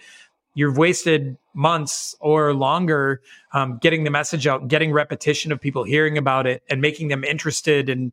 you've 0.56 0.78
wasted 0.78 1.36
months 1.54 2.16
or 2.18 2.54
longer 2.54 3.20
um, 3.52 3.78
getting 3.80 4.04
the 4.04 4.10
message 4.10 4.46
out, 4.46 4.66
getting 4.68 4.90
repetition 4.90 5.52
of 5.52 5.60
people 5.60 5.84
hearing 5.84 6.18
about 6.18 6.46
it, 6.46 6.62
and 6.68 6.80
making 6.80 7.08
them 7.08 7.22
interested 7.22 7.88
and 7.88 8.10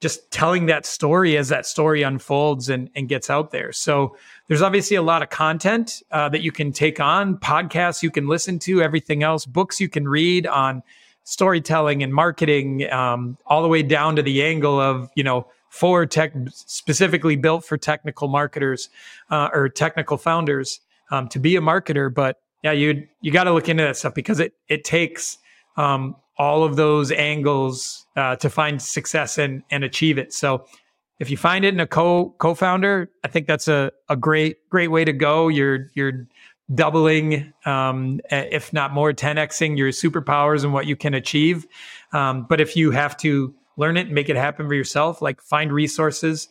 just 0.00 0.30
telling 0.30 0.66
that 0.66 0.86
story 0.86 1.36
as 1.36 1.48
that 1.48 1.66
story 1.66 2.02
unfolds 2.02 2.68
and, 2.68 2.88
and 2.94 3.08
gets 3.08 3.28
out 3.28 3.50
there. 3.50 3.72
So 3.72 4.16
there's 4.46 4.62
obviously 4.62 4.96
a 4.96 5.02
lot 5.02 5.22
of 5.22 5.30
content 5.30 6.02
uh, 6.12 6.28
that 6.30 6.40
you 6.42 6.52
can 6.52 6.72
take 6.72 7.00
on, 7.00 7.36
podcasts 7.36 8.02
you 8.02 8.10
can 8.10 8.26
listen 8.26 8.58
to, 8.60 8.80
everything 8.80 9.22
else, 9.22 9.44
books 9.44 9.80
you 9.80 9.88
can 9.88 10.08
read 10.08 10.46
on 10.46 10.82
storytelling 11.24 12.02
and 12.02 12.14
marketing, 12.14 12.90
um, 12.92 13.38
all 13.46 13.62
the 13.62 13.68
way 13.68 13.82
down 13.82 14.16
to 14.16 14.22
the 14.22 14.42
angle 14.44 14.80
of 14.80 15.10
you 15.16 15.24
know 15.24 15.48
for 15.68 16.06
tech 16.06 16.32
specifically 16.48 17.34
built 17.34 17.64
for 17.64 17.76
technical 17.76 18.28
marketers 18.28 18.88
uh, 19.30 19.48
or 19.52 19.68
technical 19.68 20.16
founders 20.16 20.80
um, 21.12 21.28
to 21.28 21.38
be 21.38 21.54
a 21.54 21.60
marketer. 21.60 22.12
But 22.12 22.38
yeah, 22.64 22.72
you 22.72 23.06
you 23.20 23.30
got 23.30 23.44
to 23.44 23.52
look 23.52 23.68
into 23.68 23.84
that 23.84 23.96
stuff 23.96 24.14
because 24.14 24.40
it 24.40 24.54
it 24.68 24.82
takes 24.82 25.38
um, 25.76 26.16
all 26.38 26.64
of 26.64 26.74
those 26.74 27.12
angles 27.12 28.04
uh, 28.16 28.34
to 28.36 28.50
find 28.50 28.82
success 28.82 29.38
and 29.38 29.62
and 29.70 29.84
achieve 29.84 30.18
it. 30.18 30.32
So 30.32 30.66
if 31.20 31.30
you 31.30 31.36
find 31.36 31.64
it 31.64 31.74
in 31.74 31.78
a 31.80 31.86
co 31.86 32.34
co-founder, 32.38 33.10
I 33.22 33.28
think 33.28 33.46
that's 33.46 33.68
a, 33.68 33.92
a 34.08 34.16
great 34.16 34.68
great 34.70 34.88
way 34.88 35.04
to 35.04 35.12
go. 35.12 35.48
You're 35.48 35.90
you're 35.94 36.26
doubling, 36.74 37.52
um, 37.66 38.20
if 38.30 38.72
not 38.72 38.94
more, 38.94 39.12
10xing 39.12 39.76
your 39.76 39.90
superpowers 39.90 40.64
and 40.64 40.72
what 40.72 40.86
you 40.86 40.96
can 40.96 41.12
achieve. 41.12 41.66
Um, 42.12 42.46
but 42.48 42.60
if 42.60 42.76
you 42.76 42.92
have 42.92 43.16
to 43.18 43.54
learn 43.76 43.96
it 43.96 44.06
and 44.06 44.14
make 44.14 44.30
it 44.30 44.36
happen 44.36 44.66
for 44.66 44.74
yourself, 44.74 45.20
like 45.20 45.42
find 45.42 45.72
resources, 45.72 46.48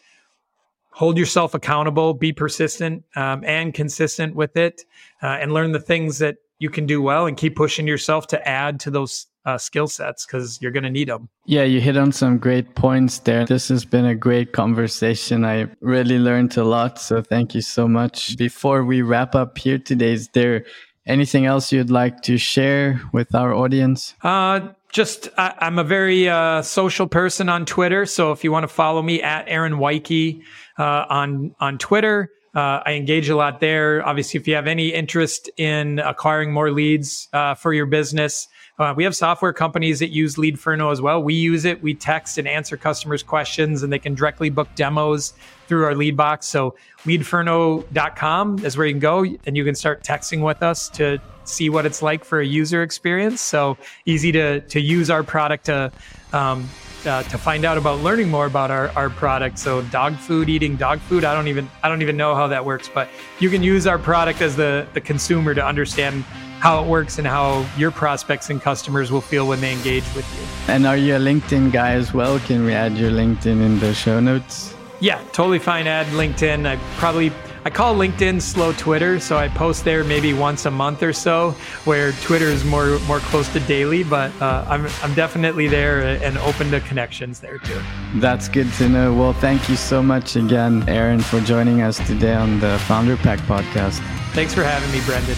hold 0.91 1.17
yourself 1.17 1.53
accountable, 1.53 2.13
be 2.13 2.31
persistent 2.31 3.03
um, 3.15 3.43
and 3.45 3.73
consistent 3.73 4.35
with 4.35 4.55
it, 4.57 4.83
uh, 5.23 5.27
and 5.27 5.51
learn 5.53 5.71
the 5.71 5.79
things 5.79 6.19
that 6.19 6.37
you 6.59 6.69
can 6.69 6.85
do 6.85 7.01
well 7.01 7.25
and 7.25 7.37
keep 7.37 7.55
pushing 7.55 7.87
yourself 7.87 8.27
to 8.27 8.47
add 8.47 8.79
to 8.81 8.91
those 8.91 9.27
uh, 9.45 9.57
skill 9.57 9.87
sets 9.87 10.25
because 10.25 10.61
you're 10.61 10.71
going 10.71 10.83
to 10.83 10.89
need 10.89 11.07
them. 11.07 11.27
Yeah, 11.45 11.63
you 11.63 11.81
hit 11.81 11.97
on 11.97 12.11
some 12.11 12.37
great 12.37 12.75
points 12.75 13.19
there. 13.19 13.45
This 13.45 13.69
has 13.69 13.85
been 13.85 14.05
a 14.05 14.13
great 14.13 14.53
conversation. 14.53 15.43
I 15.43 15.67
really 15.79 16.19
learned 16.19 16.55
a 16.57 16.63
lot. 16.63 16.99
So 16.99 17.23
thank 17.23 17.55
you 17.55 17.61
so 17.61 17.87
much. 17.87 18.37
Before 18.37 18.83
we 18.83 19.01
wrap 19.01 19.33
up 19.33 19.57
here 19.57 19.79
today, 19.79 20.13
is 20.13 20.27
there 20.29 20.65
anything 21.07 21.45
else 21.47 21.71
you'd 21.71 21.89
like 21.89 22.21
to 22.23 22.37
share 22.37 23.01
with 23.11 23.33
our 23.33 23.53
audience? 23.53 24.13
Uh, 24.21 24.69
just 24.91 25.29
I, 25.37 25.55
am 25.61 25.79
a 25.79 25.83
very 25.83 26.29
uh, 26.29 26.61
social 26.61 27.07
person 27.07 27.49
on 27.49 27.65
Twitter. 27.65 28.05
So 28.05 28.31
if 28.31 28.43
you 28.43 28.51
want 28.51 28.63
to 28.63 28.67
follow 28.67 29.01
me 29.01 29.21
at 29.21 29.45
Aaron 29.47 29.73
Weiche 29.73 30.41
uh, 30.81 31.05
on 31.09 31.55
on 31.59 31.77
Twitter, 31.77 32.31
uh, 32.55 32.81
I 32.85 32.93
engage 32.93 33.29
a 33.29 33.35
lot 33.35 33.59
there. 33.59 34.05
Obviously, 34.05 34.39
if 34.39 34.47
you 34.47 34.55
have 34.55 34.65
any 34.65 34.89
interest 34.89 35.49
in 35.57 35.99
acquiring 35.99 36.51
more 36.51 36.71
leads 36.71 37.29
uh, 37.33 37.53
for 37.53 37.71
your 37.71 37.85
business, 37.85 38.47
uh, 38.79 38.91
we 38.97 39.03
have 39.03 39.15
software 39.15 39.53
companies 39.53 39.99
that 39.99 40.09
use 40.09 40.37
Leadferno 40.37 40.91
as 40.91 40.99
well. 40.99 41.21
We 41.21 41.35
use 41.35 41.65
it. 41.65 41.83
We 41.83 41.93
text 41.93 42.39
and 42.39 42.47
answer 42.47 42.77
customers' 42.77 43.21
questions, 43.21 43.83
and 43.83 43.93
they 43.93 43.99
can 43.99 44.15
directly 44.15 44.49
book 44.49 44.69
demos 44.73 45.33
through 45.67 45.85
our 45.85 45.93
lead 45.93 46.17
box. 46.17 46.47
So 46.47 46.75
leadferno.com 47.05 48.65
is 48.65 48.75
where 48.75 48.87
you 48.87 48.93
can 48.93 48.99
go, 48.99 49.23
and 49.45 49.55
you 49.55 49.63
can 49.63 49.75
start 49.75 50.03
texting 50.03 50.41
with 50.43 50.63
us 50.63 50.89
to 50.89 51.21
see 51.43 51.69
what 51.69 51.85
it's 51.85 52.01
like 52.01 52.25
for 52.25 52.39
a 52.39 52.45
user 52.45 52.81
experience. 52.81 53.39
So 53.39 53.77
easy 54.05 54.31
to 54.31 54.61
to 54.61 54.81
use 54.81 55.11
our 55.11 55.21
product 55.21 55.65
to 55.65 55.91
um, 56.33 56.67
uh, 57.05 57.23
to 57.23 57.37
find 57.37 57.65
out 57.65 57.77
about 57.77 57.99
learning 57.99 58.29
more 58.29 58.45
about 58.45 58.71
our, 58.71 58.89
our 58.89 59.09
product. 59.09 59.57
So 59.57 59.81
dog 59.83 60.15
food, 60.15 60.49
eating 60.49 60.75
dog 60.75 60.99
food. 60.99 61.23
I 61.23 61.33
don't 61.33 61.47
even 61.47 61.69
I 61.83 61.89
don't 61.89 62.01
even 62.01 62.17
know 62.17 62.35
how 62.35 62.47
that 62.47 62.63
works, 62.63 62.89
but 62.93 63.09
you 63.39 63.49
can 63.49 63.63
use 63.63 63.87
our 63.87 63.99
product 63.99 64.41
as 64.41 64.55
the 64.55 64.87
the 64.93 65.01
consumer 65.01 65.53
to 65.53 65.65
understand 65.65 66.23
how 66.59 66.83
it 66.83 66.87
works 66.87 67.17
and 67.17 67.27
how 67.27 67.65
your 67.75 67.89
prospects 67.89 68.51
and 68.51 68.61
customers 68.61 69.11
will 69.11 69.21
feel 69.21 69.47
when 69.47 69.59
they 69.61 69.73
engage 69.73 70.03
with 70.15 70.25
you. 70.37 70.73
And 70.73 70.85
are 70.85 70.95
you 70.95 71.15
a 71.15 71.19
LinkedIn 71.19 71.71
guy 71.71 71.93
as 71.93 72.13
well? 72.13 72.39
Can 72.39 72.63
we 72.65 72.73
add 72.73 72.95
your 72.97 73.09
LinkedIn 73.09 73.61
in 73.65 73.79
the 73.79 73.95
show 73.95 74.19
notes? 74.19 74.75
Yeah, 74.99 75.19
totally 75.31 75.57
fine. 75.57 75.87
Add 75.87 76.05
LinkedIn. 76.07 76.67
I 76.67 76.75
probably 76.97 77.31
I 77.63 77.69
call 77.69 77.93
LinkedIn 77.93 78.41
slow 78.41 78.73
Twitter, 78.73 79.19
so 79.19 79.37
I 79.37 79.47
post 79.47 79.85
there 79.85 80.03
maybe 80.03 80.33
once 80.33 80.65
a 80.65 80.71
month 80.71 81.03
or 81.03 81.13
so, 81.13 81.51
where 81.85 82.11
Twitter 82.13 82.47
is 82.47 82.65
more 82.65 82.97
more 83.01 83.19
close 83.19 83.47
to 83.53 83.59
daily. 83.59 84.03
But 84.03 84.31
uh, 84.41 84.65
I'm 84.67 84.87
I'm 85.03 85.13
definitely 85.13 85.67
there 85.67 86.01
and 86.01 86.39
open 86.39 86.71
to 86.71 86.79
connections 86.79 87.39
there 87.39 87.59
too. 87.59 87.79
That's 88.15 88.49
good 88.49 88.71
to 88.73 88.89
know. 88.89 89.13
Well, 89.13 89.33
thank 89.33 89.69
you 89.69 89.75
so 89.75 90.01
much 90.01 90.35
again, 90.35 90.89
Aaron, 90.89 91.19
for 91.19 91.39
joining 91.39 91.83
us 91.83 91.97
today 92.07 92.33
on 92.33 92.59
the 92.59 92.79
Founder 92.87 93.15
Pack 93.15 93.39
podcast. 93.41 93.99
Thanks 94.33 94.55
for 94.55 94.63
having 94.63 94.91
me, 94.91 95.05
Brendon. 95.05 95.37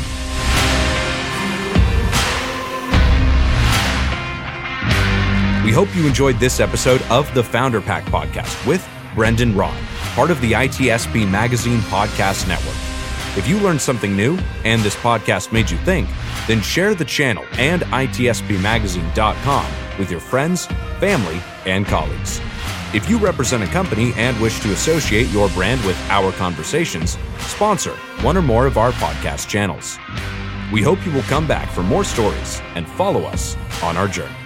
We 5.66 5.72
hope 5.72 5.94
you 5.94 6.08
enjoyed 6.08 6.40
this 6.40 6.62
episode 6.62 7.02
of 7.04 7.34
the 7.34 7.44
Founder 7.44 7.82
Pack 7.82 8.06
podcast 8.06 8.66
with 8.66 8.88
Brendon 9.14 9.54
Rod 9.56 9.78
part 10.14 10.32
of 10.32 10.40
the 10.42 10.54
ITSPmagazine 10.54 11.80
Podcast 11.90 12.48
Network. 12.48 12.76
If 13.36 13.48
you 13.48 13.58
learned 13.60 13.82
something 13.82 14.16
new 14.16 14.38
and 14.64 14.82
this 14.82 14.96
podcast 14.96 15.52
made 15.52 15.70
you 15.72 15.78
think, 15.80 16.08
then 16.48 16.62
share 16.62 16.94
the 16.94 17.06
channel 17.06 17.44
and 17.54 17.82
itspmagazine.com 17.84 19.66
with 19.98 20.12
your 20.12 20.20
friends, 20.20 20.68
family, 21.00 21.42
and 21.66 21.86
colleagues. 21.86 22.40
If 22.94 23.10
you 23.10 23.18
represent 23.18 23.64
a 23.64 23.68
company 23.68 24.14
and 24.16 24.40
wish 24.40 24.60
to 24.60 24.72
associate 24.72 25.30
your 25.30 25.50
brand 25.50 25.84
with 25.84 25.98
our 26.12 26.32
conversations, 26.34 27.18
sponsor 27.40 27.96
one 28.22 28.38
or 28.38 28.44
more 28.44 28.68
of 28.68 28.78
our 28.78 28.92
podcast 28.94 29.48
channels. 29.48 29.98
We 30.72 30.84
hope 30.84 31.04
you 31.06 31.12
will 31.12 31.24
come 31.24 31.48
back 31.48 31.70
for 31.72 31.82
more 31.82 32.04
stories 32.04 32.62
and 32.76 32.88
follow 32.88 33.24
us 33.24 33.58
on 33.82 33.98
our 33.98 34.08
journey. 34.08 34.43